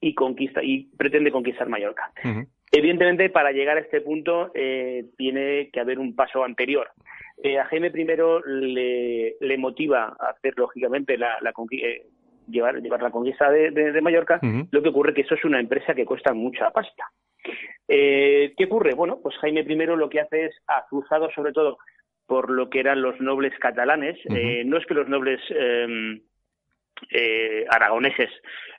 y 0.00 0.14
conquista 0.14 0.62
y 0.62 0.90
pretende 0.96 1.30
conquistar 1.30 1.68
Mallorca. 1.68 2.12
Evidentemente, 2.76 3.30
para 3.30 3.52
llegar 3.52 3.76
a 3.76 3.80
este 3.80 4.00
punto 4.00 4.50
eh, 4.54 5.04
tiene 5.16 5.70
que 5.72 5.80
haber 5.80 5.98
un 5.98 6.14
paso 6.16 6.42
anterior. 6.42 6.90
Eh, 7.42 7.58
a 7.58 7.66
Jaime 7.66 7.92
I 7.94 8.04
le, 8.46 9.36
le, 9.40 9.58
motiva 9.58 10.16
a 10.18 10.30
hacer, 10.30 10.54
lógicamente, 10.56 11.16
la, 11.16 11.38
la 11.40 11.52
eh, 11.70 12.06
llevar, 12.48 12.80
llevar 12.80 13.02
la 13.02 13.10
conquista 13.10 13.50
de, 13.50 13.70
de, 13.70 14.00
Mallorca. 14.00 14.40
Lo 14.70 14.82
que 14.82 14.88
ocurre 14.88 15.10
es 15.10 15.14
que 15.14 15.22
eso 15.22 15.34
es 15.34 15.44
una 15.44 15.60
empresa 15.60 15.94
que 15.94 16.04
cuesta 16.04 16.32
mucha 16.32 16.70
pasta. 16.70 17.04
¿Qué 17.86 18.64
ocurre? 18.66 18.94
Bueno, 18.94 19.20
pues 19.22 19.36
Jaime 19.36 19.60
I 19.60 19.76
lo 19.76 20.08
que 20.08 20.20
hace 20.20 20.46
es, 20.46 20.56
azuzado 20.66 21.30
sobre 21.30 21.52
todo 21.52 21.78
por 22.26 22.50
lo 22.50 22.70
que 22.70 22.80
eran 22.80 23.02
los 23.02 23.20
nobles 23.20 23.52
catalanes, 23.60 24.18
no 24.64 24.78
es 24.78 24.86
que 24.86 24.94
los 24.94 25.08
nobles 25.08 25.40
em, 25.50 26.22
eh, 27.10 27.64
aragoneses 27.68 28.30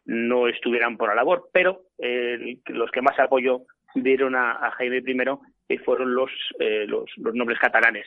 no 0.05 0.47
estuvieran 0.47 0.97
por 0.97 1.09
la 1.09 1.15
labor, 1.15 1.49
pero 1.51 1.81
eh, 1.97 2.57
los 2.67 2.91
que 2.91 3.01
más 3.01 3.17
apoyo 3.19 3.63
dieron 3.95 4.35
a, 4.35 4.71
Jaime 4.77 4.97
I 4.97 5.17
eh, 5.67 5.79
fueron 5.79 6.13
los, 6.13 6.29
eh, 6.59 6.85
los, 6.85 7.09
los, 7.17 7.33
nobles 7.33 7.57
catalanes. 7.57 8.05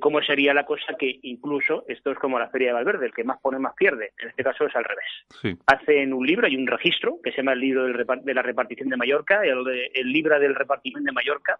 ¿Cómo 0.00 0.22
sería 0.22 0.54
la 0.54 0.64
cosa 0.64 0.94
que 0.98 1.18
incluso 1.22 1.84
esto 1.88 2.12
es 2.12 2.18
como 2.18 2.38
la 2.38 2.50
Feria 2.50 2.68
de 2.68 2.74
Valverde, 2.74 3.06
el 3.06 3.14
que 3.14 3.24
más 3.24 3.40
pone 3.40 3.58
más 3.58 3.74
pierde? 3.74 4.12
En 4.18 4.28
este 4.28 4.44
caso 4.44 4.66
es 4.66 4.76
al 4.76 4.84
revés. 4.84 5.58
Hacen 5.66 6.12
un 6.12 6.26
libro, 6.26 6.46
hay 6.46 6.56
un 6.56 6.66
registro 6.66 7.18
que 7.22 7.32
se 7.32 7.38
llama 7.38 7.54
el 7.54 7.60
libro 7.60 7.86
de 7.86 8.34
la 8.34 8.42
repartición 8.42 8.90
de 8.90 8.96
Mallorca, 8.96 9.42
el, 9.42 9.90
el 9.92 10.12
libro 10.12 10.38
del 10.38 10.54
repartimiento 10.54 11.06
de 11.06 11.12
Mallorca, 11.12 11.58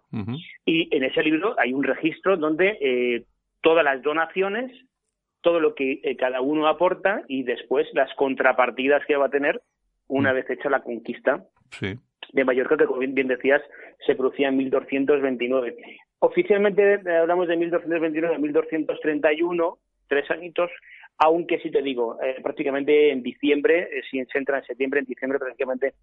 y 0.65 0.95
en 0.95 1.03
ese 1.03 1.23
libro 1.23 1.55
hay 1.59 1.73
un 1.73 1.83
registro 1.83 2.37
donde 2.37 3.25
todas 3.61 3.83
las 3.83 4.01
donaciones 4.03 4.71
todo 5.45 5.59
lo 5.59 5.75
que 5.75 5.99
eh, 6.01 6.17
cada 6.17 6.41
uno 6.41 6.67
aporta 6.67 7.21
y 7.27 7.43
después 7.43 7.87
las 7.93 8.11
contrapartidas 8.15 9.05
que 9.05 9.15
va 9.15 9.27
a 9.27 9.29
tener 9.29 9.61
una 10.07 10.31
mm. 10.31 10.35
vez 10.35 10.49
hecha 10.49 10.71
la 10.71 10.81
conquista 10.81 11.45
de 11.79 12.43
Mallorca, 12.43 12.75
que 12.75 12.85
como 12.85 12.99
bien 12.99 13.27
decías, 13.27 13.61
se 14.07 14.15
producía 14.15 14.47
en 14.47 14.57
1229. 14.57 15.75
Oficialmente 16.17 16.95
eh, 16.95 17.17
hablamos 17.17 17.47
de 17.47 17.57
1229 17.57 18.35
a 18.35 18.39
1231, 18.39 19.77
tres 20.07 20.31
añitos, 20.31 20.71
aunque 21.19 21.59
si 21.59 21.69
te 21.69 21.83
digo, 21.83 22.17
eh, 22.23 22.37
prácticamente 22.41 23.11
en 23.11 23.21
diciembre, 23.21 23.87
si 24.09 24.25
se 24.25 24.39
entra 24.39 24.57
en 24.57 24.65
septiembre, 24.65 25.01
en 25.01 25.05
diciembre 25.05 25.37
prácticamente 25.37 25.93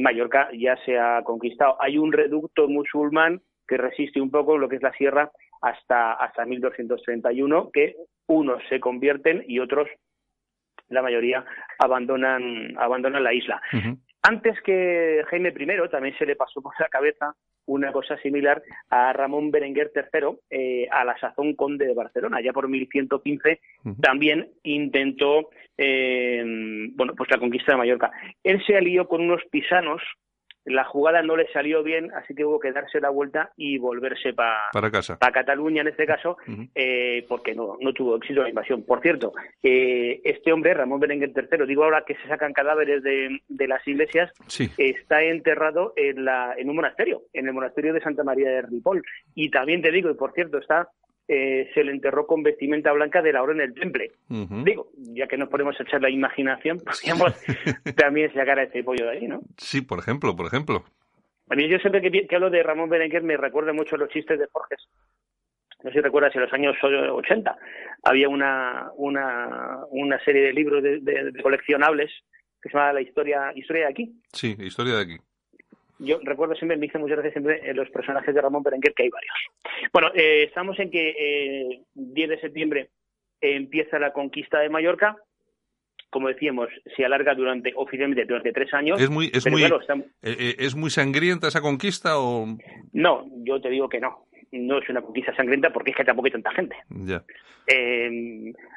Mallorca 0.00 0.48
ya 0.52 0.76
se 0.84 0.98
ha 0.98 1.22
conquistado. 1.22 1.76
Hay 1.80 1.96
un 1.96 2.12
reducto 2.12 2.68
musulmán 2.68 3.40
que 3.66 3.76
resiste 3.76 4.20
un 4.20 4.30
poco 4.30 4.58
lo 4.58 4.68
que 4.68 4.76
es 4.76 4.82
la 4.82 4.92
sierra 4.92 5.30
hasta, 5.60 6.12
hasta 6.14 6.44
1231, 6.44 7.70
que 7.72 7.96
unos 8.26 8.62
se 8.68 8.80
convierten 8.80 9.44
y 9.46 9.58
otros, 9.58 9.88
la 10.88 11.02
mayoría, 11.02 11.44
abandonan, 11.78 12.76
abandonan 12.78 13.22
la 13.22 13.32
isla. 13.32 13.60
Antes 14.22 14.60
que 14.62 15.24
Jaime 15.30 15.52
I, 15.56 15.88
también 15.90 16.16
se 16.18 16.26
le 16.26 16.36
pasó 16.36 16.60
por 16.60 16.72
la 16.78 16.88
cabeza 16.88 17.34
una 17.66 17.92
cosa 17.92 18.16
similar 18.18 18.62
a 18.90 19.12
Ramón 19.12 19.50
Berenguer 19.50 19.92
III, 19.94 20.38
eh, 20.50 20.88
a 20.90 21.04
la 21.04 21.18
sazón 21.18 21.54
conde 21.54 21.86
de 21.86 21.94
Barcelona. 21.94 22.40
Ya 22.40 22.52
por 22.52 22.68
1115 22.68 23.60
también 24.00 24.48
intentó 24.64 25.50
eh, 25.78 26.42
bueno, 26.94 27.14
pues 27.16 27.30
la 27.30 27.38
conquista 27.38 27.72
de 27.72 27.78
Mallorca. 27.78 28.10
Él 28.42 28.62
se 28.66 28.76
alió 28.76 29.08
con 29.08 29.22
unos 29.22 29.42
pisanos 29.50 30.02
la 30.64 30.84
jugada 30.84 31.22
no 31.22 31.36
le 31.36 31.50
salió 31.52 31.82
bien, 31.82 32.12
así 32.12 32.34
que 32.34 32.44
hubo 32.44 32.60
que 32.60 32.72
darse 32.72 33.00
la 33.00 33.10
vuelta 33.10 33.50
y 33.56 33.78
volverse 33.78 34.32
para 34.32 34.90
casa. 34.90 35.18
Para 35.18 35.32
Cataluña 35.32 35.82
en 35.82 35.88
este 35.88 36.06
caso, 36.06 36.36
eh, 36.74 37.24
porque 37.28 37.54
no, 37.54 37.76
no 37.80 37.92
tuvo 37.92 38.16
éxito 38.16 38.42
la 38.42 38.48
invasión. 38.48 38.84
Por 38.84 39.00
cierto, 39.00 39.32
eh, 39.62 40.20
este 40.24 40.52
hombre, 40.52 40.74
Ramón 40.74 41.00
Berenguer 41.00 41.32
III, 41.34 41.66
digo 41.66 41.84
ahora 41.84 42.04
que 42.06 42.14
se 42.16 42.28
sacan 42.28 42.52
cadáveres 42.52 43.02
de, 43.02 43.40
de 43.48 43.68
las 43.68 43.86
iglesias, 43.86 44.32
está 44.76 45.22
enterrado 45.22 45.92
en, 45.96 46.24
la, 46.24 46.54
en 46.56 46.68
un 46.68 46.76
monasterio, 46.76 47.22
en 47.32 47.46
el 47.46 47.52
monasterio 47.52 47.92
de 47.92 48.00
Santa 48.00 48.24
María 48.24 48.50
de 48.50 48.62
Ripoll. 48.62 49.02
Y 49.34 49.50
también 49.50 49.82
te 49.82 49.90
digo, 49.90 50.10
y 50.10 50.14
por 50.14 50.32
cierto, 50.32 50.58
está 50.58 50.88
eh, 51.28 51.70
se 51.72 51.84
le 51.84 51.92
enterró 51.92 52.26
con 52.26 52.42
vestimenta 52.42 52.92
blanca 52.92 53.22
de 53.22 53.32
la 53.32 53.42
Orden 53.42 53.58
del 53.58 53.74
Temple. 53.74 54.10
Digo, 54.28 54.90
ya 54.96 55.26
que 55.26 55.36
nos 55.36 55.48
podemos 55.48 55.78
echar 55.80 56.02
la 56.02 56.10
imaginación, 56.10 56.78
podríamos 56.84 57.32
también 57.96 58.32
sacar 58.34 58.58
a 58.58 58.64
este 58.64 58.82
pollo 58.82 59.06
de 59.06 59.10
ahí, 59.12 59.28
¿no? 59.28 59.40
Sí, 59.56 59.80
por 59.80 59.98
ejemplo, 59.98 60.34
por 60.34 60.46
ejemplo. 60.46 60.84
A 61.48 61.54
mí 61.54 61.68
yo 61.68 61.78
siempre 61.78 62.00
que, 62.02 62.26
que 62.26 62.34
hablo 62.34 62.50
de 62.50 62.62
Ramón 62.62 62.88
Berenguer 62.88 63.22
me 63.22 63.36
recuerda 63.36 63.72
mucho 63.72 63.96
los 63.96 64.08
chistes 64.08 64.38
de 64.38 64.46
Forges. 64.48 64.88
No 65.82 65.90
sé 65.90 65.96
si 65.96 66.00
recuerdas, 66.00 66.34
en 66.36 66.42
los 66.42 66.52
años 66.52 66.76
80 66.82 67.56
había 68.04 68.28
una, 68.28 68.90
una, 68.96 69.80
una 69.90 70.24
serie 70.24 70.42
de 70.42 70.52
libros 70.52 70.82
de, 70.82 71.32
coleccionables 71.42 72.10
que 72.60 72.68
se 72.68 72.74
llamaba 72.74 72.92
La 72.92 73.00
Historia, 73.00 73.52
Historia 73.54 73.86
de 73.86 73.90
aquí. 73.90 74.12
Sí, 74.32 74.56
Historia 74.60 74.94
de 74.94 75.02
aquí 75.02 75.18
yo 76.02 76.18
recuerdo 76.22 76.54
siempre, 76.54 76.76
me 76.76 76.86
dice 76.86 76.98
muchas 76.98 77.18
veces 77.18 77.32
siempre 77.32 77.60
en 77.68 77.76
los 77.76 77.88
personajes 77.90 78.34
de 78.34 78.40
Ramón 78.40 78.62
Berenguer, 78.62 78.92
que 78.94 79.04
hay 79.04 79.08
varios. 79.08 79.34
Bueno, 79.92 80.08
eh, 80.14 80.44
estamos 80.44 80.78
en 80.78 80.90
que 80.90 81.10
eh, 81.10 81.82
10 81.94 82.28
de 82.28 82.40
septiembre 82.40 82.90
empieza 83.40 83.98
la 83.98 84.12
conquista 84.12 84.58
de 84.60 84.68
Mallorca. 84.68 85.16
Como 86.10 86.28
decíamos, 86.28 86.68
se 86.94 87.04
alarga 87.04 87.34
durante 87.34 87.72
oficialmente 87.74 88.26
durante 88.26 88.52
tres 88.52 88.74
años. 88.74 89.00
¿Es 89.00 89.08
muy, 89.08 89.30
es 89.32 89.50
muy, 89.50 89.62
eh, 89.64 89.70
eh, 90.22 90.56
¿es 90.58 90.74
muy 90.74 90.90
sangrienta 90.90 91.48
esa 91.48 91.62
conquista 91.62 92.18
o...? 92.18 92.46
No, 92.92 93.26
yo 93.44 93.60
te 93.60 93.70
digo 93.70 93.88
que 93.88 94.00
no. 94.00 94.26
No 94.50 94.78
es 94.78 94.88
una 94.90 95.00
conquista 95.00 95.34
sangrienta 95.34 95.72
porque 95.72 95.92
es 95.92 95.96
que 95.96 96.04
tampoco 96.04 96.26
hay 96.26 96.32
tanta 96.32 96.52
gente. 96.52 96.76
Ya. 96.90 97.24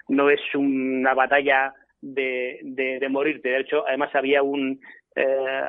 no 0.07 0.29
es 0.29 0.39
una 0.53 1.13
batalla 1.13 1.73
de, 1.99 2.59
de, 2.63 2.99
de 2.99 3.09
morirte. 3.09 3.49
De 3.49 3.59
hecho, 3.59 3.85
además 3.85 4.15
había 4.15 4.41
un, 4.41 4.79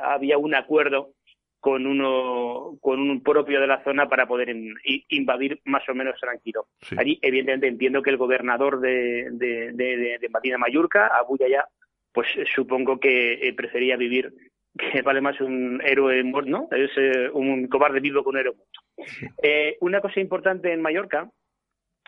había 0.03 0.37
un 0.37 0.55
acuerdo 0.55 1.16
con 1.59 1.85
uno 1.85 2.77
con 2.81 2.99
un 2.99 3.21
propio 3.23 3.59
de 3.59 3.67
la 3.67 3.83
zona 3.83 4.07
para 4.07 4.27
poder 4.27 4.55
invadir 5.09 5.59
más 5.65 5.87
o 5.89 5.95
menos 5.95 6.19
tranquilo. 6.19 6.67
Allí, 6.97 7.19
evidentemente, 7.21 7.67
entiendo 7.67 8.01
que 8.01 8.11
el 8.11 8.17
gobernador 8.17 8.79
de, 8.79 9.29
de, 9.31 9.71
de, 9.73 10.17
de 10.19 10.29
Madina 10.29 10.57
Mallorca, 10.57 11.07
Abu 11.07 11.37
Yaya, 11.37 11.65
pues 12.13 12.27
supongo 12.55 12.99
que 12.99 13.33
eh, 13.33 13.53
prefería 13.53 13.97
vivir, 13.97 14.33
que 14.77 15.01
vale 15.01 15.21
más 15.21 15.39
un 15.41 15.81
héroe 15.83 16.23
muerto, 16.23 16.49
¿no? 16.49 16.67
Es 16.71 16.91
eh, 16.97 17.29
un 17.33 17.67
cobarde 17.67 17.99
vivo 17.99 18.23
que 18.23 18.29
un 18.29 18.37
héroe 18.37 18.55
muerto. 18.55 19.33
Eh, 19.41 19.77
una 19.81 20.01
cosa 20.01 20.19
importante 20.19 20.71
en 20.71 20.81
Mallorca, 20.81 21.29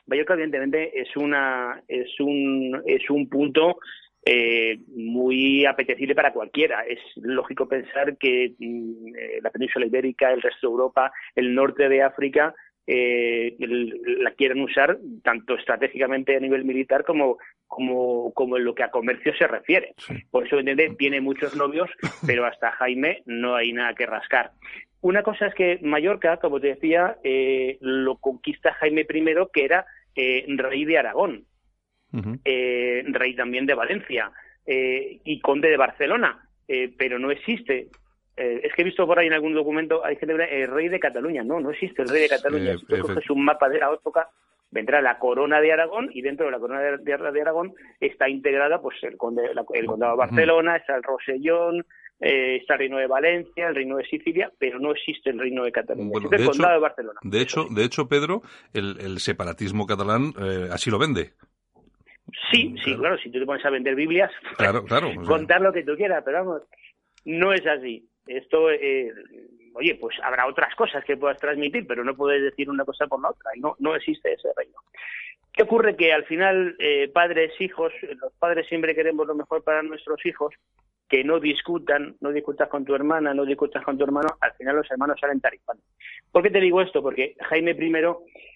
Mallorca 0.07 0.33
evidentemente 0.33 0.99
es 0.99 1.15
una 1.15 1.83
es 1.87 2.19
un 2.19 2.81
es 2.85 3.07
un 3.09 3.29
punto 3.29 3.77
eh, 4.25 4.79
muy 4.87 5.65
apetecible 5.65 6.15
para 6.15 6.33
cualquiera. 6.33 6.85
Es 6.85 6.99
lógico 7.15 7.67
pensar 7.67 8.17
que 8.17 8.53
mm, 8.59 9.15
eh, 9.15 9.39
la 9.41 9.49
península 9.49 9.85
ibérica, 9.85 10.31
el 10.31 10.41
resto 10.41 10.67
de 10.67 10.71
Europa, 10.71 11.11
el 11.35 11.53
norte 11.55 11.89
de 11.89 12.03
África 12.03 12.53
eh, 12.91 13.55
la 13.59 14.31
quieren 14.31 14.61
usar 14.61 14.97
tanto 15.23 15.55
estratégicamente 15.55 16.35
a 16.35 16.39
nivel 16.39 16.65
militar 16.65 17.03
como, 17.03 17.37
como, 17.67 18.33
como 18.33 18.57
en 18.57 18.65
lo 18.65 18.73
que 18.73 18.83
a 18.83 18.89
comercio 18.89 19.31
se 19.35 19.47
refiere. 19.47 19.93
Por 20.31 20.47
eso 20.47 20.57
¿entiende? 20.57 20.95
tiene 20.97 21.21
muchos 21.21 21.55
novios, 21.55 21.89
pero 22.25 22.45
hasta 22.45 22.71
Jaime 22.71 23.21
no 23.25 23.55
hay 23.55 23.73
nada 23.73 23.93
que 23.93 24.07
rascar. 24.07 24.51
Una 25.01 25.21
cosa 25.21 25.47
es 25.47 25.53
que 25.53 25.79
Mallorca, 25.83 26.37
como 26.37 26.59
te 26.59 26.69
decía, 26.69 27.17
eh, 27.23 27.77
lo 27.79 28.17
conquista 28.17 28.73
Jaime 28.73 29.01
I, 29.01 29.35
que 29.53 29.65
era 29.65 29.85
rey 30.15 30.83
de 30.83 30.97
Aragón 30.97 31.45
eh, 32.45 33.03
rey 33.07 33.35
también 33.35 33.65
de 33.65 33.75
Valencia 33.75 34.31
eh, 34.65 35.19
y 35.23 35.39
conde 35.39 35.69
de 35.69 35.77
Barcelona, 35.77 36.47
eh, 36.67 36.93
pero 36.95 37.17
no 37.17 37.31
existe. 37.31 37.87
Eh, 38.37 38.61
es 38.63 38.73
que 38.73 38.83
he 38.83 38.85
visto 38.85 39.07
por 39.07 39.17
ahí 39.17 39.27
en 39.27 39.33
algún 39.33 39.53
documento, 39.53 40.05
hay 40.05 40.15
gente 40.15 40.35
que 40.37 40.67
rey 40.67 40.89
de 40.89 40.99
Cataluña. 40.99 41.43
No, 41.43 41.59
no 41.59 41.71
existe 41.71 42.03
el 42.03 42.09
rey 42.09 42.21
de 42.21 42.29
Cataluña. 42.29 42.77
si 42.77 42.85
tú 42.85 42.99
coges 42.99 43.29
un 43.31 43.43
mapa 43.43 43.67
de 43.67 43.79
la 43.79 43.91
época, 43.91 44.29
vendrá 44.69 45.01
la 45.01 45.17
corona 45.17 45.59
de 45.59 45.73
Aragón 45.73 46.09
y 46.13 46.21
dentro 46.21 46.45
de 46.45 46.51
la 46.51 46.59
corona 46.59 46.81
de, 46.81 47.41
Aragón 47.41 47.73
está 47.99 48.29
integrada 48.29 48.79
pues 48.79 48.97
el, 49.01 49.17
conde, 49.17 49.41
el 49.73 49.85
condado 49.85 50.13
de 50.13 50.17
Barcelona, 50.19 50.75
está 50.75 50.95
el 50.95 51.03
Rosellón, 51.03 51.85
eh, 52.19 52.57
está 52.57 52.75
el 52.75 52.79
reino 52.81 52.97
de 52.97 53.07
Valencia, 53.07 53.67
el 53.67 53.75
reino 53.75 53.97
de 53.97 54.05
Sicilia, 54.05 54.51
pero 54.59 54.79
no 54.79 54.91
existe 54.91 55.31
el 55.31 55.39
reino 55.39 55.63
de 55.63 55.71
Cataluña. 55.71 56.11
existe 56.13 56.35
el 56.35 56.45
condado 56.45 56.73
de 56.75 56.79
Barcelona. 56.79 57.19
De 57.23 57.41
hecho, 57.41 57.65
de 57.71 57.83
hecho 57.83 58.07
Pedro, 58.07 58.43
el, 58.73 59.19
separatismo 59.19 59.87
catalán 59.87 60.33
así 60.71 60.91
lo 60.91 60.99
vende 60.99 61.33
Sí, 62.51 62.75
sí, 62.83 62.95
claro, 62.95 63.17
si 63.17 63.31
tú 63.31 63.39
te 63.39 63.45
pones 63.45 63.65
a 63.65 63.69
vender 63.69 63.95
Biblias, 63.95 64.31
claro, 64.57 64.83
claro, 64.83 65.11
contar 65.25 65.61
lo 65.61 65.73
que 65.73 65.83
tú 65.83 65.95
quieras, 65.95 66.23
pero 66.25 66.45
vamos, 66.45 66.61
no 67.25 67.53
es 67.53 67.65
así. 67.65 68.07
Esto, 68.27 68.69
eh, 68.69 69.11
oye, 69.73 69.95
pues 69.95 70.15
habrá 70.23 70.47
otras 70.47 70.75
cosas 70.75 71.03
que 71.03 71.17
puedas 71.17 71.37
transmitir, 71.37 71.87
pero 71.87 72.03
no 72.03 72.15
puedes 72.15 72.43
decir 72.43 72.69
una 72.69 72.85
cosa 72.85 73.07
por 73.07 73.21
la 73.21 73.29
otra, 73.29 73.51
y 73.55 73.59
no, 73.59 73.75
no 73.79 73.95
existe 73.95 74.33
ese 74.33 74.49
reino. 74.55 74.79
¿Qué 75.53 75.63
ocurre? 75.63 75.95
Que 75.95 76.13
al 76.13 76.25
final, 76.25 76.75
eh, 76.79 77.09
padres, 77.13 77.51
hijos, 77.59 77.91
los 78.21 78.33
padres 78.33 78.67
siempre 78.67 78.95
queremos 78.95 79.27
lo 79.27 79.35
mejor 79.35 79.63
para 79.63 79.81
nuestros 79.81 80.23
hijos, 80.25 80.53
que 81.09 81.23
no 81.23 81.39
discutan, 81.39 82.15
no 82.21 82.31
discutas 82.31 82.69
con 82.69 82.85
tu 82.85 82.93
hermana, 82.93 83.33
no 83.33 83.43
discutas 83.43 83.83
con 83.83 83.97
tu 83.97 84.03
hermano, 84.03 84.29
al 84.39 84.53
final 84.53 84.75
los 84.75 84.91
hermanos 84.91 85.19
salen 85.19 85.41
tarifando. 85.41 85.81
¿Por 86.31 86.43
qué 86.43 86.51
te 86.51 86.61
digo 86.61 86.81
esto? 86.81 87.01
Porque 87.01 87.35
Jaime 87.49 87.71
I, 87.71 87.93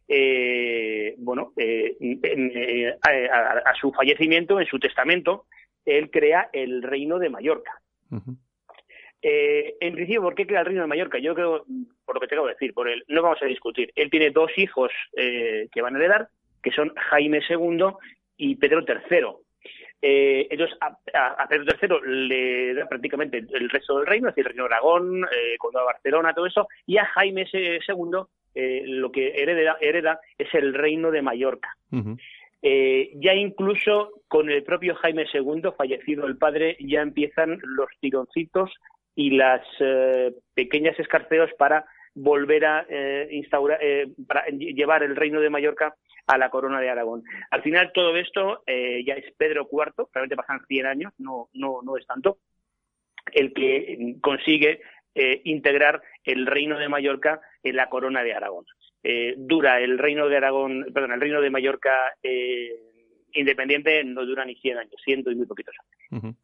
eh, 0.08 1.16
bueno, 1.18 1.52
eh, 1.58 1.98
eh, 2.00 2.96
a, 3.02 3.74
su 3.74 3.92
fallecimiento, 3.92 4.60
en 4.60 4.68
su 4.68 4.78
testamento, 4.78 5.48
él 5.84 6.12
crea 6.12 6.50
el 6.54 6.84
reino 6.84 7.18
de 7.18 7.32
Mallorca. 7.32 7.82
en 9.22 9.94
principio, 9.96 10.22
¿por 10.22 10.36
qué 10.36 10.46
crea 10.46 10.60
el 10.60 10.68
reino 10.68 10.82
de 10.82 10.88
Mallorca? 10.88 11.18
Yo 11.18 11.34
creo, 11.34 11.66
por 12.06 12.16
lo 12.16 12.22
que 12.22 12.28
tengo 12.28 12.46
que 12.46 12.54
decir, 12.54 12.76
por 12.76 12.88
él, 12.88 13.04
no 13.08 13.24
vamos 13.24 13.42
a 13.42 13.48
discutir. 13.48 13.92
Él 13.96 14.12
tiene 14.12 14.30
dos 14.30 14.52
hijos 14.58 14.92
que 15.16 15.82
van 15.82 15.96
a 15.96 15.98
heredar, 15.98 16.28
que 16.62 16.70
son 16.70 16.94
Jaime 16.96 17.42
II 17.50 17.86
y 18.38 18.56
Pedro 18.58 18.86
III. 18.88 19.43
Eh, 20.06 20.50
ellos 20.52 20.70
a, 20.82 21.48
Pedro 21.48 22.02
III 22.04 22.28
le 22.28 22.74
da 22.74 22.86
prácticamente 22.88 23.38
el 23.38 23.70
resto 23.70 23.98
del 23.98 24.06
reino, 24.06 24.28
es 24.28 24.36
decir, 24.36 24.46
el 24.46 24.54
reino 24.54 24.68
de 24.68 24.76
Aragón, 24.76 25.24
eh, 25.24 25.56
Condado 25.58 25.86
de 25.86 25.94
Barcelona, 25.94 26.34
todo 26.34 26.46
eso, 26.46 26.68
y 26.86 26.98
a 26.98 27.06
Jaime 27.06 27.48
II 27.54 27.80
eh, 28.54 28.84
lo 28.86 29.14
que 29.14 29.30
hereda, 29.30 29.78
hereda, 29.80 30.20
es 30.38 30.54
el 30.56 30.74
reino 30.74 31.10
de 31.10 31.22
Mallorca. 31.22 31.78
Eh, 32.62 33.12
ya 33.16 33.34
incluso 33.34 34.12
con 34.28 34.50
el 34.50 34.64
propio 34.64 34.96
Jaime 34.96 35.26
II, 35.34 35.70
fallecido 35.78 36.28
el 36.28 36.38
padre, 36.38 36.76
ya 36.82 37.02
empiezan 37.02 37.60
los 37.64 37.88
tironcitos 38.02 38.72
y 39.16 39.32
las 39.32 39.62
pequeñas 40.54 41.00
escarceos 41.00 41.50
para 41.58 41.86
volver 42.16 42.66
a 42.66 42.86
instaurar, 43.32 43.80
para 44.28 44.46
llevar 44.48 45.04
el 45.04 45.16
reino 45.16 45.42
de 45.42 45.50
Mallorca 45.50 45.96
a 46.28 46.38
la 46.38 46.50
corona 46.50 46.80
de 46.80 46.90
Aragón. 46.90 47.24
Al 47.52 47.62
final 47.62 47.92
todo 47.94 48.16
esto 48.18 48.64
eh, 48.66 49.04
ya 49.06 49.14
es 49.16 49.34
Pedro 49.36 49.68
IV, 49.72 50.08
realmente 50.14 50.36
pasan 50.36 50.66
100 50.68 50.86
años, 50.86 51.14
no, 51.18 51.50
no, 51.54 51.82
no 51.84 51.98
es 51.98 52.06
tanto, 52.06 52.38
el 53.32 53.54
que 53.54 54.16
consigue 54.22 54.82
eh, 55.16 55.42
integrar 55.46 56.02
el 56.24 56.46
reino 56.46 56.78
de 56.80 56.90
Mallorca 56.90 57.42
en 57.62 57.76
la 57.76 57.90
corona 57.90 58.24
de 58.24 58.34
Aragón. 58.34 58.66
Eh, 59.04 59.36
dura 59.38 59.82
el 59.82 59.98
reino 59.98 60.30
de 60.30 60.38
Aragón, 60.38 60.86
perdón, 60.94 61.14
el 61.14 61.22
reino 61.22 61.42
de 61.42 61.50
Mallorca 61.50 62.16
independiente 63.34 64.04
no 64.04 64.26
dura 64.26 64.46
ni 64.46 64.56
100 64.56 64.78
años, 64.78 65.02
ciento 65.04 65.32
y 65.32 65.36
muy 65.36 65.46
poquitos 65.46 65.76
años. 65.80 66.36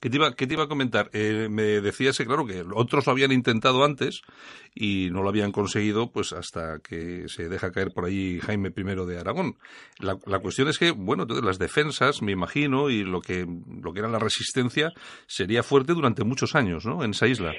¿Qué, 0.00 0.08
te 0.08 0.16
iba, 0.16 0.34
te 0.34 0.52
iba 0.52 0.64
a 0.64 0.68
comentar? 0.68 1.10
Eh, 1.12 1.48
me 1.50 1.80
decías, 1.80 2.18
claro, 2.18 2.46
que 2.46 2.64
otros 2.74 3.06
lo 3.06 3.12
habían 3.12 3.32
intentado 3.32 3.84
antes 3.84 4.22
y 4.74 5.10
no 5.10 5.22
lo 5.22 5.28
habían 5.28 5.52
conseguido, 5.52 6.10
pues 6.12 6.32
hasta 6.32 6.78
que 6.78 7.28
se 7.28 7.48
deja 7.48 7.72
caer 7.72 7.88
por 7.94 8.06
ahí 8.06 8.38
Jaime 8.40 8.72
I 8.74 9.06
de 9.06 9.18
Aragón. 9.18 9.54
La, 10.00 10.38
cuestión 10.40 10.68
es 10.68 10.78
que, 10.78 10.92
bueno, 10.92 11.26
las 11.42 11.58
defensas, 11.58 12.22
me 12.22 12.32
imagino, 12.32 12.90
y 12.90 13.04
lo 13.04 13.20
que, 13.20 13.44
lo 13.82 13.92
que 13.92 14.00
era 14.00 14.08
la 14.08 14.18
resistencia, 14.18 14.92
sería 15.26 15.62
fuerte 15.62 15.92
durante 15.92 16.24
muchos 16.24 16.54
años, 16.54 16.86
¿no?, 16.86 17.04
en 17.04 17.10
esa 17.10 17.26
isla. 17.26 17.54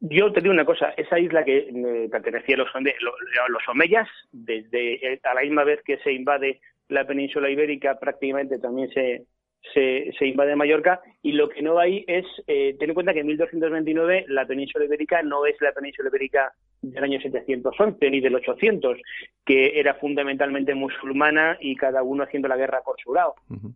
Yo 0.00 0.30
te 0.30 0.40
digo 0.40 0.52
una 0.52 0.64
cosa, 0.64 0.90
esa 0.96 1.18
isla 1.18 1.44
que 1.44 1.58
eh, 1.58 2.08
pertenecía 2.10 2.56
a 2.56 2.58
los, 2.58 2.68
los 2.74 3.68
omeyas, 3.68 4.08
desde 4.30 5.14
eh, 5.14 5.20
a 5.22 5.34
la 5.34 5.40
misma 5.40 5.64
vez 5.64 5.80
que 5.84 5.96
se 5.98 6.12
invade 6.12 6.60
la 6.88 7.06
península 7.06 7.50
ibérica 7.50 7.98
prácticamente 7.98 8.58
también 8.58 8.90
se, 8.90 9.26
se, 9.74 10.26
invade 10.26 10.56
Mallorca 10.56 11.00
y 11.22 11.32
lo 11.32 11.48
que 11.48 11.62
no 11.62 11.78
hay 11.78 12.04
es, 12.06 12.24
eh, 12.46 12.76
ten 12.78 12.90
en 12.90 12.94
cuenta 12.94 13.12
que 13.12 13.20
en 13.20 13.26
1229 13.26 14.26
la 14.28 14.46
península 14.46 14.84
ibérica 14.84 15.22
no 15.22 15.46
es 15.46 15.56
la 15.60 15.72
península 15.72 16.08
ibérica 16.08 16.52
del 16.82 17.02
año 17.02 17.20
711 17.20 18.10
ni 18.10 18.20
del 18.20 18.36
800, 18.36 18.98
que 19.44 19.78
era 19.80 19.94
fundamentalmente 19.94 20.74
musulmana 20.74 21.56
y 21.60 21.74
cada 21.74 22.02
uno 22.02 22.22
haciendo 22.22 22.48
la 22.48 22.56
guerra 22.56 22.82
por 22.84 22.96
su 23.00 23.12
lado. 23.12 23.34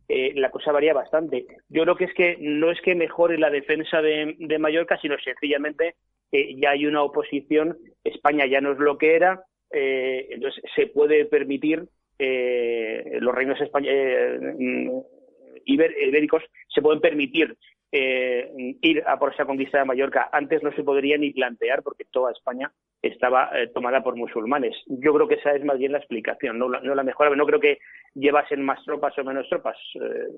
Eh, 0.08 0.32
la 0.36 0.50
cosa 0.50 0.72
varía 0.72 0.94
bastante. 0.94 1.46
Yo 1.68 1.82
creo 1.82 1.96
que 1.96 2.04
es 2.04 2.14
que 2.14 2.36
no 2.40 2.70
es 2.70 2.80
que 2.80 2.94
mejore 2.94 3.38
la 3.38 3.50
defensa 3.50 4.00
de, 4.00 4.36
de 4.38 4.58
Mallorca, 4.58 4.98
sino 5.00 5.16
sencillamente 5.18 5.96
que 6.30 6.54
ya 6.56 6.70
hay 6.70 6.86
una 6.86 7.02
oposición, 7.02 7.78
España 8.04 8.46
ya 8.46 8.60
no 8.60 8.72
es 8.72 8.78
lo 8.78 8.96
que 8.98 9.16
era, 9.16 9.42
eh, 9.72 10.28
entonces 10.30 10.62
se 10.74 10.86
puede 10.86 11.24
permitir 11.24 11.88
eh, 12.22 13.18
los 13.20 13.34
reinos 13.34 13.58
eh, 13.60 14.38
mm, 14.58 14.90
ibéricos 15.64 16.42
se 16.68 16.82
pueden 16.82 17.00
permitir 17.00 17.56
eh, 17.90 18.76
ir 18.82 19.02
a 19.06 19.18
por 19.18 19.32
esa 19.32 19.46
conquista 19.46 19.78
de 19.78 19.86
Mallorca. 19.86 20.28
Antes 20.30 20.62
no 20.62 20.70
se 20.72 20.84
podría 20.84 21.16
ni 21.16 21.32
plantear 21.32 21.82
porque 21.82 22.04
toda 22.10 22.30
España 22.30 22.70
estaba 23.00 23.50
tomada 23.72 24.02
por 24.02 24.16
musulmanes. 24.16 24.76
Yo 24.86 25.14
creo 25.14 25.26
que 25.26 25.36
esa 25.36 25.52
es 25.52 25.64
más 25.64 25.78
bien 25.78 25.92
la 25.92 25.98
explicación, 25.98 26.58
no 26.58 26.68
la, 26.68 26.82
no 26.82 26.94
la 26.94 27.02
mejor. 27.02 27.34
No 27.34 27.46
creo 27.46 27.58
que 27.58 27.78
llevasen 28.14 28.62
más 28.62 28.84
tropas 28.84 29.16
o 29.18 29.24
menos 29.24 29.48
tropas, 29.48 29.78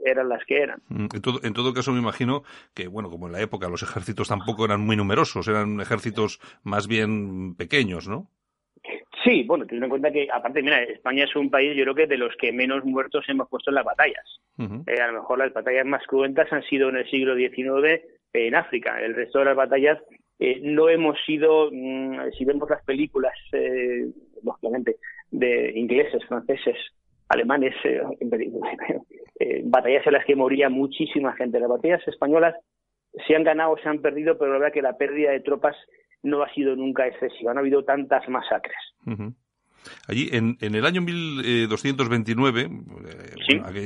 eran 0.05 0.29
las 0.29 0.45
que 0.45 0.59
eran. 0.59 0.81
Mm, 0.89 1.09
en 1.13 1.21
todo, 1.21 1.41
en 1.43 1.53
todo 1.53 1.75
caso, 1.75 1.91
me 1.91 1.99
imagino 1.99 2.45
que, 2.75 2.87
bueno, 2.87 3.11
como 3.11 3.27
en 3.27 3.33
la 3.33 3.41
época 3.41 3.69
los 3.69 3.83
ejércitos 3.83 4.29
tampoco 4.29 4.65
eran 4.65 4.81
muy 4.81 4.97
numerosos, 4.97 5.49
eran 5.49 5.81
ejércitos 5.81 6.39
más 6.63 6.87
bien 6.87 7.57
pequeños, 7.57 8.07
¿no? 8.09 8.31
Sí, 9.25 9.45
bueno, 9.45 9.67
teniendo 9.67 9.87
en 9.87 9.91
cuenta 9.91 10.11
que, 10.11 10.29
aparte, 10.33 10.63
mira, 10.63 10.83
España 10.83 11.25
es 11.25 11.37
un 11.37 11.51
país, 11.51 11.77
yo 11.77 11.85
creo 11.85 11.95
que 11.95 12.07
de 12.07 12.17
los 12.17 12.35
que 12.37 12.53
menos 12.53 12.85
muertos 12.85 13.25
hemos 13.29 13.49
puesto 13.49 13.71
en 13.71 13.77
las 13.77 13.85
batallas. 13.85 14.41
Eh, 14.59 15.01
a 15.01 15.09
lo 15.09 15.21
mejor 15.21 15.39
las 15.39 15.53
batallas 15.53 15.87
más 15.87 16.05
cruentas 16.07 16.53
han 16.53 16.63
sido 16.65 16.89
en 16.89 16.97
el 16.97 17.09
siglo 17.09 17.37
XIX 17.37 18.03
en 18.33 18.55
África. 18.55 19.01
El 19.01 19.15
resto 19.15 19.39
de 19.39 19.45
las 19.47 19.57
batallas 19.57 19.99
eh, 20.39 20.61
no 20.63 20.89
hemos 20.89 21.17
sido, 21.25 21.71
mm, 21.71 22.33
si 22.37 22.45
vemos 22.45 22.69
las 22.69 22.85
películas, 22.85 23.35
eh, 23.53 24.07
lógicamente, 24.43 24.97
de 25.31 25.73
ingleses, 25.77 26.25
franceses, 26.27 26.77
alemanes, 27.29 27.75
batallas 29.65 30.07
en 30.07 30.13
las 30.13 30.25
que 30.25 30.37
moría 30.37 30.69
muchísima 30.69 31.35
gente. 31.35 31.61
Las 31.61 31.71
batallas 31.71 32.07
españolas 32.09 32.57
se 33.27 33.37
han 33.37 33.45
ganado, 33.45 33.77
se 33.79 33.89
han 33.89 34.01
perdido, 34.01 34.37
pero 34.37 34.53
la 34.53 34.59
verdad 34.59 34.73
que 34.73 34.83
la 34.83 34.97
pérdida 34.97 35.31
de 35.31 35.41
tropas 35.41 35.77
no 36.23 36.43
ha 36.43 36.53
sido 36.53 36.77
nunca 36.77 37.07
excesiva, 37.07 37.53
no 37.53 37.61
ha 37.61 37.63
habido 37.63 37.85
tantas 37.85 38.29
masacres. 38.29 38.77
Allí, 40.07 40.29
en, 40.33 40.57
en, 40.61 40.75
el 40.75 40.87
año 40.87 41.01
1229, 41.03 42.61
eh, 42.61 42.69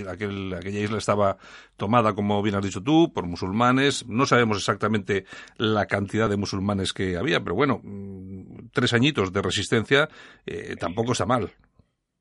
aquella 0.08 0.80
isla 0.80 0.98
estaba 0.98 1.36
tomada, 1.76 2.14
como 2.14 2.42
bien 2.42 2.56
has 2.56 2.64
dicho 2.64 2.82
tú, 2.82 3.12
por 3.12 3.26
musulmanes. 3.26 4.06
No 4.08 4.26
sabemos 4.26 4.58
exactamente 4.58 5.24
la 5.56 5.86
cantidad 5.86 6.28
de 6.28 6.36
musulmanes 6.36 6.92
que 6.92 7.16
había, 7.16 7.40
pero 7.40 7.54
bueno, 7.54 7.80
mm, 7.82 8.68
tres 8.72 8.92
añitos 8.92 9.32
de 9.32 9.42
resistencia 9.42 10.08
eh, 10.46 10.76
tampoco 10.78 11.12
está 11.12 11.26
mal. 11.26 11.50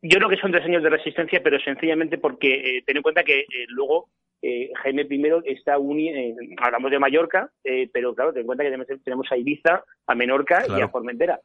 Yo 0.01 0.18
creo 0.18 0.30
que 0.30 0.38
son 0.38 0.51
tres 0.51 0.66
años 0.66 0.84
de 0.84 0.89
resistencia, 0.89 1.41
pero 1.43 1.59
sencillamente 1.59 2.18
porque 2.18 2.53
eh, 2.53 2.84
ten 2.86 2.97
en 2.97 3.03
cuenta 3.03 3.24
que 3.24 3.45
luego 3.70 4.09
eh, 4.42 4.72
Jaime 4.84 5.08
I 5.10 5.52
está 5.52 5.78
unido, 5.78 6.16
eh, 6.16 6.36
hablamos 6.58 6.92
de 6.92 7.00
Mallorca, 7.00 7.50
eh, 7.64 7.90
pero 7.92 8.14
claro, 8.14 8.32
ten 8.32 8.42
en 8.42 8.46
cuenta 8.46 8.64
que 8.64 8.98
tenemos, 9.04 9.32
a 9.32 9.38
Ibiza, 9.38 9.84
a 10.08 10.16
Menorca 10.16 10.66
y 10.68 10.82
a 10.82 10.88
Formentera. 10.90 11.40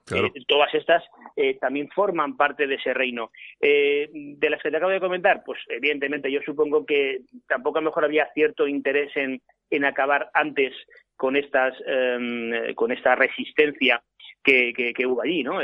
todas 0.46 0.74
estas 0.74 1.02
también 1.60 1.88
forman 1.88 2.36
parte 2.36 2.66
de 2.66 2.74
ese 2.74 2.92
reino. 2.92 3.30
de 3.60 4.50
las 4.50 4.62
que 4.62 4.70
te 4.70 4.76
acabo 4.76 4.92
de 4.92 5.00
comentar, 5.00 5.42
pues 5.44 5.60
evidentemente 5.68 6.30
yo 6.30 6.40
supongo 6.44 6.84
que 6.84 7.22
tampoco 7.48 7.78
a 7.78 7.80
lo 7.80 7.86
mejor 7.86 8.04
había 8.04 8.28
cierto 8.34 8.68
interés 8.68 9.16
en, 9.16 9.40
en 9.70 9.84
acabar 9.84 10.30
antes 10.34 10.74
con 11.16 11.36
estas 11.36 11.74
em, 11.86 12.74
con 12.74 12.92
esta 12.92 13.14
resistencia 13.14 14.02
que, 14.42 14.72
que, 14.74 15.06
hubo 15.06 15.22
allí, 15.22 15.42
¿no? 15.42 15.60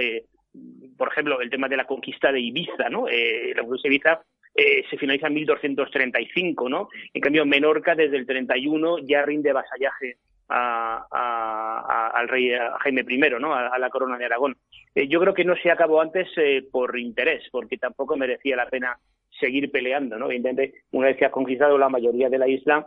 por 0.97 1.09
ejemplo, 1.09 1.41
el 1.41 1.51
tema 1.51 1.69
de 1.69 1.77
la 1.77 1.87
conquista 1.87 2.33
de 2.33 2.41
Ibiza, 2.41 2.89
¿no? 2.89 3.07
la 3.09 3.63
conquista 3.63 3.89
de 3.89 3.95
Ibiza 3.95 4.23
eh, 4.57 4.85
se 4.89 4.97
finaliza 4.97 5.27
en 5.27 5.35
1235, 5.35 6.69
¿no? 6.71 6.89
En 7.13 7.21
cambio, 7.21 7.45
Menorca 7.45 7.95
desde 7.95 8.17
el 8.17 8.27
31 8.27 9.01
ya 9.01 9.23
rinde 9.23 9.53
vasallaje 9.53 10.17
al 10.49 12.29
rey 12.29 12.53
Jaime 12.81 13.05
I, 13.07 13.19
¿no? 13.39 13.55
A, 13.55 13.79
la 13.79 13.91
corona 13.91 14.17
de 14.17 14.25
Aragón. 14.25 14.57
Eh, 14.95 15.09
yo 15.09 15.21
creo 15.21 15.35
que 15.35 15.45
no 15.45 15.57
se 15.57 15.71
acabó 15.71 16.01
antes 16.01 16.29
eh, 16.37 16.67
por 16.71 16.99
interés, 16.99 17.45
porque 17.51 17.77
tampoco 17.77 18.17
merecía 18.17 18.57
la 18.57 18.67
pena 18.71 18.99
seguir 19.39 19.71
peleando, 19.71 20.19
¿no? 20.19 20.27
Evidentemente, 20.27 20.85
una 20.93 21.09
vez 21.09 21.19
que 21.19 21.27
has 21.27 21.33
conquistado 21.33 21.77
la 21.77 21.91
mayoría 21.91 22.31
de 22.31 22.39
la 22.39 22.49
isla, 22.49 22.87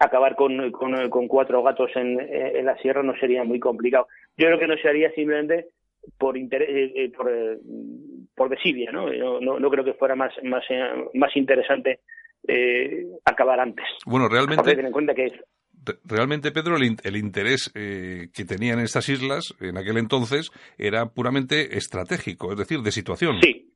acabar 0.00 0.34
con, 0.34 0.72
cuatro 1.28 1.62
gatos 1.62 1.90
en, 1.94 2.64
la 2.64 2.76
sierra 2.78 3.04
no 3.04 3.16
sería 3.18 3.44
muy 3.44 3.60
complicado. 3.60 4.08
Yo 4.36 4.46
creo 4.46 4.58
que 4.58 4.66
no 4.66 4.76
se 4.78 4.88
haría 4.88 5.12
simplemente 5.12 5.66
por 6.18 6.36
interés, 6.36 7.12
por, 7.12 7.30
por 8.36 8.50
desidia, 8.50 8.92
¿no? 8.92 9.10
¿no? 9.40 9.58
No, 9.58 9.70
creo 9.70 9.84
que 9.84 9.94
fuera 9.94 10.14
más, 10.14 10.32
más, 10.44 10.62
eh, 10.68 11.04
más 11.14 11.34
interesante 11.36 12.00
eh, 12.46 13.06
acabar 13.24 13.58
antes. 13.58 13.86
Bueno, 14.04 14.28
realmente... 14.28 14.70
en 14.72 14.92
cuenta 14.92 15.14
que 15.14 15.32
realmente, 16.04 16.52
Pedro, 16.52 16.76
el, 16.76 16.96
el 17.04 17.16
interés 17.16 17.72
eh, 17.74 18.26
que 18.34 18.44
tenían 18.44 18.80
estas 18.80 19.08
islas 19.08 19.54
en 19.60 19.78
aquel 19.78 19.98
entonces 19.98 20.50
era 20.78 21.06
puramente 21.06 21.76
estratégico, 21.76 22.52
es 22.52 22.58
decir, 22.58 22.80
de 22.80 22.90
situación. 22.90 23.36
Sí, 23.40 23.72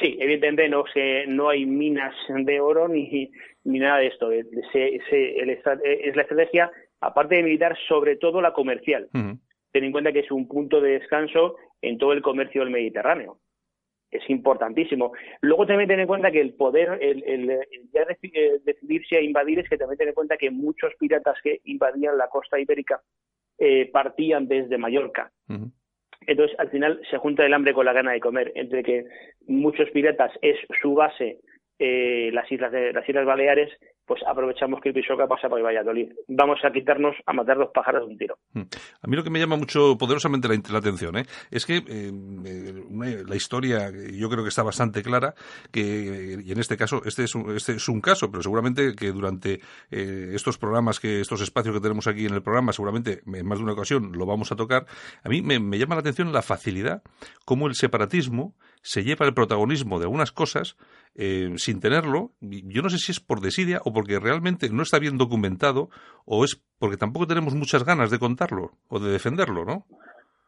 sí, 0.00 0.16
evidentemente 0.20 0.68
no 0.68 0.84
se, 0.92 1.26
no 1.26 1.48
hay 1.48 1.66
minas 1.66 2.14
de 2.28 2.60
oro 2.60 2.88
ni, 2.88 3.30
ni 3.64 3.78
nada 3.78 3.98
de 3.98 4.08
esto. 4.08 4.30
es 4.32 4.46
la 6.14 6.22
estrategia, 6.22 6.70
aparte 7.00 7.36
de 7.36 7.42
militar, 7.42 7.76
sobre 7.88 8.16
todo 8.16 8.40
la 8.40 8.52
comercial. 8.52 9.08
Ten 9.12 9.84
en 9.84 9.92
cuenta 9.92 10.12
que 10.12 10.20
es 10.20 10.30
un 10.30 10.46
punto 10.46 10.80
de 10.80 10.98
descanso 10.98 11.56
en 11.82 11.98
todo 11.98 12.12
el 12.12 12.22
comercio 12.22 12.62
del 12.62 12.70
Mediterráneo. 12.70 13.38
Es 14.10 14.28
importantísimo. 14.30 15.12
Luego 15.40 15.66
también 15.66 15.88
ten 15.88 16.00
en 16.00 16.06
cuenta 16.06 16.30
que 16.30 16.40
el 16.40 16.54
poder, 16.54 16.98
el, 17.00 17.24
el, 17.24 17.48
ya 17.92 18.02
eh, 18.02 18.60
decidirse 18.64 19.16
a 19.16 19.20
invadir 19.20 19.58
es 19.58 19.68
que 19.68 19.76
también 19.76 19.98
ten 19.98 20.08
en 20.08 20.14
cuenta 20.14 20.36
que 20.36 20.50
muchos 20.50 20.94
piratas 20.98 21.36
que 21.42 21.60
invadían 21.64 22.16
la 22.16 22.28
costa 22.28 22.58
ibérica 22.58 23.02
eh, 23.58 23.90
partían 23.90 24.46
desde 24.46 24.78
Mallorca. 24.78 25.32
Entonces, 26.26 26.58
al 26.58 26.70
final 26.70 27.00
se 27.10 27.18
junta 27.18 27.44
el 27.44 27.54
hambre 27.54 27.74
con 27.74 27.84
la 27.84 27.92
gana 27.92 28.12
de 28.12 28.20
comer, 28.20 28.52
entre 28.54 28.82
que 28.82 29.04
muchos 29.46 29.90
piratas 29.90 30.32
es 30.40 30.56
su 30.80 30.94
base 30.94 31.40
eh, 31.78 32.30
las 32.32 32.50
islas 32.50 32.72
de 32.72 32.92
las 32.92 33.06
Islas 33.08 33.26
Baleares, 33.26 33.70
pues 34.06 34.22
aprovechamos 34.26 34.80
que 34.80 34.90
el 34.90 35.28
pasa 35.28 35.48
por 35.48 35.62
Valladolid. 35.62 36.12
Vamos 36.28 36.60
a 36.64 36.70
quitarnos, 36.70 37.16
a 37.26 37.32
matar 37.32 37.58
dos 37.58 37.70
pájaros 37.74 38.06
de 38.06 38.12
un 38.12 38.18
tiro. 38.18 38.38
Hmm. 38.52 38.62
A 39.02 39.06
mí 39.08 39.16
lo 39.16 39.24
que 39.24 39.30
me 39.30 39.38
llama 39.38 39.56
mucho 39.56 39.96
poderosamente 39.98 40.48
la, 40.48 40.78
atención 40.78 41.16
¿eh? 41.18 41.24
es 41.50 41.66
que 41.66 41.82
eh, 41.88 43.24
la 43.26 43.36
historia 43.36 43.90
yo 43.90 44.28
creo 44.28 44.42
que 44.42 44.48
está 44.48 44.62
bastante 44.62 45.02
clara, 45.02 45.34
que 45.72 46.38
y 46.44 46.52
en 46.52 46.58
este 46.58 46.76
caso, 46.76 47.02
este 47.04 47.24
es 47.24 47.34
un, 47.34 47.54
este 47.56 47.72
es 47.72 47.88
un 47.88 48.00
caso, 48.00 48.30
pero 48.30 48.42
seguramente 48.42 48.94
que 48.94 49.10
durante 49.12 49.60
estos 49.90 50.58
programas, 50.58 51.00
que 51.00 51.20
estos 51.20 51.40
espacios 51.40 51.74
que 51.74 51.80
tenemos 51.80 52.06
aquí 52.06 52.26
en 52.26 52.34
el 52.34 52.42
programa, 52.42 52.72
seguramente 52.72 53.22
en 53.26 53.46
más 53.46 53.58
de 53.58 53.64
una 53.64 53.72
ocasión 53.72 54.12
lo 54.12 54.26
vamos 54.26 54.52
a 54.52 54.56
tocar, 54.56 54.86
a 55.22 55.28
mí 55.28 55.42
me, 55.42 55.58
me 55.58 55.78
llama 55.78 55.96
la 55.96 56.00
atención 56.00 56.32
la 56.32 56.42
facilidad 56.42 57.02
como 57.44 57.66
el 57.66 57.74
separatismo 57.74 58.54
se 58.82 59.02
lleva 59.02 59.26
el 59.26 59.34
protagonismo 59.34 59.98
de 59.98 60.04
algunas 60.04 60.32
cosas 60.32 60.76
eh, 61.14 61.50
sin 61.56 61.80
tenerlo. 61.80 62.30
Yo 62.40 62.82
no 62.82 62.88
sé 62.88 62.98
si 62.98 63.12
es 63.12 63.20
por 63.20 63.40
desidia 63.40 63.80
o 63.84 63.92
porque 63.92 64.18
realmente 64.18 64.68
no 64.70 64.82
está 64.82 64.98
bien 64.98 65.18
documentado 65.18 65.88
o 66.24 66.44
es 66.44 66.62
porque 66.78 66.96
tampoco 66.96 67.26
tenemos 67.26 67.54
muchas 67.54 67.84
ganas 67.84 68.10
de 68.10 68.18
contarlo 68.18 68.72
o 68.88 68.98
de 68.98 69.12
defenderlo, 69.12 69.64
¿no? 69.64 69.86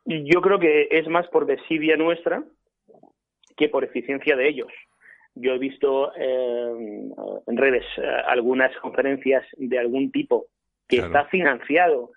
Yo 0.04 0.40
creo 0.40 0.58
que 0.58 0.88
es 0.90 1.06
más 1.08 1.26
por 1.28 1.46
desidia 1.46 1.96
nuestra 1.96 2.42
que 3.56 3.68
por 3.68 3.84
eficiencia 3.84 4.36
de 4.36 4.48
ellos. 4.48 4.72
Yo 5.34 5.52
he 5.52 5.58
visto 5.58 6.12
eh, 6.14 7.10
en 7.46 7.56
redes 7.56 7.84
eh, 7.96 8.02
algunas 8.26 8.74
conferencias 8.78 9.44
de 9.56 9.78
algún 9.78 10.10
tipo 10.10 10.46
que 10.88 10.98
está 10.98 11.26
financiado 11.26 12.12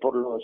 por 0.00 0.16
los 0.16 0.42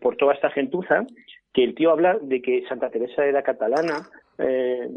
por, 0.00 0.16
toda 0.16 0.34
esta 0.34 0.50
gentuza 0.50 1.06
que 1.52 1.64
el 1.64 1.74
tío 1.74 1.90
habla 1.90 2.18
de 2.20 2.42
que 2.42 2.64
Santa 2.68 2.90
Teresa 2.90 3.24
era 3.24 3.42
catalana, 3.42 4.08
eh, 4.38 4.88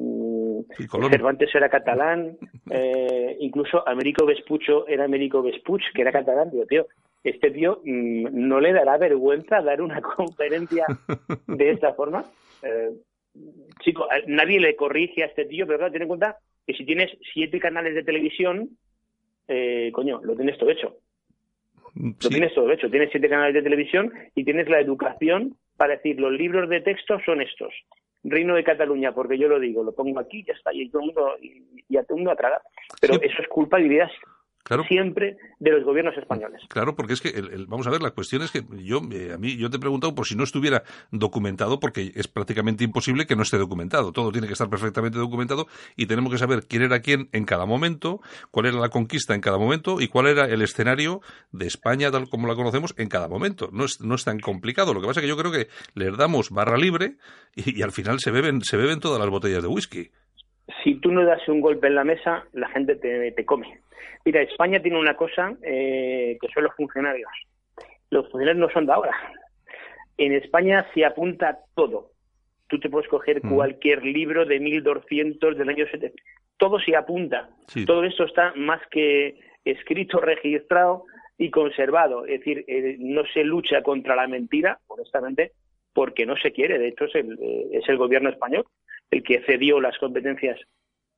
Cervantes 1.10 1.54
era 1.56 1.70
catalán, 1.70 2.38
eh, 2.70 3.38
incluso 3.40 3.88
Américo 3.88 4.26
Vespucho 4.26 4.88
era 4.88 5.06
Américo 5.06 5.42
Vespuch, 5.42 5.82
que 5.94 6.02
era 6.02 6.12
catalán. 6.12 6.52
Digo, 6.52 6.66
tío, 6.66 6.88
este 7.24 7.52
tío 7.52 7.82
mm, 7.84 8.28
no 8.32 8.60
le 8.60 8.74
dará 8.74 8.98
vergüenza 8.98 9.62
dar 9.62 9.82
una 9.82 10.02
conferencia 10.16 10.86
de 11.48 11.72
esta 11.72 11.94
forma. 11.94 12.26
Eh, 12.64 12.92
chico, 13.80 14.08
nadie 14.28 14.60
le 14.60 14.76
corrige 14.76 15.24
a 15.24 15.28
este 15.28 15.46
tío, 15.46 15.66
pero 15.66 15.80
claro, 15.80 15.94
ten 15.94 16.04
en 16.04 16.08
cuenta 16.08 16.38
que 16.66 16.74
si 16.74 16.86
tienes 16.86 17.12
siete 17.34 17.60
canales 17.60 17.96
de 17.96 18.04
televisión, 18.04 18.70
eh, 19.48 19.92
coño, 19.94 20.20
lo 20.24 20.36
tienes 20.36 20.58
todo 20.58 20.70
hecho. 20.70 20.98
Lo 21.96 22.30
tienes 22.30 22.54
todo 22.54 22.72
hecho. 22.72 22.90
Tienes 22.90 23.10
siete 23.12 23.30
canales 23.30 23.54
de 23.54 23.62
televisión 23.62 24.12
y 24.36 24.44
tienes 24.44 24.70
la 24.70 24.80
educación 24.80 25.56
para 25.78 25.96
decir 25.96 26.20
los 26.20 26.32
libros 26.32 26.70
de 26.70 26.82
texto 26.82 27.20
son 27.26 27.42
estos. 27.42 27.74
Reino 28.24 28.56
de 28.56 28.64
Cataluña, 28.64 29.14
porque 29.14 29.38
yo 29.38 29.48
lo 29.48 29.60
digo, 29.60 29.84
lo 29.84 29.94
pongo 29.94 30.20
aquí, 30.20 30.44
ya 30.46 30.54
está, 30.54 30.72
y 30.74 30.88
todo 30.90 31.02
el 31.02 31.06
mundo, 31.08 31.36
y, 31.42 31.98
a 31.98 32.04
todo 32.04 32.18
el 32.18 32.24
mundo 32.24 32.32
a 32.32 32.36
tragar. 32.36 32.62
Pero 33.00 33.16
eso 33.16 33.42
es 33.42 33.48
culpabilidad 33.48 34.10
siempre 34.88 35.38
de 35.60 35.72
los 35.72 35.84
gobiernos 35.84 36.18
españoles. 36.18 36.62
Claro, 36.70 36.96
porque 36.96 37.14
es 37.14 37.22
que, 37.22 37.34
vamos 37.68 37.88
a 37.88 37.90
ver, 37.90 38.02
la 38.02 38.12
cuestión 38.12 38.42
es 38.42 38.52
que 38.52 38.64
yo, 38.84 39.02
eh, 39.12 39.32
a 39.34 39.38
mí, 39.38 39.58
yo 39.58 39.70
te 39.70 39.78
he 39.78 39.80
preguntado 39.80 40.16
por 40.16 40.26
si 40.26 40.36
no 40.36 40.44
estuviera 40.44 40.84
documentado, 41.12 41.80
porque 41.80 42.12
es 42.16 42.28
prácticamente 42.28 42.84
imposible 42.84 43.26
que 43.26 43.36
no 43.36 43.44
esté 43.44 43.58
documentado. 43.58 44.12
Todo 44.12 44.32
tiene 44.32 44.48
que 44.48 44.54
estar 44.54 44.70
perfectamente 44.70 45.18
documentado 45.18 45.68
y 45.96 46.06
tenemos 46.06 46.32
que 46.32 46.38
saber 46.38 46.66
quién 46.68 46.84
era 46.84 47.02
quién 47.02 47.30
en 47.32 47.46
cada 47.46 47.66
momento, 47.66 48.22
cuál 48.52 48.68
era 48.68 48.80
la 48.80 48.90
conquista 48.90 49.36
en 49.36 49.42
cada 49.42 49.58
momento 49.58 50.02
y 50.02 50.08
cuál 50.08 50.28
era 50.28 50.46
el 50.46 50.62
escenario 50.62 51.22
de 51.52 51.68
España 51.68 52.12
tal 52.12 52.30
como 52.30 52.48
la 52.48 52.56
conocemos 52.56 52.94
en 52.98 53.10
cada 53.10 53.28
momento. 53.28 53.70
No 53.72 53.86
es, 53.86 54.02
no 54.02 54.16
es 54.16 54.24
tan 54.24 54.40
complicado. 54.40 54.94
Lo 54.94 55.02
que 55.02 55.08
pasa 55.08 55.20
es 55.20 55.24
que 55.24 55.30
yo 55.30 55.38
creo 55.38 55.52
que 55.52 55.68
les 55.94 56.16
damos 56.18 56.50
barra 56.50 56.78
libre 56.78 57.18
y, 57.56 57.82
al 57.82 57.92
final 57.92 58.20
se 58.20 58.32
beben, 58.32 58.62
se 58.62 58.78
beben 58.78 59.00
todas 59.00 59.20
las 59.20 59.30
botellas 59.30 59.62
de 59.62 59.68
whisky. 59.68 60.12
Si 60.84 60.96
tú 60.96 61.12
no 61.12 61.26
das 61.26 61.48
un 61.48 61.62
golpe 61.62 61.88
en 61.88 61.96
la 61.96 62.04
mesa, 62.04 62.46
la 62.54 62.70
gente 62.70 62.96
te, 62.96 63.32
te 63.32 63.46
come. 63.46 63.82
Mira, 64.26 64.42
España 64.42 64.82
tiene 64.82 65.00
una 65.00 65.16
cosa 65.16 65.56
eh, 65.64 66.38
que 66.40 66.48
son 66.54 66.64
los 66.64 66.76
funcionarios. 66.76 67.30
Los 68.10 68.30
funcionarios 68.30 68.68
no 68.68 68.74
son 68.74 68.86
de 68.86 68.94
ahora. 68.94 69.16
En 70.18 70.34
España 70.34 70.86
se 70.94 71.06
apunta 71.06 71.60
todo. 71.76 72.12
Tú 72.68 72.80
te 72.80 72.90
puedes 72.90 73.10
coger 73.10 73.44
mm. 73.44 73.56
cualquier 73.56 74.04
libro 74.04 74.46
de 74.46 74.60
1200 74.60 75.58
del 75.58 75.70
año 75.70 75.86
70. 75.90 76.16
Todo 76.58 76.80
se 76.80 76.96
apunta. 76.96 77.50
Todo 77.88 78.04
esto 78.04 78.26
está 78.26 78.54
más 78.56 78.82
que 78.92 79.40
escrito, 79.66 80.20
registrado 80.20 81.06
y 81.38 81.50
conservado. 81.50 82.26
Es 82.26 82.40
decir, 82.40 82.64
eh, 82.68 82.98
no 83.00 83.24
se 83.34 83.44
lucha 83.44 83.82
contra 83.82 84.16
la 84.16 84.28
mentira, 84.28 84.80
honestamente, 84.88 85.54
porque 85.94 86.26
no 86.26 86.38
se 86.38 86.52
quiere. 86.52 86.78
De 86.78 86.90
hecho, 86.90 87.06
es 87.06 87.16
el, 87.16 87.40
eh, 87.42 87.70
es 87.72 87.90
el 87.90 87.98
gobierno 87.98 88.30
español 88.30 88.66
el 89.12 89.24
que 89.24 89.44
cedió 89.46 89.80
las 89.80 89.98
competencias 89.98 90.60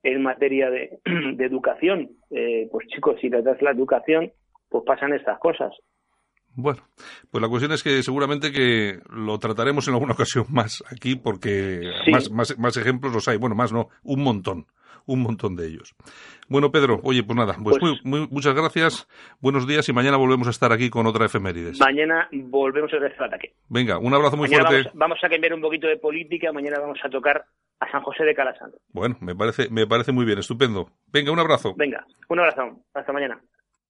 en 0.04 0.22
materia 0.22 0.70
de, 0.70 1.00
educación. 1.40 2.10
Eh, 2.30 2.68
pues 2.72 2.88
chicos, 2.88 3.16
si 3.22 3.30
das 3.30 3.62
la 3.62 3.72
educación, 3.72 4.32
pues 4.70 4.84
pasan 4.86 5.14
estas 5.14 5.40
cosas. 5.40 5.74
Bueno, 6.56 6.84
pues 7.32 7.42
la 7.42 7.50
cuestión 7.50 7.72
es 7.72 7.82
que 7.82 8.04
seguramente 8.04 8.52
que 8.52 9.00
lo 9.10 9.40
trataremos 9.40 9.88
en 9.88 9.96
alguna 9.96 10.14
ocasión 10.14 10.46
más 10.50 10.84
aquí 10.92 11.16
porque 11.16 11.82
más, 12.12 12.30
más, 12.32 12.58
más, 12.60 12.78
ejemplos 12.78 13.14
los 13.14 13.28
hay. 13.28 13.38
Bueno, 13.38 13.56
más 13.56 13.72
no, 13.72 13.90
un 14.04 14.24
montón, 14.24 14.68
un 15.06 15.22
montón 15.22 15.56
de 15.56 15.68
ellos. 15.68 15.96
Bueno, 16.48 16.72
Pedro, 16.72 17.00
oye, 17.04 17.24
pues 17.24 17.38
nada, 17.38 17.56
pues, 17.62 17.78
pues 17.80 18.04
muy, 18.04 18.28
muchas 18.30 18.54
gracias, 18.54 19.08
buenos 19.40 19.68
días 19.68 19.88
y 19.90 19.94
mañana 19.94 20.18
volvemos 20.18 20.48
a 20.48 20.52
estar 20.52 20.72
aquí 20.72 20.90
con 20.90 21.06
otra 21.08 21.26
efemérides. 21.26 21.80
Mañana 21.80 22.28
volvemos 22.32 22.94
a 22.94 23.00
ver 23.00 23.14
el 23.18 23.24
ataque. 23.24 23.54
Venga, 23.70 23.98
un 23.98 24.14
abrazo 24.14 24.38
muy 24.38 24.48
fuerte. 24.48 24.76
Vamos, 24.76 24.92
vamos, 24.94 25.20
a 25.24 25.30
cambiar 25.30 25.54
un 25.54 25.62
poquito 25.62 25.88
de 25.88 25.98
política, 25.98 26.52
mañana 26.52 26.80
vamos 26.80 27.00
a 27.04 27.10
tocar 27.10 27.46
a 27.80 27.92
San 27.92 28.02
José 28.02 28.24
de 28.24 28.34
Calasando. 28.36 28.78
Bueno, 28.92 29.18
me 29.22 29.36
parece, 29.36 29.70
me 29.70 29.88
parece 29.88 30.12
muy 30.12 30.26
bien, 30.26 30.40
estupendo. 30.40 30.90
Venga, 31.12 31.32
un 31.32 31.40
abrazo. 31.40 31.74
Venga, 31.76 32.06
un 32.30 32.40
abrazo. 32.40 32.80
Hasta 32.94 33.12
mañana. 33.12 33.42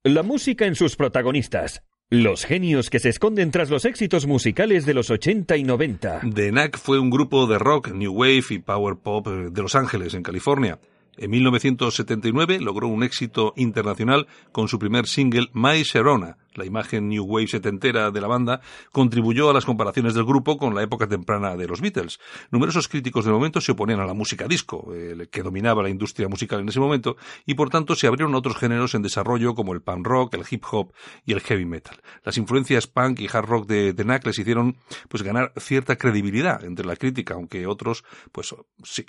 La 0.04 0.24
música 0.24 0.66
en 0.66 0.76
sus 0.76 0.96
protagonistas. 0.96 1.84
Los 2.10 2.46
genios 2.46 2.90
que 2.90 3.00
se 3.00 3.10
esconden 3.10 3.50
tras 3.50 3.70
los 3.70 3.86
éxitos 3.86 4.28
musicales 4.28 4.86
de 4.86 4.94
los 4.94 5.10
80 5.10 5.58
y 5.58 5.64
90. 5.64 6.22
The 6.36 6.50
Knack 6.52 6.78
fue 6.78 7.00
un 7.00 7.10
grupo 7.10 7.48
de 7.48 7.58
rock, 7.58 7.92
new 7.92 8.14
wave 8.14 8.44
y 8.50 8.60
power 8.60 8.98
pop 9.02 9.28
de 9.28 9.62
Los 9.62 9.76
Ángeles, 9.76 10.14
en 10.14 10.22
California. 10.22 10.78
En 11.18 11.32
1979 11.32 12.60
logró 12.60 12.88
un 12.88 13.04
éxito 13.04 13.54
internacional 13.56 14.28
con 14.52 14.68
su 14.68 14.80
primer 14.80 15.08
single 15.08 15.50
My 15.54 15.84
Sharona, 15.84 16.38
la 16.56 16.66
imagen 16.66 17.10
New 17.10 17.24
Wave 17.26 17.48
setentera 17.48 18.12
de 18.12 18.22
la 18.22 18.28
banda, 18.28 18.62
contribuyó 18.92 19.50
a 19.50 19.54
las 19.54 19.66
comparaciones 19.66 20.14
del 20.14 20.26
grupo 20.26 20.58
con 20.58 20.76
la 20.76 20.84
época 20.84 21.08
temprana 21.08 21.56
de 21.56 21.68
los 21.68 21.82
Beatles. 21.82 22.20
Numerosos 22.52 22.88
críticos 22.88 23.26
del 23.26 23.34
momento 23.34 23.62
se 23.62 23.72
oponían 23.72 24.00
a 24.00 24.06
la 24.06 24.14
música 24.14 24.48
disco, 24.48 24.92
que 25.32 25.44
dominaba 25.44 25.84
la 25.84 25.90
industria 25.90 26.28
musical 26.28 26.62
en 26.62 26.70
ese 26.70 26.80
momento, 26.80 27.18
y 27.46 27.56
por 27.56 27.70
tanto 27.70 27.96
se 27.96 28.08
abrieron 28.08 28.36
otros 28.36 28.58
géneros 28.58 28.96
en 28.96 29.02
desarrollo 29.02 29.56
como 29.56 29.74
el 29.74 29.82
punk 29.82 30.06
rock, 30.06 30.34
el 30.36 30.44
hip 30.50 30.64
hop 30.72 30.94
y 31.26 31.34
el 31.34 31.42
heavy 31.42 31.66
metal. 31.66 32.02
Las 32.24 32.38
influencias 32.38 32.88
punk 32.88 33.20
y 33.20 33.28
hard 33.32 33.46
rock 33.46 33.68
de, 33.68 33.94
The 33.94 34.04
Knack 34.04 34.26
les 34.26 34.40
hicieron 34.40 34.78
pues 35.10 35.24
ganar 35.24 35.54
cierta 35.58 35.96
credibilidad 35.96 36.64
entre 36.64 36.86
la 36.86 36.96
crítica, 36.96 37.34
aunque 37.36 37.68
otros 37.68 38.04
pues 38.32 38.56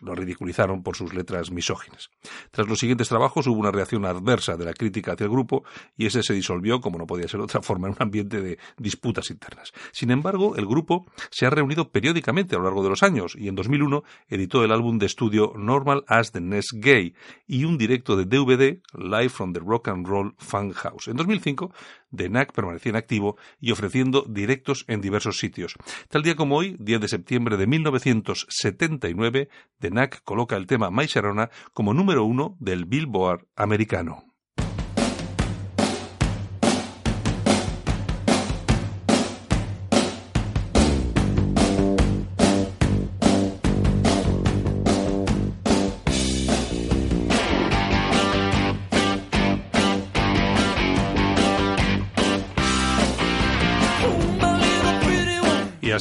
lo 0.02 0.14
ridiculizaron 0.14 0.82
por 0.82 0.96
sus 0.96 1.14
letras 1.14 1.50
misóginas. 1.50 2.10
Tras 2.50 2.68
los 2.68 2.78
siguientes 2.78 3.08
trabajos 3.08 3.46
hubo 3.46 3.58
una 3.58 3.70
reacción 3.70 4.04
adversa 4.04 4.56
de 4.56 4.64
la 4.64 4.72
crítica 4.72 5.12
hacia 5.12 5.24
el 5.24 5.30
grupo 5.30 5.64
y 5.96 6.06
ese 6.06 6.22
se 6.22 6.34
disolvió 6.34 6.80
como 6.80 6.98
no 6.98 7.06
podía 7.06 7.28
ser 7.28 7.33
otra 7.40 7.62
forma, 7.62 7.88
en 7.88 7.94
un 7.94 8.02
ambiente 8.02 8.40
de 8.40 8.58
disputas 8.78 9.30
internas. 9.30 9.72
Sin 9.92 10.10
embargo, 10.10 10.56
el 10.56 10.66
grupo 10.66 11.06
se 11.30 11.46
ha 11.46 11.50
reunido 11.50 11.90
periódicamente 11.90 12.54
a 12.54 12.58
lo 12.58 12.64
largo 12.64 12.82
de 12.82 12.90
los 12.90 13.02
años 13.02 13.34
y 13.36 13.48
en 13.48 13.54
2001 13.54 14.02
editó 14.28 14.64
el 14.64 14.72
álbum 14.72 14.98
de 14.98 15.06
estudio 15.06 15.52
Normal 15.56 16.04
as 16.08 16.32
the 16.32 16.40
Next 16.40 16.72
Gay 16.74 17.14
y 17.46 17.64
un 17.64 17.78
directo 17.78 18.16
de 18.16 18.24
DVD 18.24 18.80
Live 18.92 19.30
from 19.30 19.52
the 19.52 19.60
Rock 19.60 19.88
and 19.88 20.06
Roll 20.06 20.34
Fan 20.38 20.72
House. 20.72 21.08
En 21.08 21.16
2005, 21.16 21.72
The 22.14 22.28
Knack 22.28 22.52
permanecía 22.52 22.90
en 22.90 22.96
activo 22.96 23.36
y 23.60 23.72
ofreciendo 23.72 24.24
directos 24.28 24.84
en 24.88 25.00
diversos 25.00 25.38
sitios. 25.38 25.74
Tal 26.08 26.22
día 26.22 26.36
como 26.36 26.56
hoy, 26.56 26.76
10 26.78 27.00
de 27.00 27.08
septiembre 27.08 27.56
de 27.56 27.66
1979, 27.66 29.48
The 29.78 29.90
Knack 29.90 30.22
coloca 30.22 30.56
el 30.56 30.66
tema 30.66 30.90
My 30.90 31.06
Sharona 31.06 31.50
como 31.72 31.94
número 31.94 32.24
uno 32.24 32.56
del 32.60 32.84
Billboard 32.84 33.46
americano. 33.56 34.33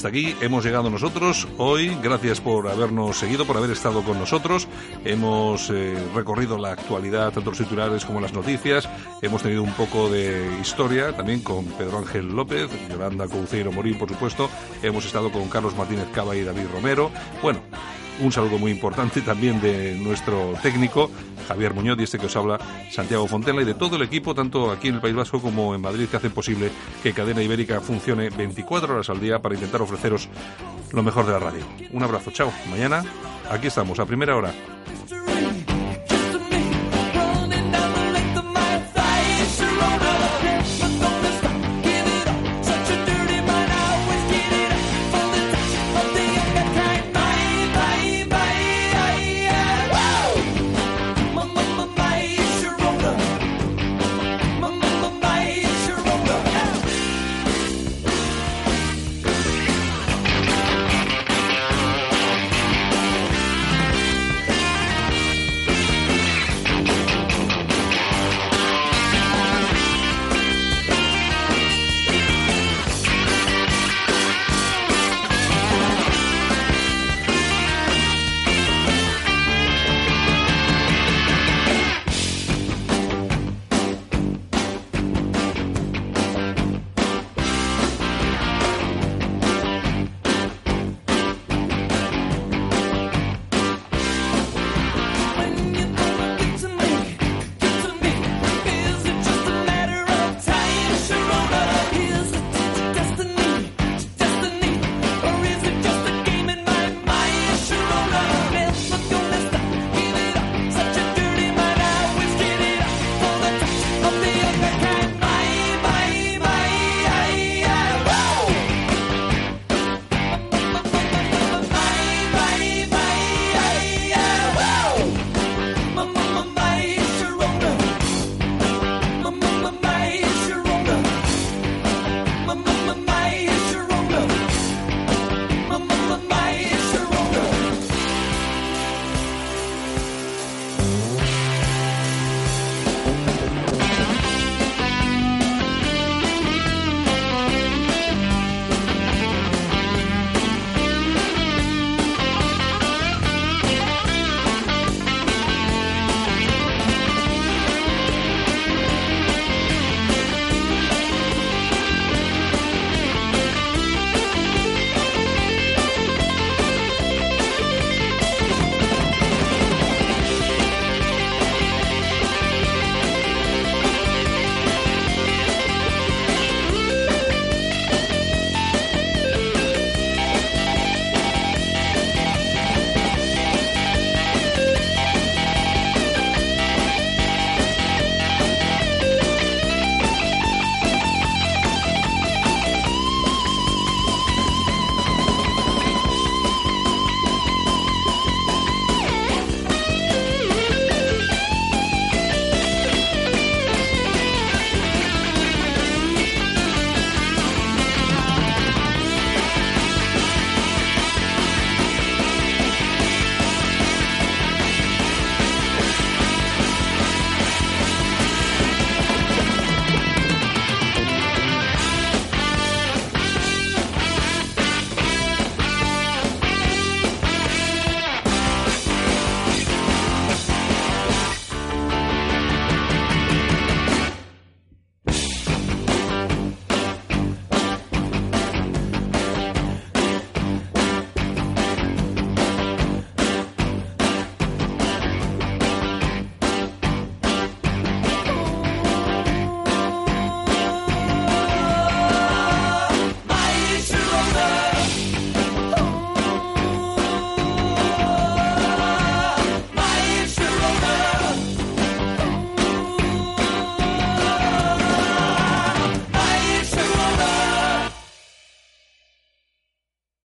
Hasta 0.04 0.18
aquí 0.18 0.36
hemos 0.42 0.66
llegado 0.66 0.90
nosotros 0.90 1.48
hoy. 1.58 1.98
Gracias 2.04 2.42
por 2.42 2.68
habernos 2.68 3.16
seguido, 3.16 3.46
por 3.46 3.56
haber 3.56 3.72
estado 3.72 4.04
con 4.04 4.20
nosotros. 4.20 4.68
Hemos 5.06 5.70
eh, 5.70 5.96
recorrido 6.14 6.58
la 6.58 6.74
actualidad, 6.74 7.32
tanto 7.32 7.52
los 7.52 7.60
titulares 7.60 8.04
como 8.04 8.20
las 8.20 8.34
noticias. 8.34 8.90
Hemos 9.22 9.44
tenido 9.44 9.64
un 9.64 9.72
poco 9.72 10.10
de 10.10 10.46
historia 10.60 11.16
también 11.16 11.40
con 11.40 11.64
Pedro 11.64 12.00
Ángel 12.00 12.28
López, 12.36 12.70
Yolanda 12.90 13.30
Couceiro 13.30 13.72
Morín, 13.72 13.98
por 13.98 14.10
supuesto. 14.10 14.50
Hemos 14.82 15.06
estado 15.06 15.32
con 15.32 15.48
Carlos 15.48 15.74
Martínez 15.78 16.10
Cava 16.14 16.36
y 16.36 16.44
David 16.44 16.66
Romero. 16.74 17.10
Bueno, 17.42 17.62
un 18.22 18.32
saludo 18.32 18.58
muy 18.58 18.72
importante 18.72 19.22
también 19.22 19.62
de 19.62 19.96
nuestro 19.96 20.54
técnico, 20.62 21.10
Javier 21.48 21.74
Muñoz, 21.74 22.00
y 22.00 22.04
este 22.04 22.18
que 22.18 22.28
os 22.28 22.36
habla, 22.36 22.60
Santiago 22.92 23.28
Fontela, 23.28 23.62
y 23.62 23.66
de 23.66 23.74
todo 23.74 23.96
el 23.96 24.04
equipo, 24.04 24.34
tanto 24.34 24.72
aquí 24.72 24.90
en 24.90 24.96
el 24.96 25.02
País 25.02 25.16
Vasco 25.16 25.42
como 25.42 25.76
en 25.76 25.82
Madrid, 25.82 26.08
que 26.08 26.18
hacen 26.18 26.32
posible 26.32 26.72
que 27.02 27.14
Cadena 27.14 27.42
Ibérica 27.42 27.82
funcione 27.82 28.30
24 28.30 28.94
horas 28.94 29.10
al 29.10 29.20
día 29.20 29.40
para 29.40 29.56
intentar 29.56 29.82
ofreceros 29.82 30.30
lo 30.92 31.04
mejor 31.04 31.26
de 31.26 31.32
la 31.34 31.40
radio. 31.40 31.64
Un 31.92 32.04
abrazo, 32.04 32.32
chao. 32.32 32.52
Mañana 32.70 33.04
aquí 33.50 33.68
estamos, 33.68 34.00
a 34.00 34.06
primera 34.06 34.36
hora. 34.36 34.54